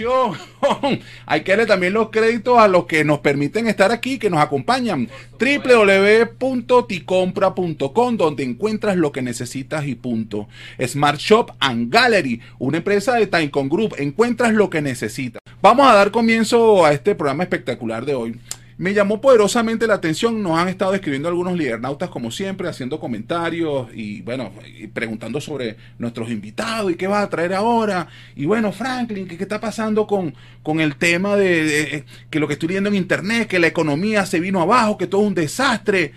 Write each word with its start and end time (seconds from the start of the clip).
Hay 1.26 1.42
que 1.42 1.52
darle 1.52 1.66
también 1.66 1.92
los 1.92 2.08
créditos 2.10 2.58
a 2.58 2.66
los 2.68 2.86
que 2.86 3.04
nos 3.04 3.18
permiten 3.20 3.68
estar 3.68 3.92
aquí, 3.92 4.18
que 4.18 4.30
nos 4.30 4.40
acompañan. 4.40 5.08
www.ticompra.com, 5.38 8.16
donde 8.16 8.42
encuentras 8.42 8.96
lo 8.96 9.12
que 9.12 9.20
necesitas 9.22 9.86
y 9.86 9.94
punto. 9.94 10.48
Smart 10.84 11.18
Shop 11.18 11.52
and 11.60 11.92
Gallery, 11.92 12.40
una 12.58 12.78
empresa 12.78 13.14
de 13.14 13.26
Timecon 13.26 13.68
Group. 13.68 13.94
Encuentras 13.98 14.52
lo 14.52 14.70
que 14.70 14.82
necesitas. 14.82 15.40
Vamos 15.62 15.86
a 15.86 15.94
dar 15.94 16.10
comienzo 16.10 16.84
a 16.84 16.92
este 16.92 17.14
programa 17.14 17.44
espectacular 17.44 18.04
de 18.04 18.14
hoy. 18.14 18.34
Me 18.76 18.92
llamó 18.92 19.20
poderosamente 19.20 19.86
la 19.86 19.94
atención, 19.94 20.42
nos 20.42 20.58
han 20.58 20.68
estado 20.68 20.94
escribiendo 20.94 21.28
algunos 21.28 21.56
lidernautas 21.56 22.10
como 22.10 22.30
siempre, 22.30 22.68
haciendo 22.68 22.98
comentarios 22.98 23.88
y 23.94 24.22
bueno, 24.22 24.52
y 24.66 24.88
preguntando 24.88 25.40
sobre 25.40 25.76
nuestros 25.98 26.30
invitados 26.30 26.90
y 26.90 26.96
qué 26.96 27.06
vas 27.06 27.24
a 27.24 27.30
traer 27.30 27.54
ahora. 27.54 28.08
Y 28.34 28.46
bueno, 28.46 28.72
Franklin, 28.72 29.28
¿qué, 29.28 29.36
está 29.36 29.60
pasando 29.60 30.06
con, 30.06 30.34
con 30.62 30.80
el 30.80 30.96
tema 30.96 31.36
de, 31.36 31.64
de, 31.64 32.04
que 32.30 32.40
lo 32.40 32.48
que 32.48 32.54
estoy 32.54 32.68
viendo 32.68 32.88
en 32.88 32.96
internet, 32.96 33.46
que 33.46 33.60
la 33.60 33.68
economía 33.68 34.26
se 34.26 34.40
vino 34.40 34.60
abajo, 34.60 34.98
que 34.98 35.06
todo 35.06 35.22
es 35.22 35.28
un 35.28 35.34
desastre? 35.34 36.12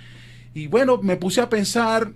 Y 0.54 0.68
bueno, 0.68 1.00
me 1.02 1.18
puse 1.18 1.42
a 1.42 1.50
pensar, 1.50 2.12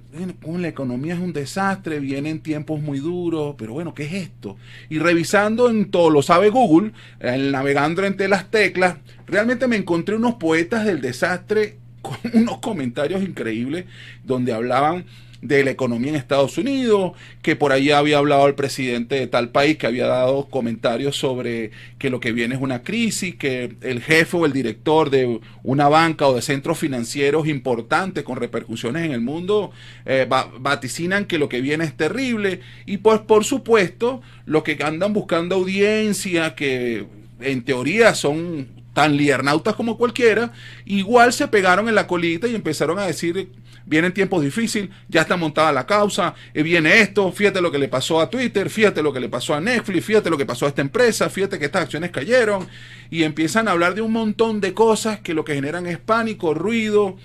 la 0.46 0.68
economía 0.68 1.14
es 1.14 1.20
un 1.20 1.34
desastre, 1.34 2.00
vienen 2.00 2.40
tiempos 2.40 2.82
muy 2.82 3.00
duros, 3.00 3.56
pero 3.58 3.74
bueno, 3.74 3.94
¿qué 3.94 4.04
es 4.04 4.14
esto? 4.14 4.58
Y 4.90 5.00
revisando 5.00 5.70
en 5.70 5.92
todo 5.92 6.10
lo 6.10 6.22
sabe 6.22 6.50
Google, 6.50 6.92
navegando 7.20 8.04
entre 8.04 8.28
las 8.28 8.50
teclas, 8.50 8.98
realmente 9.28 9.68
me 9.68 9.76
encontré 9.76 10.16
unos 10.16 10.36
poetas 10.36 10.86
del 10.86 11.02
desastre 11.02 11.78
con 12.02 12.18
unos 12.34 12.58
comentarios 12.60 13.22
increíbles 13.22 13.86
donde 14.24 14.54
hablaban 14.54 15.06
de 15.42 15.64
la 15.64 15.72
economía 15.72 16.10
en 16.10 16.16
Estados 16.16 16.58
Unidos, 16.58 17.14
que 17.42 17.56
por 17.56 17.72
ahí 17.72 17.92
había 17.92 18.20
hablado 18.20 18.48
el 18.48 18.54
presidente 18.54 19.16
de 19.16 19.28
tal 19.28 19.50
país 19.50 19.78
que 19.78 19.88
había 19.88 20.06
dado 20.06 20.48
comentarios 20.50 21.16
sobre 21.16 21.72
que 21.98 22.10
lo 22.10 22.20
que 22.20 22.32
viene 22.32 22.56
es 22.56 22.62
una 22.62 22.84
crisis, 22.84 23.36
que 23.36 23.76
el 23.82 24.02
jefe 24.02 24.38
o 24.38 24.46
el 24.46 24.54
director 24.54 25.10
de 25.10 25.40
una 25.64 25.90
banca 25.90 26.28
o 26.28 26.36
de 26.36 26.42
centros 26.42 26.78
financieros 26.78 27.48
importantes 27.48 28.24
con 28.24 28.38
repercusiones 28.38 29.04
en 29.06 29.14
el 29.14 29.22
mundo 29.22 29.72
eh, 30.06 30.28
vaticinan 30.60 31.26
que 31.26 31.40
lo 31.40 31.50
que 31.50 31.62
viene 31.62 31.86
es 31.86 31.98
terrible. 31.98 32.62
Y 32.86 32.98
pues 32.98 33.20
por 33.20 33.44
supuesto 33.44 34.22
los 34.46 34.64
que 34.64 34.78
andan 34.84 35.14
buscando 35.14 35.56
audiencia, 35.56 36.56
que 36.56 37.06
en 37.40 37.64
teoría 37.64 38.14
son 38.14 38.68
tan 38.94 39.16
liernautas 39.16 39.76
como 39.76 39.98
cualquiera, 39.98 40.52
igual 40.86 41.34
se 41.34 41.48
pegaron 41.48 41.88
en 41.88 41.96
la 41.96 42.08
colita 42.08 42.48
y 42.48 42.56
empezaron 42.56 43.00
a 43.00 43.08
decir 43.08 43.50
vienen 43.92 44.14
tiempos 44.14 44.42
difíciles, 44.42 44.90
ya 45.10 45.20
está 45.20 45.36
montada 45.36 45.74
la 45.74 45.86
causa, 45.86 46.34
eh, 46.54 46.64
viene 46.64 47.02
esto, 47.02 47.30
fíjate 47.34 47.60
lo 47.60 47.70
que 47.74 47.78
le 47.78 47.90
pasó 47.90 48.22
a 48.22 48.30
Twitter, 48.30 48.70
fíjate 48.70 49.04
lo 49.04 49.12
que 49.12 49.20
le 49.20 49.28
pasó 49.28 49.54
a 49.54 49.60
Netflix, 49.60 50.06
fíjate 50.06 50.30
lo 50.30 50.38
que 50.38 50.46
pasó 50.46 50.66
a 50.66 50.70
esta 50.70 50.82
empresa, 50.82 51.30
fíjate 51.30 51.60
que 51.60 51.66
estas 51.66 51.84
acciones 51.84 52.10
cayeron 52.10 52.70
y 53.10 53.24
empiezan 53.24 53.68
a 53.68 53.72
hablar 53.72 53.94
de 53.94 54.02
un 54.02 54.14
montón 54.14 54.62
de 54.62 54.74
cosas 54.74 55.20
que 55.20 55.34
lo 55.34 55.44
que 55.44 55.56
generan 55.56 55.88
es 55.88 55.98
pánico, 55.98 56.54
ruido 56.54 57.18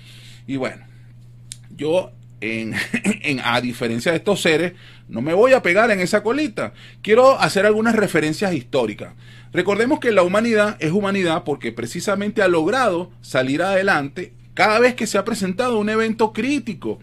y 0.45 0.57
bueno, 0.57 0.85
yo 1.69 2.11
en, 2.41 2.75
a 3.45 3.61
diferencia 3.61 4.11
de 4.11 4.17
estos 4.17 4.41
seres, 4.41 4.73
no 5.07 5.21
me 5.21 5.33
voy 5.33 5.53
a 5.53 5.61
pegar 5.61 5.89
en 5.89 6.01
esa 6.01 6.21
colita. 6.21 6.73
Quiero 7.01 7.39
hacer 7.39 7.65
algunas 7.65 7.95
referencias 7.95 8.53
históricas. 8.53 9.13
Recordemos 9.53 10.01
que 10.01 10.11
la 10.11 10.23
humanidad 10.23 10.75
es 10.81 10.91
humanidad 10.91 11.45
porque 11.45 11.71
precisamente 11.71 12.41
ha 12.41 12.49
logrado 12.49 13.09
salir 13.21 13.63
adelante 13.63 14.33
cada 14.57 14.79
vez 14.79 14.95
que 14.95 15.05
se 15.05 15.19
ha 15.19 15.23
presentado 15.23 15.77
un 15.77 15.87
evento 15.87 16.33
crítico, 16.33 16.97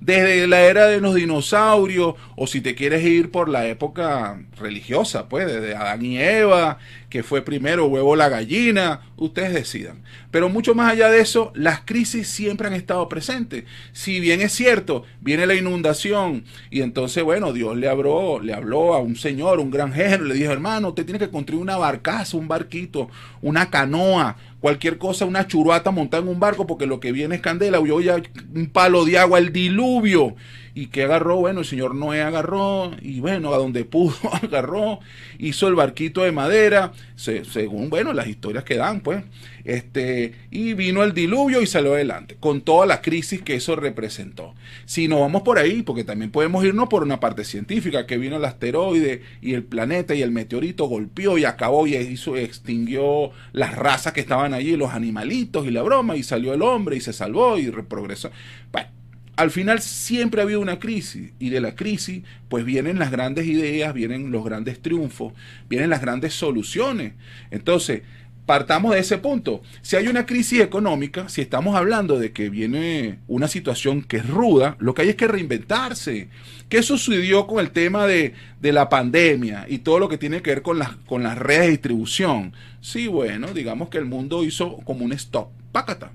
desde 0.00 0.48
la 0.48 0.62
era 0.62 0.88
de 0.88 1.00
los 1.00 1.14
dinosaurios, 1.14 2.16
o 2.34 2.48
si 2.48 2.60
te 2.60 2.74
quieres 2.74 3.04
ir 3.04 3.30
por 3.30 3.48
la 3.48 3.64
época 3.68 4.42
religiosa, 4.58 5.28
pues 5.28 5.46
desde 5.46 5.76
Adán 5.76 6.04
y 6.04 6.18
Eva, 6.18 6.78
que 7.08 7.22
fue 7.22 7.42
primero 7.42 7.86
huevo 7.86 8.16
la 8.16 8.28
gallina, 8.28 9.02
ustedes 9.16 9.54
decidan. 9.54 10.02
Pero 10.32 10.48
mucho 10.48 10.74
más 10.74 10.92
allá 10.92 11.08
de 11.08 11.20
eso, 11.20 11.52
las 11.54 11.80
crisis 11.80 12.26
siempre 12.26 12.66
han 12.66 12.74
estado 12.74 13.08
presentes. 13.08 13.62
Si 13.92 14.18
bien 14.18 14.40
es 14.40 14.52
cierto, 14.52 15.04
viene 15.20 15.46
la 15.46 15.54
inundación 15.54 16.44
y 16.70 16.82
entonces, 16.82 17.22
bueno, 17.22 17.52
Dios 17.52 17.76
le 17.76 17.88
habló, 17.88 18.40
le 18.40 18.52
habló 18.52 18.94
a 18.94 18.98
un 18.98 19.14
señor, 19.14 19.60
un 19.60 19.70
granjero, 19.70 20.24
le 20.24 20.34
dijo, 20.34 20.50
hermano, 20.50 20.88
usted 20.88 21.04
tiene 21.04 21.20
que 21.20 21.30
construir 21.30 21.62
una 21.62 21.76
barcaza, 21.76 22.36
un 22.36 22.48
barquito, 22.48 23.08
una 23.42 23.70
canoa, 23.70 24.36
cualquier 24.60 24.98
cosa, 24.98 25.24
una 25.24 25.46
churuata 25.46 25.90
montada 25.90 26.22
en 26.22 26.28
un 26.28 26.40
barco, 26.40 26.66
porque 26.66 26.86
lo 26.86 27.00
que 27.00 27.12
viene 27.12 27.36
es 27.36 27.40
candela, 27.40 27.80
huyó 27.80 28.00
ya 28.00 28.16
un 28.54 28.66
palo 28.66 29.04
de 29.04 29.18
agua, 29.18 29.38
el 29.38 29.52
diluvio. 29.52 30.34
¿Y 30.76 30.88
que 30.88 31.04
agarró? 31.04 31.36
Bueno, 31.36 31.60
el 31.60 31.66
señor 31.66 31.94
Noé 31.94 32.20
agarró 32.20 32.90
y 33.00 33.20
bueno, 33.20 33.54
a 33.54 33.56
donde 33.56 33.86
pudo 33.86 34.14
agarró, 34.42 35.00
hizo 35.38 35.68
el 35.68 35.74
barquito 35.74 36.20
de 36.20 36.32
madera, 36.32 36.92
se, 37.14 37.46
según, 37.46 37.88
bueno, 37.88 38.12
las 38.12 38.26
historias 38.26 38.62
que 38.62 38.76
dan, 38.76 39.00
pues, 39.00 39.24
este, 39.64 40.34
y 40.50 40.74
vino 40.74 41.02
el 41.02 41.14
diluvio 41.14 41.62
y 41.62 41.66
salió 41.66 41.94
adelante, 41.94 42.36
con 42.38 42.60
toda 42.60 42.84
la 42.84 43.00
crisis 43.00 43.40
que 43.40 43.54
eso 43.54 43.74
representó. 43.74 44.54
Si 44.84 45.08
nos 45.08 45.20
vamos 45.20 45.40
por 45.40 45.58
ahí, 45.58 45.80
porque 45.80 46.04
también 46.04 46.30
podemos 46.30 46.62
irnos 46.62 46.90
por 46.90 47.02
una 47.02 47.20
parte 47.20 47.44
científica, 47.44 48.06
que 48.06 48.18
vino 48.18 48.36
el 48.36 48.44
asteroide 48.44 49.22
y 49.40 49.54
el 49.54 49.64
planeta 49.64 50.14
y 50.14 50.20
el 50.20 50.30
meteorito 50.30 50.84
golpeó 50.88 51.38
y 51.38 51.46
acabó 51.46 51.86
y 51.86 51.96
hizo, 51.96 52.36
extinguió 52.36 53.30
las 53.54 53.76
razas 53.76 54.12
que 54.12 54.20
estaban 54.20 54.52
allí, 54.52 54.76
los 54.76 54.92
animalitos 54.92 55.66
y 55.66 55.70
la 55.70 55.80
broma, 55.80 56.16
y 56.16 56.22
salió 56.22 56.52
el 56.52 56.60
hombre 56.60 56.96
y 56.96 57.00
se 57.00 57.14
salvó 57.14 57.56
y 57.56 57.70
progresó. 57.70 58.30
Bueno, 58.72 58.90
al 59.36 59.50
final 59.50 59.80
siempre 59.80 60.40
ha 60.40 60.44
habido 60.44 60.60
una 60.60 60.78
crisis 60.78 61.32
y 61.38 61.50
de 61.50 61.60
la 61.60 61.74
crisis 61.74 62.22
pues 62.48 62.64
vienen 62.64 62.98
las 62.98 63.10
grandes 63.10 63.46
ideas, 63.46 63.92
vienen 63.92 64.32
los 64.32 64.44
grandes 64.44 64.80
triunfos, 64.80 65.34
vienen 65.68 65.90
las 65.90 66.00
grandes 66.00 66.32
soluciones. 66.32 67.12
Entonces, 67.50 68.02
partamos 68.46 68.94
de 68.94 69.00
ese 69.00 69.18
punto. 69.18 69.60
Si 69.82 69.96
hay 69.96 70.08
una 70.08 70.24
crisis 70.24 70.60
económica, 70.60 71.28
si 71.28 71.42
estamos 71.42 71.76
hablando 71.76 72.18
de 72.18 72.32
que 72.32 72.48
viene 72.48 73.18
una 73.26 73.46
situación 73.46 74.02
que 74.02 74.18
es 74.18 74.26
ruda, 74.26 74.76
lo 74.78 74.94
que 74.94 75.02
hay 75.02 75.10
es 75.10 75.16
que 75.16 75.28
reinventarse. 75.28 76.28
¿Qué 76.70 76.82
sucedió 76.82 77.46
con 77.46 77.60
el 77.60 77.70
tema 77.70 78.06
de, 78.06 78.32
de 78.60 78.72
la 78.72 78.88
pandemia 78.88 79.66
y 79.68 79.78
todo 79.78 79.98
lo 79.98 80.08
que 80.08 80.18
tiene 80.18 80.40
que 80.40 80.50
ver 80.50 80.62
con 80.62 80.78
las, 80.78 80.96
con 81.06 81.22
las 81.22 81.36
redes 81.36 81.62
de 81.62 81.70
distribución? 81.70 82.54
Sí, 82.80 83.06
bueno, 83.06 83.52
digamos 83.52 83.90
que 83.90 83.98
el 83.98 84.06
mundo 84.06 84.44
hizo 84.44 84.78
como 84.78 85.04
un 85.04 85.12
stop. 85.12 85.48
Pácata 85.72 86.10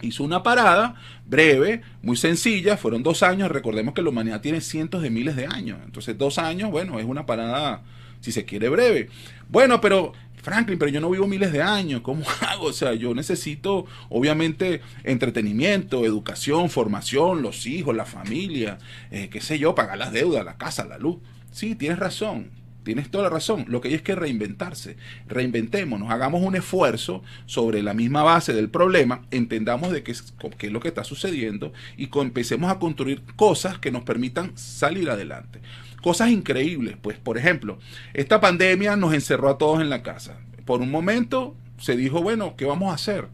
hizo 0.00 0.24
una 0.24 0.42
parada 0.42 0.96
breve, 1.26 1.82
muy 2.02 2.16
sencilla, 2.16 2.76
fueron 2.76 3.02
dos 3.02 3.22
años, 3.22 3.50
recordemos 3.50 3.94
que 3.94 4.02
la 4.02 4.10
humanidad 4.10 4.40
tiene 4.40 4.60
cientos 4.60 5.02
de 5.02 5.10
miles 5.10 5.36
de 5.36 5.46
años, 5.46 5.78
entonces 5.84 6.16
dos 6.16 6.38
años, 6.38 6.70
bueno, 6.70 6.98
es 6.98 7.04
una 7.04 7.26
parada, 7.26 7.82
si 8.20 8.32
se 8.32 8.44
quiere, 8.44 8.68
breve. 8.68 9.08
Bueno, 9.48 9.80
pero 9.80 10.12
Franklin, 10.42 10.78
pero 10.78 10.90
yo 10.90 11.00
no 11.00 11.10
vivo 11.10 11.26
miles 11.26 11.52
de 11.52 11.62
años, 11.62 12.00
¿cómo 12.02 12.24
hago? 12.48 12.66
O 12.66 12.72
sea, 12.72 12.94
yo 12.94 13.14
necesito, 13.14 13.86
obviamente, 14.08 14.80
entretenimiento, 15.04 16.04
educación, 16.04 16.70
formación, 16.70 17.42
los 17.42 17.66
hijos, 17.66 17.94
la 17.94 18.06
familia, 18.06 18.78
eh, 19.10 19.28
qué 19.30 19.40
sé 19.40 19.58
yo, 19.58 19.74
pagar 19.74 19.98
las 19.98 20.12
deudas, 20.12 20.44
la 20.44 20.56
casa, 20.56 20.84
la 20.84 20.98
luz. 20.98 21.18
Sí, 21.50 21.74
tienes 21.74 21.98
razón, 21.98 22.50
Tienes 22.84 23.10
toda 23.10 23.24
la 23.24 23.30
razón. 23.30 23.66
Lo 23.68 23.80
que 23.80 23.88
hay 23.88 23.94
es 23.94 24.02
que 24.02 24.14
reinventarse. 24.14 24.96
Reinventémonos, 25.26 26.10
hagamos 26.10 26.42
un 26.42 26.56
esfuerzo 26.56 27.22
sobre 27.46 27.82
la 27.82 27.94
misma 27.94 28.22
base 28.22 28.52
del 28.52 28.70
problema, 28.70 29.22
entendamos 29.30 29.92
de 29.92 30.02
qué 30.02 30.12
es, 30.12 30.34
qué 30.56 30.68
es 30.68 30.72
lo 30.72 30.80
que 30.80 30.88
está 30.88 31.04
sucediendo 31.04 31.72
y 31.96 32.08
empecemos 32.20 32.70
a 32.70 32.78
construir 32.78 33.22
cosas 33.36 33.78
que 33.78 33.90
nos 33.90 34.04
permitan 34.04 34.56
salir 34.56 35.10
adelante. 35.10 35.60
Cosas 36.02 36.30
increíbles, 36.30 36.96
pues 37.00 37.18
por 37.18 37.38
ejemplo, 37.38 37.78
esta 38.14 38.40
pandemia 38.40 38.96
nos 38.96 39.12
encerró 39.12 39.50
a 39.50 39.58
todos 39.58 39.80
en 39.80 39.90
la 39.90 40.02
casa. 40.02 40.38
Por 40.64 40.80
un 40.80 40.90
momento 40.90 41.56
se 41.78 41.96
dijo, 41.96 42.22
bueno, 42.22 42.54
¿qué 42.56 42.64
vamos 42.64 42.90
a 42.90 42.94
hacer? 42.94 43.26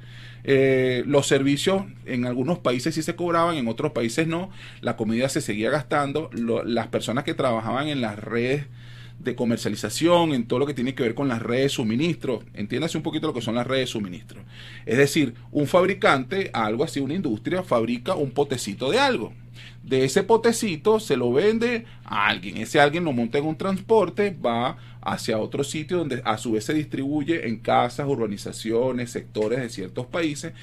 Eh, 0.47 1.03
los 1.07 1.27
servicios 1.27 1.85
en 2.05 2.27
algunos 2.27 2.59
países 2.59 2.95
sí 2.95 3.03
se 3.03 3.17
cobraban, 3.17 3.57
en 3.57 3.69
otros 3.69 3.93
países 3.93 4.27
no. 4.27 4.51
La 4.81 4.97
comida 4.97 5.29
se 5.29 5.41
seguía 5.41 5.71
gastando. 5.71 6.31
Las 6.33 6.89
personas 6.89 7.25
que 7.25 7.35
trabajaban 7.35 7.89
en 7.89 8.01
las 8.01 8.19
redes 8.19 8.67
de 9.19 9.35
comercialización, 9.35 10.35
en 10.35 10.47
todo 10.47 10.59
lo 10.59 10.67
que 10.67 10.75
tiene 10.75 10.95
que 10.95 11.03
ver 11.03 11.15
con 11.15 11.29
las 11.29 11.43
redes 11.43 11.63
de 11.63 11.69
suministro. 11.71 12.43
Entiéndase 12.53 12.97
un 12.97 13.03
poquito 13.03 13.27
lo 13.27 13.35
que 13.35 13.41
son 13.41 13.55
las 13.55 13.67
redes 13.67 13.89
de 13.89 13.93
suministro. 13.93 14.43
Es 14.87 14.99
decir, 14.99 15.35
un 15.51 15.67
fabricante, 15.67 16.51
algo 16.53 16.85
así, 16.85 17.01
una 17.01 17.15
industria, 17.15 17.63
fabrica 17.63 18.15
un 18.15 18.33
potecito 18.33 18.91
de 18.91 18.99
algo. 18.99 19.33
De 19.83 20.05
ese 20.05 20.23
potecito 20.23 20.99
se 20.99 21.17
lo 21.17 21.33
vende 21.33 21.85
a 22.05 22.29
alguien. 22.29 22.57
Ese 22.57 22.81
alguien 22.81 23.05
lo 23.05 23.13
monta 23.13 23.39
en 23.39 23.45
un 23.45 23.57
transporte, 23.57 24.37
va 24.45 24.77
hacia 25.01 25.39
otro 25.39 25.63
sitio 25.63 25.99
donde 25.99 26.23
a 26.25 26.39
su 26.39 26.53
vez 26.53 26.65
se 26.65 26.75
distribuye 26.75 27.47
en 27.47 27.59
casas, 27.59 28.07
urbanizaciones, 28.09 29.11
sectores 29.11 29.61
de 29.61 29.69
ciertos 29.69 30.07
países 30.07 30.55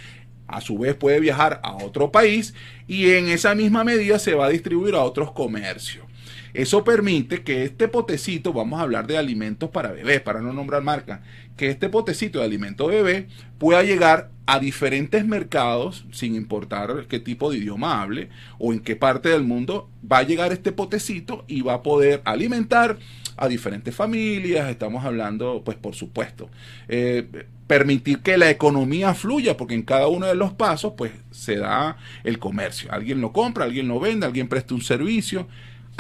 a 0.52 0.62
su 0.62 0.78
vez 0.78 0.96
puede 0.96 1.20
viajar 1.20 1.60
a 1.64 1.78
otro 1.78 2.12
país 2.12 2.54
y 2.88 3.12
en 3.12 3.30
esa 3.30 3.56
misma 3.56 3.84
medida 3.84 4.20
se 4.20 4.36
va 4.36 4.48
a 4.48 4.50
distribuir 4.50 4.96
a 4.96 5.04
otros 5.04 5.32
comercios. 5.32 6.06
Eso 6.54 6.84
permite 6.84 7.44
que 7.44 7.64
este 7.64 7.88
potecito, 7.88 8.54
vamos 8.54 8.80
a 8.80 8.84
hablar 8.84 9.08
de 9.08 9.18
alimentos 9.18 9.70
para 9.70 9.92
bebés, 9.92 10.22
para 10.22 10.42
no 10.42 10.54
nombrar 10.54 10.84
marca, 10.84 11.22
que 11.58 11.70
este 11.70 11.90
potecito 11.90 12.40
de 12.40 12.46
alimento 12.46 12.88
bebé 12.88 13.28
pueda 13.58 13.84
llegar 13.84 14.30
a 14.46 14.60
diferentes 14.60 15.26
mercados, 15.26 16.06
sin 16.12 16.36
importar 16.36 17.06
qué 17.08 17.20
tipo 17.20 17.52
de 17.52 17.60
idioma 17.60 18.02
hable 18.02 18.30
o 18.58 18.74
en 18.74 18.80
qué 18.80 18.96
parte 18.96 19.30
del 19.30 19.44
mundo, 19.44 19.90
va 20.10 20.20
a 20.20 20.24
llegar 20.24 20.52
este 20.52 20.72
potecito 20.72 21.46
y 21.48 21.62
va 21.62 21.76
a 21.76 21.84
poder 21.84 22.22
alimentar 22.26 22.98
a 23.38 23.48
diferentes 23.48 23.96
familias, 23.96 24.70
estamos 24.70 25.06
hablando, 25.06 25.62
pues 25.64 25.78
por 25.78 25.96
supuesto, 25.96 26.50
eh, 26.88 27.46
permitir 27.66 28.20
que 28.20 28.38
la 28.38 28.50
economía 28.50 29.14
fluya, 29.14 29.56
porque 29.56 29.74
en 29.74 29.84
cada 29.84 30.08
uno 30.08 30.28
de 30.28 30.36
los 30.36 30.52
pasos, 30.52 30.94
pues 30.98 31.14
se 31.32 31.56
da 31.56 31.98
el 32.24 32.38
comercio. 32.38 32.92
Alguien 32.92 33.22
lo 33.22 33.32
compra, 33.32 33.66
alguien 33.66 33.88
lo 33.88 34.00
vende, 34.00 34.26
alguien 34.26 34.50
presta 34.50 34.76
un 34.76 34.82
servicio. 34.82 35.48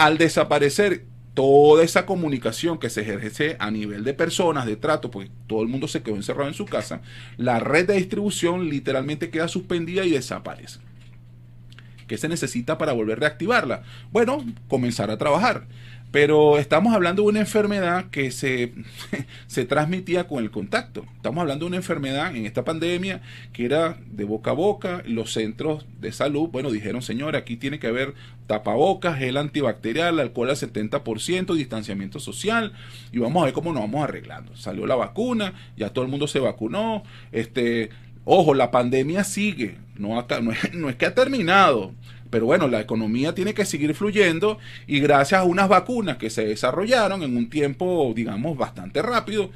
Al 0.01 0.17
desaparecer 0.17 1.05
toda 1.35 1.83
esa 1.83 2.07
comunicación 2.07 2.79
que 2.79 2.89
se 2.89 3.01
ejerce 3.01 3.55
a 3.59 3.69
nivel 3.69 4.03
de 4.03 4.15
personas, 4.15 4.65
de 4.65 4.75
trato, 4.75 5.11
porque 5.11 5.29
todo 5.45 5.61
el 5.61 5.67
mundo 5.67 5.87
se 5.87 6.01
quedó 6.01 6.15
encerrado 6.15 6.47
en 6.47 6.55
su 6.55 6.65
casa, 6.65 7.03
la 7.37 7.59
red 7.59 7.85
de 7.85 7.93
distribución 7.93 8.67
literalmente 8.67 9.29
queda 9.29 9.47
suspendida 9.47 10.03
y 10.03 10.09
desaparece. 10.09 10.79
¿Qué 12.07 12.17
se 12.17 12.27
necesita 12.27 12.79
para 12.79 12.93
volver 12.93 13.19
a 13.19 13.19
reactivarla? 13.19 13.83
Bueno, 14.11 14.43
comenzar 14.67 15.11
a 15.11 15.19
trabajar. 15.19 15.67
Pero 16.11 16.57
estamos 16.57 16.93
hablando 16.93 17.21
de 17.23 17.29
una 17.29 17.39
enfermedad 17.39 18.09
que 18.09 18.31
se, 18.31 18.73
se 19.47 19.65
transmitía 19.65 20.27
con 20.27 20.43
el 20.43 20.51
contacto. 20.51 21.05
Estamos 21.15 21.41
hablando 21.41 21.65
de 21.65 21.69
una 21.69 21.77
enfermedad 21.77 22.35
en 22.35 22.45
esta 22.45 22.65
pandemia 22.65 23.21
que 23.53 23.63
era 23.63 23.97
de 24.11 24.25
boca 24.25 24.51
a 24.51 24.53
boca. 24.53 25.03
Los 25.05 25.31
centros 25.31 25.85
de 26.01 26.11
salud, 26.11 26.49
bueno, 26.49 26.69
dijeron, 26.69 27.01
señor, 27.01 27.37
aquí 27.37 27.55
tiene 27.55 27.79
que 27.79 27.87
haber 27.87 28.13
tapabocas, 28.45 29.17
gel 29.19 29.37
antibacterial, 29.37 30.19
alcohol 30.19 30.49
al 30.49 30.57
70%, 30.57 31.55
distanciamiento 31.55 32.19
social, 32.19 32.73
y 33.13 33.19
vamos 33.19 33.41
a 33.41 33.45
ver 33.45 33.53
cómo 33.53 33.71
nos 33.71 33.83
vamos 33.83 34.03
arreglando. 34.03 34.55
Salió 34.57 34.85
la 34.85 34.95
vacuna, 34.95 35.53
ya 35.77 35.91
todo 35.91 36.03
el 36.03 36.11
mundo 36.11 36.27
se 36.27 36.39
vacunó. 36.39 37.03
Este, 37.31 37.89
ojo, 38.25 38.53
la 38.53 38.69
pandemia 38.69 39.23
sigue, 39.23 39.77
no, 39.95 40.19
es, 40.19 40.73
no 40.73 40.89
es 40.89 40.95
que 40.97 41.05
ha 41.05 41.15
terminado 41.15 41.93
pero 42.31 42.47
bueno, 42.47 42.67
la 42.67 42.79
economía 42.79 43.35
tiene 43.35 43.53
que 43.53 43.65
seguir 43.65 43.93
fluyendo 43.93 44.57
y 44.87 44.99
gracias 45.01 45.41
a 45.41 45.43
unas 45.43 45.69
vacunas 45.69 46.17
que 46.17 46.31
se 46.31 46.45
desarrollaron 46.45 47.21
en 47.21 47.37
un 47.37 47.49
tiempo, 47.49 48.11
digamos, 48.15 48.57
bastante 48.57 49.01
rápido, 49.01 49.51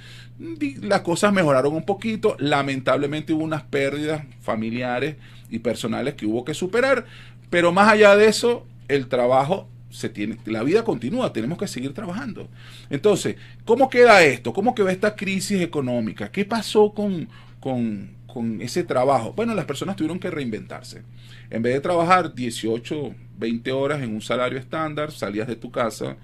las 0.81 1.01
cosas 1.01 1.33
mejoraron 1.33 1.73
un 1.73 1.85
poquito. 1.85 2.35
Lamentablemente 2.37 3.33
hubo 3.33 3.45
unas 3.45 3.63
pérdidas 3.63 4.23
familiares 4.41 5.15
y 5.49 5.59
personales 5.59 6.15
que 6.15 6.25
hubo 6.25 6.43
que 6.43 6.53
superar, 6.53 7.05
pero 7.49 7.71
más 7.71 7.89
allá 7.89 8.15
de 8.17 8.27
eso, 8.27 8.67
el 8.89 9.07
trabajo 9.07 9.69
se 9.89 10.09
tiene, 10.09 10.37
la 10.45 10.61
vida 10.61 10.83
continúa, 10.83 11.31
tenemos 11.31 11.57
que 11.57 11.67
seguir 11.67 11.93
trabajando. 11.93 12.49
Entonces, 12.89 13.37
¿cómo 13.63 13.89
queda 13.89 14.21
esto? 14.25 14.51
¿Cómo 14.51 14.75
queda 14.75 14.91
esta 14.91 15.15
crisis 15.15 15.61
económica? 15.61 16.29
¿Qué 16.29 16.43
pasó 16.43 16.91
con, 16.93 17.29
con, 17.65 18.11
con 18.27 18.61
ese 18.61 18.83
trabajo? 18.83 19.33
Bueno, 19.33 19.55
las 19.55 19.65
personas 19.65 19.95
tuvieron 19.95 20.19
que 20.19 20.29
reinventarse. 20.29 21.01
En 21.49 21.63
vez 21.63 21.73
de 21.73 21.81
trabajar 21.81 22.35
18, 22.35 23.15
20 23.39 23.71
horas 23.71 24.03
en 24.03 24.13
un 24.13 24.21
salario 24.21 24.59
estándar, 24.59 25.11
salías 25.11 25.47
de 25.47 25.55
tu 25.55 25.71
casa, 25.71 26.15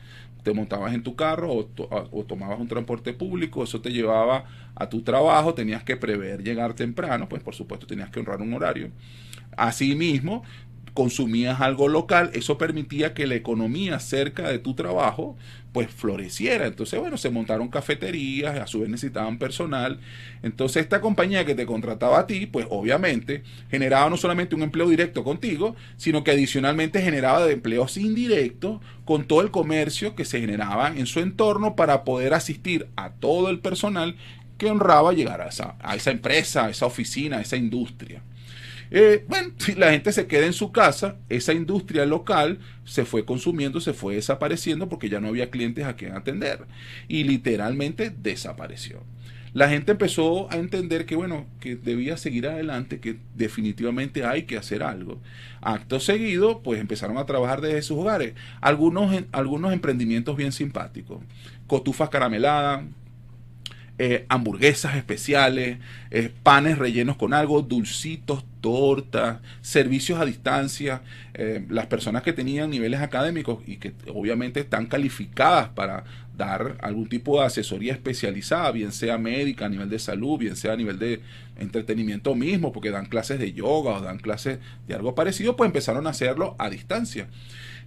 te 0.44 0.54
montabas 0.54 0.94
en 0.94 1.02
tu 1.02 1.16
carro 1.16 1.52
o, 1.52 2.26
tomabas 2.26 2.60
un 2.60 2.68
transporte 2.68 3.14
público, 3.14 3.64
eso 3.64 3.82
te 3.82 3.92
llevaba 3.92 4.46
a 4.76 4.88
tu 4.88 5.02
trabajo, 5.02 5.56
tenías 5.56 5.84
que 5.84 5.98
prever 5.98 6.44
llegar 6.44 6.76
temprano, 6.76 7.28
pues 7.28 7.42
por 7.42 7.56
supuesto 7.56 7.88
tenías 7.88 8.12
que 8.12 8.20
honrar 8.20 8.40
un 8.40 8.54
horario. 8.54 8.92
Asimismo, 9.58 10.44
consumías 10.94 11.62
algo 11.62 11.88
local, 11.88 12.32
eso 12.34 12.58
permitía 12.58 13.14
que 13.14 13.28
la 13.28 13.36
economía 13.36 14.00
cerca 14.00 14.50
de 14.50 14.60
tu 14.60 14.74
trabajo 14.74 15.38
pues 15.72 15.90
floreciera. 15.90 16.68
Entonces, 16.68 17.00
bueno, 17.00 17.18
se 17.18 17.30
montaron 17.30 17.70
cafeterías, 17.70 18.60
a 18.60 18.68
su 18.68 18.82
vez 18.82 18.90
necesitaban 18.90 19.38
personal. 19.38 20.00
Entonces, 20.44 20.84
esta 20.84 21.00
compañía 21.00 21.46
que 21.46 21.56
te 21.56 21.66
contrataba 21.66 22.20
a 22.20 22.28
ti, 22.28 22.46
pues 22.46 22.68
obviamente 22.70 23.44
generaba 23.70 24.10
no 24.10 24.18
solamente 24.18 24.56
un 24.56 24.64
empleo 24.64 24.90
directo 24.90 25.24
contigo, 25.24 25.76
sino 25.98 26.24
que 26.24 26.32
adicionalmente 26.32 27.02
generaba 27.02 27.46
de 27.46 27.54
empleos 27.54 27.98
indirectos 27.98 28.82
con 29.06 29.26
todo 29.26 29.42
el 29.42 29.52
comercio 29.52 30.16
que 30.16 30.26
se 30.26 30.42
generaba 30.42 30.90
en 30.90 31.06
su 31.06 31.20
entorno 31.20 31.76
para 31.76 32.04
poder 32.04 32.34
asistir 32.34 32.88
a 32.96 33.12
todo 33.12 33.50
el 33.50 33.60
personal 33.60 34.16
que 34.58 34.70
honraba 34.70 35.14
llegar 35.14 35.42
a 35.42 35.48
esa, 35.48 35.76
a 35.80 35.96
esa 35.96 36.12
empresa, 36.12 36.66
a 36.66 36.70
esa 36.70 36.86
oficina, 36.86 37.38
a 37.38 37.42
esa 37.42 37.56
industria. 37.56 38.22
Eh, 38.92 39.26
bueno, 39.28 39.54
si 39.58 39.74
la 39.74 39.92
gente 39.92 40.12
se 40.12 40.28
queda 40.28 40.46
en 40.46 40.54
su 40.54 40.72
casa, 40.72 41.16
esa 41.30 41.54
industria 41.54 42.06
local 42.06 42.60
se 42.84 43.06
fue 43.06 43.26
consumiendo, 43.26 43.80
se 43.80 43.94
fue 43.94 44.16
desapareciendo 44.16 44.90
porque 44.90 45.10
ya 45.10 45.20
no 45.20 45.30
había 45.30 45.50
clientes 45.50 45.86
a 45.86 45.96
quien 45.96 46.14
atender 46.14 46.66
y 47.08 47.24
literalmente 47.24 48.12
desapareció. 48.16 49.02
La 49.54 49.68
gente 49.68 49.92
empezó 49.92 50.50
a 50.50 50.56
entender 50.56 51.06
que 51.06 51.16
bueno, 51.18 51.46
que 51.60 51.76
debía 51.76 52.16
seguir 52.16 52.48
adelante, 52.48 53.02
que 53.02 53.18
definitivamente 53.36 54.26
hay 54.26 54.44
que 54.44 54.58
hacer 54.58 54.82
algo. 54.82 55.20
Acto 55.60 56.00
seguido, 56.00 56.62
pues 56.64 56.80
empezaron 56.80 57.18
a 57.18 57.26
trabajar 57.26 57.60
desde 57.60 57.82
sus 57.82 57.98
hogares. 57.98 58.34
Algunos, 58.62 59.14
algunos 59.34 59.74
emprendimientos 59.74 60.38
bien 60.38 60.54
simpáticos. 60.54 61.22
Cotufas 61.68 62.10
carameladas, 62.10 62.86
eh, 63.98 64.26
hamburguesas 64.30 64.96
especiales, 64.96 65.80
eh, 66.12 66.32
panes 66.44 66.78
rellenos 66.78 67.18
con 67.18 67.34
algo, 67.34 67.62
dulcitos, 67.62 68.46
tortas, 68.62 69.40
servicios 69.62 70.20
a 70.20 70.26
distancia. 70.26 71.02
Eh, 71.34 71.66
las 71.70 71.88
personas 71.88 72.24
que 72.24 72.34
tenían 72.34 72.70
niveles 72.70 73.02
académicos 73.02 73.60
y 73.68 73.78
que 73.78 73.94
obviamente 74.14 74.62
están 74.62 74.86
calificadas 74.86 75.70
para 75.70 76.04
dar 76.38 76.78
algún 76.82 77.08
tipo 77.08 77.40
de 77.40 77.46
asesoría 77.46 77.94
especializada, 77.94 78.72
bien 78.72 78.92
sea 78.92 79.18
médica 79.18 79.66
a 79.66 79.70
nivel 79.70 79.90
de 79.90 80.00
salud, 80.00 80.40
bien 80.40 80.56
sea 80.56 80.74
a 80.74 80.78
nivel 80.78 80.98
de 80.98 81.22
entretenimiento 81.58 82.34
mismo, 82.36 82.72
porque 82.72 82.90
dan 82.90 83.06
clases 83.06 83.40
de 83.40 83.54
yoga 83.54 83.98
o 83.98 84.02
dan 84.02 84.18
clases 84.18 84.60
de 84.88 84.96
algo 84.96 85.14
parecido, 85.14 85.56
pues 85.56 85.68
empezaron 85.68 86.08
a 86.08 86.12
hacerlo 86.12 86.56
a 86.58 86.70
distancia. 86.70 87.28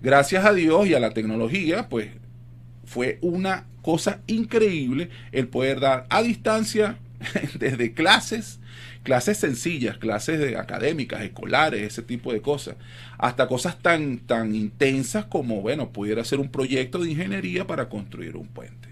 Gracias 0.03 0.45
a 0.45 0.53
Dios 0.53 0.87
y 0.87 0.95
a 0.95 1.01
la 1.01 1.11
tecnología, 1.11 1.89
pues 1.89 2.11
fue 2.85 3.19
una 3.23 3.67
cosa 3.83 4.21
increíble 4.27 5.11
el 5.33 5.49
poder 5.49 5.81
dar 5.81 6.07
a 6.11 6.23
distancia 6.23 6.99
desde 7.59 7.93
clases, 7.93 8.61
clases 9.05 9.39
sencillas, 9.39 9.99
clases 9.99 10.41
de 10.41 10.57
académicas, 10.57 11.23
escolares, 11.23 11.83
ese 11.83 12.03
tipo 12.03 12.33
de 12.33 12.41
cosas, 12.41 12.75
hasta 13.19 13.47
cosas 13.47 13.79
tan, 13.79 14.19
tan 14.19 14.55
intensas 14.57 15.27
como, 15.27 15.61
bueno, 15.61 15.91
pudiera 15.91 16.25
ser 16.25 16.41
un 16.41 16.51
proyecto 16.51 16.99
de 16.99 17.11
ingeniería 17.11 17.67
para 17.67 17.89
construir 17.89 18.37
un 18.37 18.49
puente. 18.49 18.89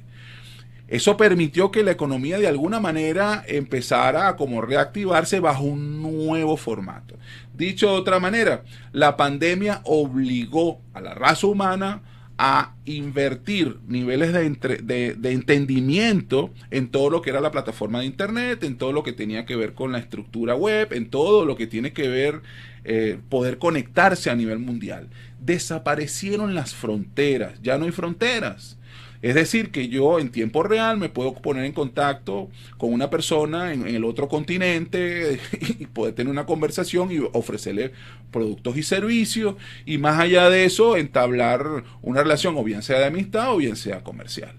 Eso 0.86 1.16
permitió 1.16 1.70
que 1.70 1.82
la 1.82 1.92
economía 1.92 2.38
de 2.38 2.46
alguna 2.46 2.78
manera 2.78 3.42
empezara 3.48 4.28
a 4.28 4.36
como 4.36 4.60
reactivarse 4.60 5.40
bajo 5.40 5.64
un 5.64 6.02
nuevo 6.02 6.58
formato. 6.58 7.16
Dicho 7.54 7.88
de 7.88 7.94
otra 7.94 8.20
manera, 8.20 8.62
la 8.92 9.16
pandemia 9.16 9.80
obligó 9.84 10.82
a 10.92 11.00
la 11.00 11.14
raza 11.14 11.46
humana 11.46 12.02
a 12.44 12.74
invertir 12.86 13.78
niveles 13.86 14.32
de, 14.32 15.14
de, 15.16 15.30
entendimiento 15.30 16.50
en 16.72 16.88
todo 16.88 17.08
lo 17.08 17.22
que 17.22 17.30
era 17.30 17.40
la 17.40 17.52
plataforma 17.52 18.00
de 18.00 18.06
Internet, 18.06 18.64
en 18.64 18.78
todo 18.78 18.92
lo 18.92 19.04
que 19.04 19.12
tenía 19.12 19.46
que 19.46 19.54
ver 19.54 19.74
con 19.74 19.92
la 19.92 20.00
estructura 20.00 20.56
web, 20.56 20.92
en 20.92 21.08
todo 21.08 21.44
lo 21.44 21.54
que 21.54 21.68
tiene 21.68 21.92
que 21.92 22.08
ver 22.08 22.42
eh, 22.82 23.20
poder 23.28 23.58
conectarse 23.58 24.28
a 24.28 24.34
nivel 24.34 24.58
mundial. 24.58 25.06
Desaparecieron 25.38 26.56
las 26.56 26.74
fronteras, 26.74 27.62
ya 27.62 27.78
no 27.78 27.84
hay 27.84 27.92
fronteras. 27.92 28.76
Es 29.22 29.36
decir, 29.36 29.70
que 29.70 29.88
yo 29.88 30.18
en 30.18 30.32
tiempo 30.32 30.64
real 30.64 30.98
me 30.98 31.08
puedo 31.08 31.32
poner 31.34 31.64
en 31.64 31.72
contacto 31.72 32.50
con 32.76 32.92
una 32.92 33.08
persona 33.08 33.72
en, 33.72 33.86
el 33.86 34.04
otro 34.04 34.28
continente 34.28 35.38
y 35.78 35.86
poder 35.86 36.14
tener 36.14 36.30
una 36.30 36.44
conversación 36.44 37.12
y 37.12 37.20
ofrecerle 37.32 37.92
productos 38.32 38.76
y 38.76 38.82
servicios 38.82 39.54
y 39.86 39.98
más 39.98 40.18
allá 40.18 40.50
de 40.50 40.64
eso 40.64 40.96
entablar 40.96 41.84
una 42.02 42.22
relación 42.22 42.56
o 42.56 42.64
bien 42.64 42.82
sea 42.82 42.98
de 42.98 43.06
amistad 43.06 43.54
o 43.54 43.58
bien 43.58 43.76
sea 43.76 44.02
comercial. 44.02 44.56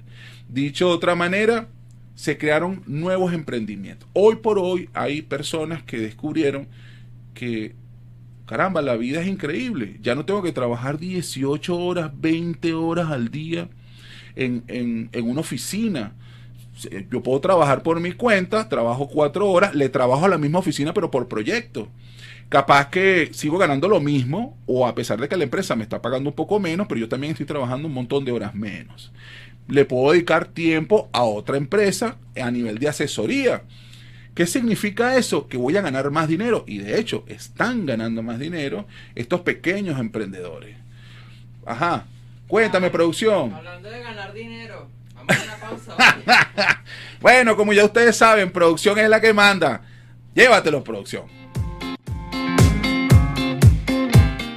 Dicho 0.47 0.87
de 0.87 0.93
otra 0.93 1.13
manera, 1.13 1.67
se 2.15 2.37
crearon 2.37 2.83
nuevos 2.87 3.33
emprendimientos. 3.33 4.07
Hoy 4.13 4.37
por 4.37 4.59
hoy 4.59 4.89
hay 4.93 5.23
personas 5.23 5.83
que 5.83 5.97
descubrieron 5.97 6.69
que 7.33 7.75
caramba, 8.45 8.81
la 8.81 8.95
vida 8.95 9.19
es 9.19 9.27
increíble. 9.27 9.97
Ya 10.01 10.15
no 10.15 10.23
tengo 10.23 10.41
que 10.41 10.53
trabajar 10.53 10.99
18 10.99 11.75
horas, 11.75 12.11
20 12.15 12.73
horas 12.75 13.09
al 13.09 13.29
día 13.29 13.67
en, 14.35 15.09
una 15.13 15.41
oficina. 15.41 16.13
Yo 17.11 17.21
puedo 17.21 17.39
trabajar 17.39 17.83
por 17.83 17.99
mi 17.99 18.13
cuenta, 18.13 18.67
trabajo 18.67 19.07
cuatro 19.07 19.49
horas, 19.49 19.75
le 19.75 19.89
trabajo 19.89 20.25
a 20.25 20.29
la 20.29 20.37
misma 20.37 20.59
oficina, 20.59 20.93
pero 20.93 21.11
por 21.11 21.27
proyecto. 21.27 21.87
Capaz 22.49 22.89
que 22.89 23.29
sigo 23.31 23.57
ganando 23.57 23.87
lo 23.87 23.99
mismo, 23.99 24.57
o 24.65 24.87
a 24.87 24.95
pesar 24.95 25.19
de 25.19 25.27
que 25.27 25.37
la 25.37 25.43
empresa 25.43 25.75
me 25.75 25.83
está 25.83 26.01
pagando 26.01 26.29
un 26.29 26.35
poco 26.35 26.59
menos, 26.59 26.87
pero 26.87 26.99
yo 26.99 27.09
también 27.09 27.31
estoy 27.31 27.45
trabajando 27.45 27.87
un 27.87 27.93
montón 27.93 28.25
de 28.25 28.31
horas 28.31 28.53
menos. 28.53 29.11
Le 29.67 29.85
puedo 29.85 30.11
dedicar 30.11 30.45
tiempo 30.45 31.09
a 31.13 31.23
otra 31.23 31.57
empresa 31.57 32.17
a 32.39 32.51
nivel 32.51 32.79
de 32.79 32.89
asesoría. 32.89 33.63
¿Qué 34.33 34.47
significa 34.47 35.15
eso? 35.15 35.47
Que 35.47 35.57
voy 35.57 35.77
a 35.77 35.81
ganar 35.81 36.09
más 36.09 36.27
dinero. 36.27 36.63
Y 36.67 36.79
de 36.79 36.99
hecho, 36.99 37.23
están 37.27 37.85
ganando 37.85 38.23
más 38.23 38.39
dinero 38.39 38.87
estos 39.15 39.41
pequeños 39.41 39.99
emprendedores. 39.99 40.75
Ajá, 41.65 42.07
Cuéntame, 42.47 42.89
producción. 42.89 43.53
Hablando 43.53 43.89
de 43.89 44.01
ganar 44.01 44.33
dinero, 44.33 44.89
vamos 45.15 45.35
a 45.37 45.43
una 45.43 45.57
pausa. 45.57 46.83
bueno, 47.21 47.55
como 47.55 47.73
ya 47.73 47.85
ustedes 47.85 48.15
saben, 48.17 48.51
producción 48.51 48.99
es 48.99 49.09
la 49.09 49.21
que 49.21 49.33
manda. 49.33 49.81
Llévatelo, 50.33 50.83
producción. 50.83 51.23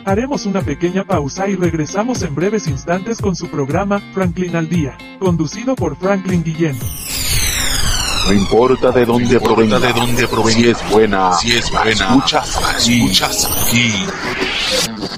Haremos 0.06 0.46
una 0.46 0.62
pequeña 0.62 1.02
pausa 1.02 1.48
y 1.48 1.56
regresamos 1.56 2.22
en 2.22 2.32
breves 2.34 2.68
instantes 2.68 3.20
con 3.20 3.34
su 3.34 3.48
programa 3.48 4.00
Franklin 4.14 4.54
al 4.54 4.68
Día, 4.68 4.96
conducido 5.18 5.74
por 5.74 5.96
Franklin 5.96 6.44
Guillén. 6.44 6.78
No 8.26 8.32
importa 8.32 8.92
de 8.92 9.04
dónde 9.04 9.40
provenga, 9.40 9.80
de 9.80 9.92
dónde 9.92 10.28
provenga, 10.28 10.60
si 10.60 10.68
es 10.68 10.90
buena, 10.90 11.32
si 11.32 11.56
es 11.56 11.70
buena, 11.72 11.90
escuchas 11.90 12.56
aquí, 12.56 13.02
escuchas 13.02 13.66
aquí. 13.66 14.45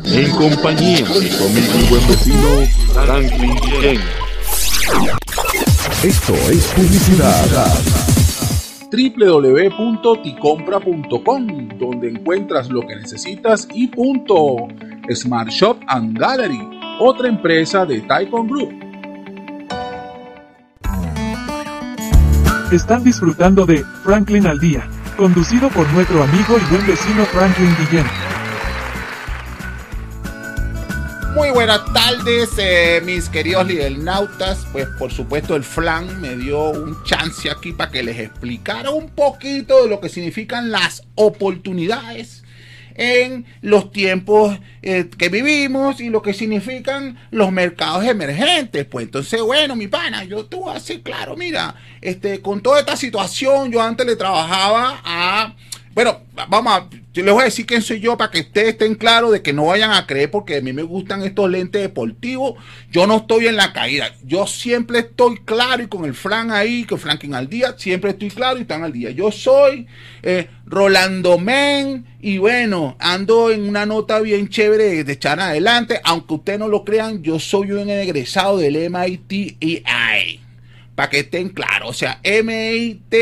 En 0.05 0.31
compañía 0.33 0.99
de 0.99 1.05
tu 1.05 1.45
amigo 1.45 1.79
y 1.79 1.85
buen 1.89 2.07
vecino 2.09 2.67
Franklin 2.93 3.57
Guillén. 3.63 4.01
Esto 6.03 6.35
es 6.51 6.67
publicidad 6.77 7.47
www.ticompra.com, 8.91 11.69
donde 11.79 12.11
encuentras 12.11 12.69
lo 12.71 12.87
que 12.87 12.97
necesitas 12.97 13.67
y 13.73 13.87
punto. 13.89 14.69
Smart 15.11 15.49
Shop 15.49 15.79
and 15.87 16.19
Gallery, 16.19 16.61
otra 17.01 17.29
empresa 17.29 17.87
de 17.87 18.03
Taikon 18.03 18.49
Group. 18.49 18.75
Están 22.71 23.03
disfrutando 23.03 23.65
de 23.65 23.83
Franklin 24.05 24.47
al 24.47 24.61
Día, 24.61 24.87
conducido 25.17 25.71
por 25.71 25.91
nuestro 25.93 26.23
amigo 26.23 26.59
y 26.59 26.65
buen 26.71 26.87
vecino 26.87 27.25
Franklin 27.25 27.75
Guillén. 27.79 28.28
Buenas 31.59 31.93
tardes, 31.93 32.51
eh, 32.57 33.03
mis 33.05 33.29
queridos 33.29 33.67
nautas. 33.99 34.65
Pues 34.71 34.87
por 34.97 35.11
supuesto 35.11 35.57
el 35.57 35.65
flan 35.65 36.21
me 36.21 36.37
dio 36.37 36.71
un 36.71 37.03
chance 37.03 37.51
aquí 37.51 37.73
para 37.73 37.91
que 37.91 38.05
les 38.05 38.17
explicara 38.17 38.91
un 38.91 39.09
poquito 39.09 39.83
de 39.83 39.89
lo 39.89 39.99
que 39.99 40.09
significan 40.09 40.71
las 40.71 41.03
oportunidades 41.17 42.45
en 42.95 43.45
los 43.61 43.91
tiempos 43.91 44.57
eh, 44.83 45.11
que 45.19 45.31
vivimos 45.31 46.01
y 46.01 46.11
lo 46.11 46.23
que 46.23 46.33
significan 46.33 47.19
los 47.33 47.51
mercados 47.51 48.05
emergentes. 48.05 48.85
Pues 48.85 49.07
entonces, 49.07 49.43
bueno, 49.43 49.75
mi 49.75 49.89
pana, 49.89 50.23
yo 50.23 50.47
te 50.47 50.55
voy 50.55 50.71
a 50.71 50.75
decir 50.75 51.03
claro, 51.03 51.37
mira, 51.37 51.75
este, 52.01 52.41
con 52.41 52.61
toda 52.61 52.79
esta 52.79 52.97
situación, 52.97 53.73
yo 53.73 53.83
antes 53.83 54.07
le 54.07 54.15
trabajaba 54.15 55.01
a 55.05 55.57
bueno, 55.99 56.21
vamos 56.49 56.73
a, 56.73 56.89
les 57.23 57.33
voy 57.33 57.43
a 57.43 57.45
decir 57.47 57.67
quién 57.67 57.83
soy 57.83 58.01
yo 58.01 58.17
para 58.17 58.31
que 58.31 58.41
ustedes 58.41 58.69
estén 58.69 58.95
claros 58.95 59.33
de 59.33 59.43
que 59.43 59.53
no 59.53 59.67
vayan 59.67 59.93
a 59.93 60.07
creer 60.07 60.31
porque 60.31 60.57
a 60.57 60.61
mí 60.61 60.73
me 60.73 60.83
gustan 60.83 61.23
estos 61.23 61.51
lentes 61.51 61.81
deportivos. 61.81 62.55
Yo 62.91 63.07
no 63.07 63.19
estoy 63.19 63.47
en 63.47 63.57
la 63.57 63.73
caída. 63.73 64.15
Yo 64.25 64.47
siempre 64.47 65.01
estoy 65.01 65.39
claro 65.45 65.83
y 65.83 65.87
con 65.89 66.05
el 66.05 66.15
Fran 66.15 66.51
ahí, 66.51 66.85
que 66.85 66.97
Franklin 66.97 67.35
al 67.35 67.49
día, 67.49 67.75
siempre 67.79 68.11
estoy 68.11 68.31
claro 68.31 68.59
y 68.59 68.63
están 68.63 68.85
al 68.85 68.93
día. 68.93 69.11
Yo 69.11 69.33
soy 69.33 69.87
eh, 70.23 70.49
Rolando 70.67 71.39
Men 71.39 72.07
y 72.21 72.39
bueno, 72.39 72.97
ando 72.99 73.51
en 73.51 73.69
una 73.69 73.87
nota 73.87 74.21
bien 74.21 74.49
chévere 74.49 75.03
de 75.05 75.13
echar 75.13 75.41
adelante. 75.41 76.01
Aunque 76.05 76.35
ustedes 76.35 76.59
no 76.59 76.69
lo 76.69 76.85
crean, 76.85 77.23
yo 77.23 77.39
soy 77.39 77.73
un 77.73 77.89
egresado 77.89 78.59
del 78.59 78.91
MIT 78.91 79.85
Para 80.95 81.11
que 81.11 81.21
estén 81.21 81.49
claros, 81.49 81.91
o 81.91 81.95
sea, 81.95 82.21
MIT 82.23 83.15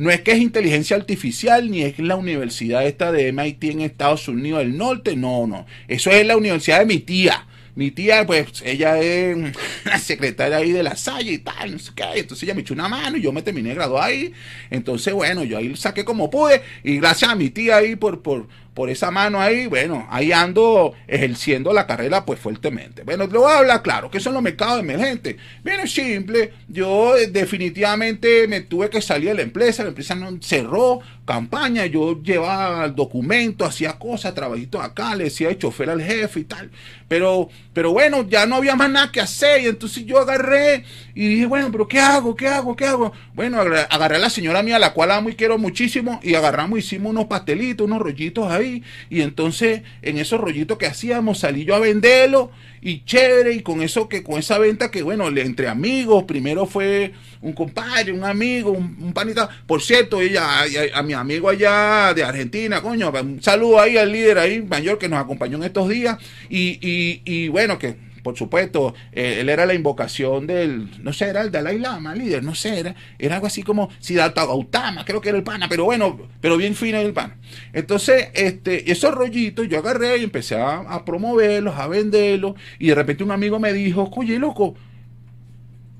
no 0.00 0.10
es 0.10 0.22
que 0.22 0.32
es 0.32 0.38
inteligencia 0.38 0.96
artificial 0.96 1.70
ni 1.70 1.82
es 1.82 1.98
la 1.98 2.16
universidad 2.16 2.86
esta 2.86 3.12
de 3.12 3.34
MIT 3.34 3.64
en 3.64 3.80
Estados 3.82 4.28
Unidos 4.28 4.60
del 4.60 4.78
Norte, 4.78 5.14
no, 5.14 5.46
no. 5.46 5.66
Eso 5.88 6.10
es 6.10 6.26
la 6.26 6.38
universidad 6.38 6.78
de 6.78 6.86
mi 6.86 7.00
tía. 7.00 7.46
Mi 7.74 7.90
tía, 7.90 8.24
pues, 8.24 8.62
ella 8.64 8.98
es 8.98 9.36
la 9.84 9.98
secretaria 9.98 10.56
ahí 10.56 10.72
de 10.72 10.82
la 10.82 10.96
Salle 10.96 11.32
y 11.32 11.38
tal, 11.38 11.72
no 11.72 11.78
sé 11.78 11.92
qué. 11.94 12.04
Entonces 12.14 12.44
ella 12.44 12.54
me 12.54 12.62
echó 12.62 12.72
una 12.72 12.88
mano 12.88 13.18
y 13.18 13.20
yo 13.20 13.30
me 13.30 13.42
terminé 13.42 13.68
de 13.68 13.74
graduar 13.74 14.08
ahí. 14.08 14.32
Entonces, 14.70 15.12
bueno, 15.12 15.44
yo 15.44 15.58
ahí 15.58 15.76
saqué 15.76 16.02
como 16.02 16.30
pude. 16.30 16.62
Y 16.82 16.96
gracias 16.96 17.30
a 17.30 17.34
mi 17.34 17.50
tía 17.50 17.76
ahí 17.76 17.94
por, 17.94 18.22
por, 18.22 18.48
por 18.74 18.88
esa 18.88 19.10
mano 19.10 19.40
ahí, 19.40 19.66
bueno, 19.66 20.06
ahí 20.10 20.32
ando 20.32 20.94
ejerciendo 21.08 21.72
la 21.72 21.86
carrera 21.86 22.24
pues 22.24 22.38
fuertemente. 22.38 23.02
Bueno, 23.02 23.26
le 23.26 23.38
voy 23.38 23.50
a 23.50 23.58
hablar 23.58 23.82
claro, 23.82 24.10
¿qué 24.10 24.20
son 24.20 24.34
los 24.34 24.42
mercados 24.42 24.80
emergentes? 24.80 25.36
Bien, 25.64 25.86
simple, 25.88 26.52
yo 26.68 27.16
eh, 27.16 27.26
definitivamente 27.26 28.46
me 28.48 28.60
tuve 28.60 28.88
que 28.88 29.02
salir 29.02 29.30
de 29.30 29.34
la 29.34 29.42
empresa, 29.42 29.82
la 29.82 29.88
empresa 29.90 30.14
no 30.14 30.30
cerró 30.40 31.00
campaña, 31.24 31.86
yo 31.86 32.20
llevaba 32.22 32.88
documentos, 32.88 33.68
hacía 33.68 33.98
cosas, 33.98 34.34
trabajitos 34.34 34.82
acá, 34.82 35.14
le 35.14 35.24
decía 35.24 35.48
de 35.48 35.58
chofer 35.58 35.90
al 35.90 36.02
jefe 36.02 36.40
y 36.40 36.44
tal, 36.44 36.70
pero, 37.06 37.48
pero 37.72 37.92
bueno, 37.92 38.28
ya 38.28 38.46
no 38.46 38.56
había 38.56 38.74
más 38.74 38.90
nada 38.90 39.12
que 39.12 39.20
hacer 39.20 39.62
y 39.62 39.66
entonces 39.66 40.04
yo 40.06 40.18
agarré 40.18 40.84
y 41.14 41.28
dije, 41.28 41.46
bueno, 41.46 41.70
pero 41.70 41.86
¿qué 41.86 42.00
hago? 42.00 42.34
¿Qué 42.34 42.48
hago? 42.48 42.74
¿Qué 42.74 42.84
hago? 42.86 43.12
Bueno, 43.34 43.60
agarré 43.60 44.16
a 44.16 44.18
la 44.18 44.30
señora 44.30 44.62
mía, 44.62 44.78
la 44.78 44.92
cual 44.92 45.10
amo 45.10 45.28
y 45.28 45.34
quiero 45.34 45.58
muchísimo, 45.58 46.20
y 46.22 46.34
agarramos, 46.34 46.78
hicimos 46.78 47.10
unos 47.10 47.26
pastelitos, 47.26 47.86
unos 47.86 48.00
rollitos 48.00 48.50
ahí, 48.50 48.59
y 48.62 48.82
entonces 49.10 49.82
en 50.02 50.18
esos 50.18 50.40
rollitos 50.40 50.78
que 50.78 50.86
hacíamos 50.86 51.38
salí 51.40 51.64
yo 51.64 51.74
a 51.74 51.80
venderlo 51.80 52.50
y 52.82 53.04
chévere 53.04 53.52
y 53.52 53.60
con 53.60 53.82
eso 53.82 54.08
que 54.08 54.22
con 54.22 54.38
esa 54.38 54.58
venta 54.58 54.90
que 54.90 55.02
bueno 55.02 55.28
entre 55.28 55.68
amigos 55.68 56.24
primero 56.24 56.66
fue 56.66 57.12
un 57.42 57.52
compadre 57.52 58.12
un 58.12 58.24
amigo 58.24 58.70
un, 58.70 59.12
panita. 59.12 59.48
Por 59.66 59.82
cierto 59.82 60.20
ella 60.20 60.64
a, 60.94 61.02
mi 61.02 61.12
amigo 61.12 61.48
allá 61.48 62.14
de 62.14 62.24
Argentina 62.24 62.80
coño 62.80 63.10
un 63.10 63.42
saludo 63.42 63.80
ahí 63.80 63.96
al 63.96 64.12
líder 64.12 64.38
ahí 64.38 64.62
mayor 64.62 64.98
que 64.98 65.08
nos 65.08 65.20
acompañó 65.20 65.56
en 65.58 65.64
estos 65.64 65.88
días. 65.88 66.18
Y, 66.48 66.78
y 67.24 67.48
bueno 67.48 67.78
que 67.78 68.09
por 68.22 68.36
supuesto, 68.36 68.94
eh, 69.12 69.38
él 69.40 69.48
era 69.48 69.66
la 69.66 69.74
invocación 69.74 70.46
del, 70.46 71.02
no 71.02 71.12
sé, 71.12 71.26
era 71.28 71.42
el 71.42 71.50
Dalai 71.50 71.78
Lama, 71.78 72.14
líder, 72.14 72.42
no 72.42 72.54
sé, 72.54 72.80
era, 72.80 72.94
era 73.18 73.36
algo 73.36 73.46
así 73.46 73.62
como 73.62 73.90
Siddhartha 73.98 74.46
Gautama, 74.46 75.04
creo 75.04 75.20
que 75.20 75.30
era 75.30 75.38
el 75.38 75.44
pana, 75.44 75.68
pero 75.68 75.84
bueno, 75.84 76.18
pero 76.40 76.56
bien 76.56 76.74
fino 76.74 76.98
el 76.98 77.12
pana. 77.12 77.36
Entonces, 77.72 78.28
este, 78.34 78.90
esos 78.90 79.14
rollitos 79.14 79.68
yo 79.68 79.78
agarré 79.78 80.18
y 80.18 80.24
empecé 80.24 80.56
a, 80.56 81.04
promoverlos, 81.04 81.76
a 81.76 81.86
venderlos, 81.86 82.54
y 82.78 82.88
de 82.88 82.94
repente 82.94 83.24
un 83.24 83.30
amigo 83.30 83.58
me 83.58 83.72
dijo, 83.72 84.10
oye, 84.16 84.38
loco, 84.38 84.74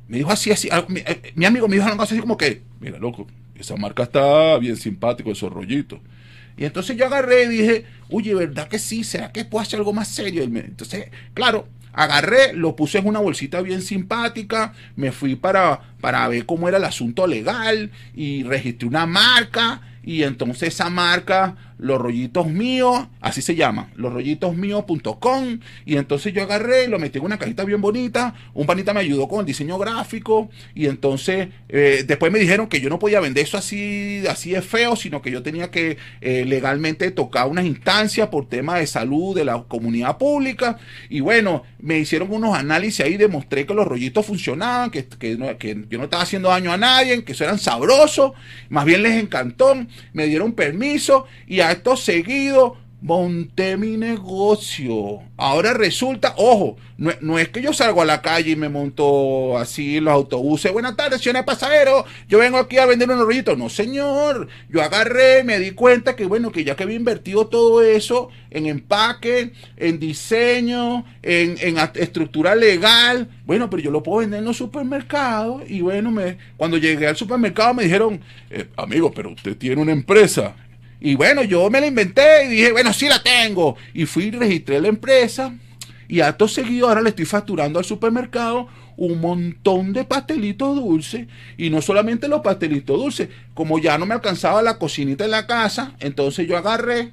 me 0.09 0.19
dijo 0.19 0.31
así, 0.31 0.50
así, 0.50 0.69
mi, 0.89 1.00
eh, 1.00 1.33
mi, 1.35 1.47
amigo 1.47 1.69
me 1.69 1.77
dijo 1.77 1.89
algo 1.89 2.03
así 2.03 2.19
como 2.19 2.37
que, 2.37 2.62
mira, 2.81 2.99
loco, 2.99 3.27
esa 3.55 3.77
marca 3.77 4.03
está 4.05 4.59
bien 4.59 4.77
simpático, 4.77 5.31
esos 5.31 5.53
rollitos. 5.53 6.00
Y 6.57 6.65
entonces 6.65 6.97
yo 6.97 7.07
agarré 7.07 7.45
y 7.45 7.49
dije, 7.49 7.85
oye, 8.11 8.35
¿verdad 8.35 8.69
que 8.69 8.79
sí? 8.79 9.03
¿Será 9.05 9.33
que 9.33 9.45
puedo 9.47 9.62
hacer 9.62 9.79
algo 9.79 9.93
más 9.93 10.09
serio? 10.09 10.43
Entonces, 10.43 11.07
claro, 11.33 11.67
Agarré, 11.92 12.52
lo 12.52 12.76
puse 12.76 12.99
en 12.99 13.06
una 13.06 13.18
bolsita 13.18 13.61
bien 13.62 13.82
simpática, 13.82 14.73
me 14.97 15.12
fui 15.12 15.35
para, 15.37 15.80
para 16.00 16.26
ver 16.28 16.47
cómo 16.47 16.68
era 16.68 16.78
el 16.78 16.85
asunto 16.85 17.26
legal 17.26 17.90
y 18.14 18.42
registré 18.44 18.87
una 18.87 19.06
marca 19.06 19.80
y 20.02 20.23
entonces 20.23 20.75
esa 20.75 20.88
marca 20.90 21.56
los 21.80 21.99
rollitos 21.99 22.46
míos, 22.46 23.08
así 23.20 23.40
se 23.40 23.54
llama, 23.54 23.90
los 23.96 24.12
rollitos 24.12 24.54
míos.com. 24.54 25.60
Y 25.87 25.96
entonces 25.96 26.32
yo 26.32 26.42
agarré, 26.42 26.88
lo 26.88 26.99
metí 26.99 27.18
en 27.18 27.25
una 27.25 27.38
cajita 27.38 27.64
bien 27.64 27.80
bonita. 27.80 28.34
Un 28.54 28.66
panita 28.66 28.92
me 28.92 29.00
ayudó 29.00 29.28
con 29.28 29.40
el 29.40 29.46
diseño 29.46 29.78
gráfico. 29.78 30.50
Y 30.75 30.87
entonces 30.87 31.49
eh, 31.68 32.04
después 32.06 32.30
me 32.30 32.38
dijeron 32.38 32.68
que 32.68 32.80
yo 32.80 32.90
no 32.90 32.99
podía 32.99 33.20
vender 33.20 33.44
eso 33.44 33.56
así, 33.56 34.22
así 34.28 34.50
de 34.50 34.60
feo, 34.62 34.94
sino 34.94 35.22
que 35.22 35.30
yo 35.30 35.42
tenía 35.42 35.70
que 35.70 35.96
eh, 36.20 36.44
legalmente 36.46 37.10
tocar 37.10 37.49
unas 37.49 37.64
instancias 37.64 38.28
por 38.28 38.49
tema 38.49 38.78
de 38.78 38.87
salud 38.87 39.34
de 39.34 39.46
la 39.46 39.62
comunidad 39.62 40.18
pública. 40.18 40.78
Y 41.08 41.20
bueno, 41.20 41.62
me 41.78 41.99
hicieron 41.99 42.30
unos 42.30 42.54
análisis 42.54 43.00
ahí, 43.00 43.16
demostré 43.16 43.64
que 43.64 43.72
los 43.72 43.87
rollitos 43.87 44.26
funcionaban, 44.26 44.90
que 44.90 45.06
yo 45.18 45.99
no 45.99 46.04
estaba 46.04 46.22
haciendo 46.22 46.50
daño 46.50 46.72
a 46.72 46.76
nadie, 46.76 47.25
que 47.25 47.32
eso 47.32 47.44
eran 47.44 47.58
sabrosos. 47.58 48.32
Más 48.68 48.84
bien 48.84 49.02
les 49.02 49.14
encantó. 49.22 49.70
Me 50.12 50.26
dieron 50.26 50.52
permiso 50.52 51.26
y 51.46 51.60
acto 51.71 51.97
seguido 51.97 52.77
monté 53.00 53.77
mi 53.77 53.97
negocio. 53.97 55.21
Ahora 55.37 55.73
resulta, 55.73 56.35
ojo, 56.37 56.77
no, 56.99 57.39
es 57.39 57.49
que 57.49 57.62
yo 57.62 57.73
salgo 57.73 58.03
a 58.03 58.05
la 58.05 58.21
calle 58.21 58.50
y 58.50 58.57
me 58.57 58.69
monto 58.69 59.57
así 59.57 60.00
los 60.00 60.12
autobuses. 60.12 60.71
Buenas 60.71 60.97
tardes, 60.97 61.23
señores 61.23 61.45
pasajeros. 61.45 62.05
Yo 62.29 62.39
vengo 62.39 62.59
aquí 62.59 62.77
a 62.77 62.85
vender 62.85 63.09
unos 63.11 63.25
rollitos. 63.25 63.57
No, 63.57 63.71
señor. 63.71 64.49
Yo 64.69 64.83
agarré, 64.83 65.45
me 65.45 65.59
di 65.59 65.71
cuenta 65.71 66.15
que, 66.15 66.27
bueno, 66.27 66.53
que 66.53 66.62
ya 66.62 66.77
que 66.77 66.83
había 66.83 66.97
invertido 66.97 67.47
todo 67.47 67.83
eso 67.83 68.29
en 68.50 68.67
empaque, 68.67 69.53
en 69.79 69.99
diseño, 69.99 71.07
en, 71.23 71.79
estructura 71.95 72.55
legal, 72.55 73.31
bueno, 73.47 73.71
pero 73.71 73.83
yo 73.83 73.91
lo 73.91 74.03
puedo 74.03 74.19
vender 74.19 74.41
en 74.41 74.45
los 74.45 74.59
supermercados. 74.59 75.62
Y 75.69 75.81
bueno, 75.81 76.11
me, 76.11 76.37
cuando 76.59 76.77
llegué 76.77 77.07
al 77.07 77.17
supermercado 77.17 77.73
me 77.73 77.85
dijeron, 77.85 78.21
eh, 78.50 78.69
amigo, 78.77 79.11
pero 79.11 79.31
usted 79.31 79.57
tiene 79.57 79.81
una 79.81 79.93
empresa. 79.93 80.55
Y 81.00 81.14
bueno, 81.14 81.42
yo 81.42 81.69
me 81.71 81.80
la 81.80 81.87
inventé 81.87 82.45
y 82.45 82.49
dije, 82.49 82.73
bueno, 82.73 82.92
sí 82.92 83.09
la 83.09 83.23
tengo. 83.23 83.76
Y 83.95 84.04
fui 84.04 84.25
y 84.25 84.30
registré 84.30 84.80
la 84.80 84.88
empresa. 84.88 85.54
Y 86.09 86.21
acto 86.21 86.47
seguido 86.47 86.88
ahora 86.88 87.00
le 87.00 87.11
estoy 87.11 87.25
facturando 87.25 87.78
al 87.78 87.85
supermercado 87.85 88.69
un 88.97 89.21
montón 89.21 89.95
de 89.95 90.04
pastelitos 90.04 90.76
dulces. 90.76 91.26
Y 91.57 91.71
no 91.71 91.80
solamente 91.80 92.28
los 92.28 92.42
pastelitos 92.42 92.99
dulces. 92.99 93.30
Como 93.54 93.78
ya 93.78 93.97
no 93.97 94.04
me 94.04 94.14
alcanzaba 94.14 94.61
la 94.61 94.78
cocinita 94.78 95.25
en 95.25 95.30
la 95.30 95.47
casa, 95.47 95.95
entonces 96.00 96.47
yo 96.47 96.59
agarré, 96.59 97.12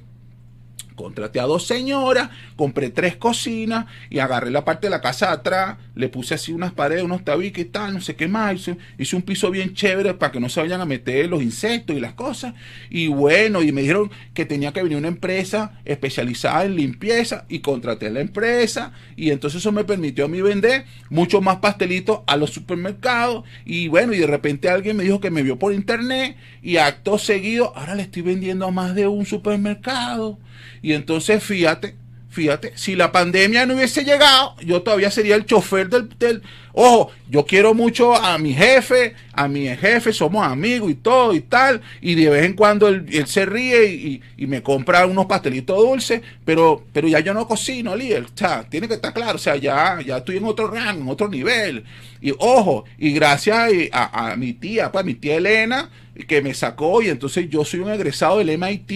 Contraté 0.98 1.38
a 1.38 1.44
dos 1.44 1.64
señoras, 1.64 2.28
compré 2.56 2.90
tres 2.90 3.14
cocinas 3.14 3.86
y 4.10 4.18
agarré 4.18 4.50
la 4.50 4.64
parte 4.64 4.88
de 4.88 4.90
la 4.90 5.00
casa 5.00 5.30
atrás, 5.30 5.76
le 5.94 6.08
puse 6.08 6.34
así 6.34 6.50
unas 6.50 6.72
paredes, 6.72 7.04
unos 7.04 7.24
tabiques 7.24 7.64
y 7.64 7.68
tal, 7.68 7.94
no 7.94 8.00
sé 8.00 8.16
qué 8.16 8.26
más. 8.26 8.56
Hice, 8.56 8.78
hice 8.98 9.14
un 9.14 9.22
piso 9.22 9.48
bien 9.52 9.74
chévere 9.74 10.14
para 10.14 10.32
que 10.32 10.40
no 10.40 10.48
se 10.48 10.60
vayan 10.60 10.80
a 10.80 10.86
meter 10.86 11.28
los 11.28 11.40
insectos 11.40 11.96
y 11.96 12.00
las 12.00 12.14
cosas. 12.14 12.54
Y 12.90 13.06
bueno, 13.06 13.62
y 13.62 13.70
me 13.70 13.82
dijeron 13.82 14.10
que 14.34 14.44
tenía 14.44 14.72
que 14.72 14.82
venir 14.82 14.98
una 14.98 15.06
empresa 15.06 15.78
especializada 15.84 16.64
en 16.64 16.74
limpieza 16.74 17.44
y 17.48 17.60
contraté 17.60 18.08
a 18.08 18.10
la 18.10 18.20
empresa. 18.20 18.90
Y 19.14 19.30
entonces 19.30 19.60
eso 19.60 19.70
me 19.70 19.84
permitió 19.84 20.24
a 20.24 20.28
mí 20.28 20.40
vender 20.40 20.84
muchos 21.10 21.40
más 21.40 21.58
pastelitos 21.58 22.22
a 22.26 22.36
los 22.36 22.50
supermercados. 22.50 23.44
Y 23.64 23.86
bueno, 23.86 24.14
y 24.14 24.18
de 24.18 24.26
repente 24.26 24.68
alguien 24.68 24.96
me 24.96 25.04
dijo 25.04 25.20
que 25.20 25.30
me 25.30 25.44
vio 25.44 25.60
por 25.60 25.72
internet 25.72 26.36
y 26.60 26.78
acto 26.78 27.18
seguido, 27.18 27.72
ahora 27.76 27.94
le 27.94 28.02
estoy 28.02 28.22
vendiendo 28.22 28.66
a 28.66 28.72
más 28.72 28.96
de 28.96 29.06
un 29.06 29.26
supermercado. 29.26 30.38
Y 30.82 30.92
entonces 30.92 31.42
fíjate, 31.42 31.94
fíjate, 32.38 32.72
si 32.76 32.94
la 32.94 33.10
pandemia 33.10 33.66
no 33.66 33.74
hubiese 33.74 34.04
llegado, 34.04 34.54
yo 34.60 34.82
todavía 34.82 35.10
sería 35.10 35.34
el 35.34 35.44
chofer 35.44 35.88
del, 35.88 36.08
del... 36.18 36.42
Ojo, 36.72 37.10
yo 37.28 37.44
quiero 37.44 37.74
mucho 37.74 38.14
a 38.14 38.38
mi 38.38 38.54
jefe, 38.54 39.14
a 39.32 39.48
mi 39.48 39.66
jefe, 39.66 40.12
somos 40.12 40.46
amigos 40.46 40.92
y 40.92 40.94
todo 40.94 41.34
y 41.34 41.40
tal, 41.40 41.80
y 42.00 42.14
de 42.14 42.30
vez 42.30 42.44
en 42.44 42.52
cuando 42.52 42.86
él, 42.86 43.06
él 43.10 43.26
se 43.26 43.44
ríe 43.44 43.86
y, 43.86 44.22
y, 44.36 44.46
me 44.46 44.62
compra 44.62 45.04
unos 45.06 45.26
pastelitos 45.26 45.76
dulces, 45.76 46.22
pero, 46.44 46.84
pero 46.92 47.08
ya 47.08 47.18
yo 47.18 47.34
no 47.34 47.48
cocino, 47.48 47.96
líder, 47.96 48.22
o 48.22 48.36
sea, 48.36 48.62
tiene 48.62 48.86
que 48.86 48.94
estar 48.94 49.12
claro, 49.12 49.34
o 49.34 49.38
sea, 49.38 49.56
ya, 49.56 49.98
ya 50.06 50.18
estoy 50.18 50.36
en 50.36 50.44
otro 50.44 50.68
rango, 50.68 51.02
en 51.02 51.08
otro 51.08 51.28
nivel. 51.28 51.82
Y 52.20 52.32
ojo, 52.38 52.84
y 52.96 53.12
gracias 53.12 53.58
a, 53.90 54.30
a 54.30 54.36
mi 54.36 54.52
tía, 54.52 54.92
pues 54.92 55.04
mi 55.04 55.14
tía 55.14 55.36
Elena, 55.36 55.90
que 56.26 56.42
me 56.42 56.54
sacó, 56.54 57.02
y 57.02 57.08
entonces 57.08 57.48
yo 57.48 57.64
soy 57.64 57.80
un 57.80 57.90
egresado 57.90 58.38
del 58.38 58.50
MIT 58.50 58.90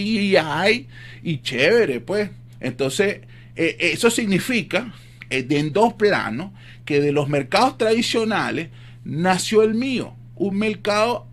y 1.23 1.41
chévere, 1.41 1.99
pues. 2.01 2.29
Entonces, 2.59 3.21
eh, 3.55 3.77
eso 3.79 4.09
significa, 4.09 4.93
eh, 5.29 5.45
en 5.49 5.71
dos 5.71 5.93
planos, 5.93 6.51
que 6.85 6.99
de 6.99 7.11
los 7.11 7.29
mercados 7.29 7.77
tradicionales 7.77 8.69
nació 9.05 9.63
el 9.63 9.73
mío, 9.73 10.15
un 10.35 10.57
mercado 10.57 11.27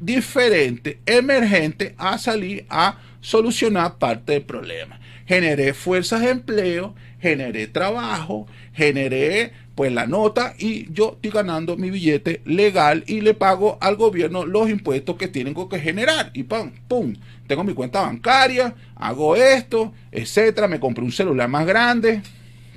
diferente, 0.00 0.98
emergente, 1.06 1.94
a 1.98 2.18
salir 2.18 2.66
a 2.68 3.00
solucionar 3.20 3.98
parte 3.98 4.32
del 4.32 4.42
problema. 4.42 5.00
Generé 5.26 5.72
fuerzas 5.72 6.20
de 6.20 6.30
empleo, 6.30 6.94
generé 7.20 7.66
trabajo, 7.66 8.46
generé 8.74 9.52
pues 9.74 9.92
la 9.92 10.06
nota 10.06 10.54
y 10.58 10.92
yo 10.92 11.12
estoy 11.14 11.30
ganando 11.30 11.76
mi 11.76 11.90
billete 11.90 12.40
legal 12.44 13.04
y 13.06 13.20
le 13.20 13.34
pago 13.34 13.76
al 13.80 13.96
gobierno 13.96 14.46
los 14.46 14.70
impuestos 14.70 15.16
que 15.16 15.28
tienen 15.28 15.54
que 15.54 15.80
generar 15.80 16.30
y 16.32 16.44
pum, 16.44 16.70
pum, 16.86 17.14
tengo 17.46 17.64
mi 17.64 17.74
cuenta 17.74 18.02
bancaria, 18.02 18.74
hago 18.94 19.36
esto, 19.36 19.92
etcétera, 20.12 20.68
me 20.68 20.80
compré 20.80 21.04
un 21.04 21.12
celular 21.12 21.48
más 21.48 21.66
grande, 21.66 22.22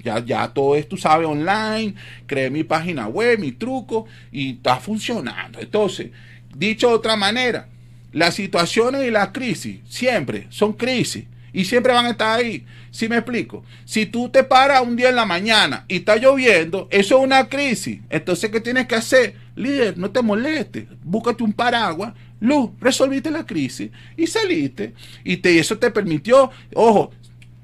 ya, 0.04 0.24
ya 0.24 0.48
todo 0.48 0.76
esto 0.76 0.98
sabe 0.98 1.26
online, 1.26 1.94
creé 2.26 2.50
mi 2.50 2.64
página 2.64 3.08
web, 3.08 3.40
mi 3.40 3.52
truco 3.52 4.06
y 4.32 4.54
está 4.54 4.78
funcionando. 4.78 5.60
Entonces, 5.60 6.10
dicho 6.56 6.90
de 6.90 6.96
otra 6.96 7.16
manera, 7.16 7.68
las 8.12 8.36
situaciones 8.36 9.06
y 9.06 9.12
las 9.12 9.30
crisis 9.30 9.80
siempre 9.88 10.48
son 10.50 10.74
crisis 10.74 11.26
y 11.54 11.66
siempre 11.66 11.94
van 11.94 12.06
a 12.06 12.12
estar 12.12 12.40
ahí. 12.40 12.66
Si 12.98 13.08
me 13.08 13.18
explico? 13.18 13.64
Si 13.86 14.08
tú 14.08 14.30
te 14.30 14.44
paras 14.44 14.82
un 14.82 14.96
día 14.96 15.10
en 15.10 15.16
la 15.16 15.26
mañana 15.28 15.86
y 15.88 15.98
está 15.98 16.16
lloviendo, 16.16 16.88
eso 16.90 17.20
es 17.20 17.24
una 17.24 17.48
crisis. 17.48 18.00
Entonces, 18.10 18.50
¿qué 18.50 18.60
tienes 18.60 18.88
que 18.88 18.96
hacer? 18.96 19.36
Líder, 19.56 20.00
no 20.00 20.10
te 20.10 20.24
molestes. 20.24 20.88
Búscate 21.04 21.44
un 21.44 21.54
paraguas. 21.54 22.16
Luz, 22.40 22.72
resolviste 22.80 23.30
la 23.30 23.46
crisis 23.46 23.92
y 24.16 24.26
saliste. 24.26 24.96
Y 25.24 25.38
te, 25.38 25.60
eso 25.60 25.78
te 25.78 25.92
permitió, 25.92 26.50
ojo, 26.74 27.12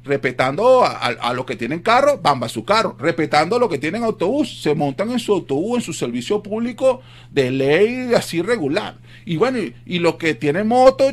respetando 0.03 0.83
a, 0.85 1.33
los 1.33 1.45
que 1.47 1.55
tienen 1.55 1.79
carro, 1.79 2.19
van 2.21 2.43
a 2.43 2.47
su 2.47 2.63
carro. 2.63 2.95
Respetando 2.99 3.55
a 3.55 3.59
los 3.59 3.69
que 3.69 3.79
tienen 3.79 4.03
autobús, 4.03 4.61
se 4.61 4.75
montan 4.75 5.09
en 5.09 5.17
su 5.17 5.33
autobús, 5.33 5.77
en 5.77 5.81
su 5.81 5.93
servicio 5.93 6.43
público 6.43 7.01
de 7.31 7.49
ley 7.49 8.13
así 8.15 8.43
regular. 8.43 8.97
Y 9.25 9.37
bueno, 9.37 9.57
y, 9.57 9.73
y 9.83 9.97
los 9.97 10.17
que 10.17 10.35
tienen 10.35 10.67
moto, 10.67 11.11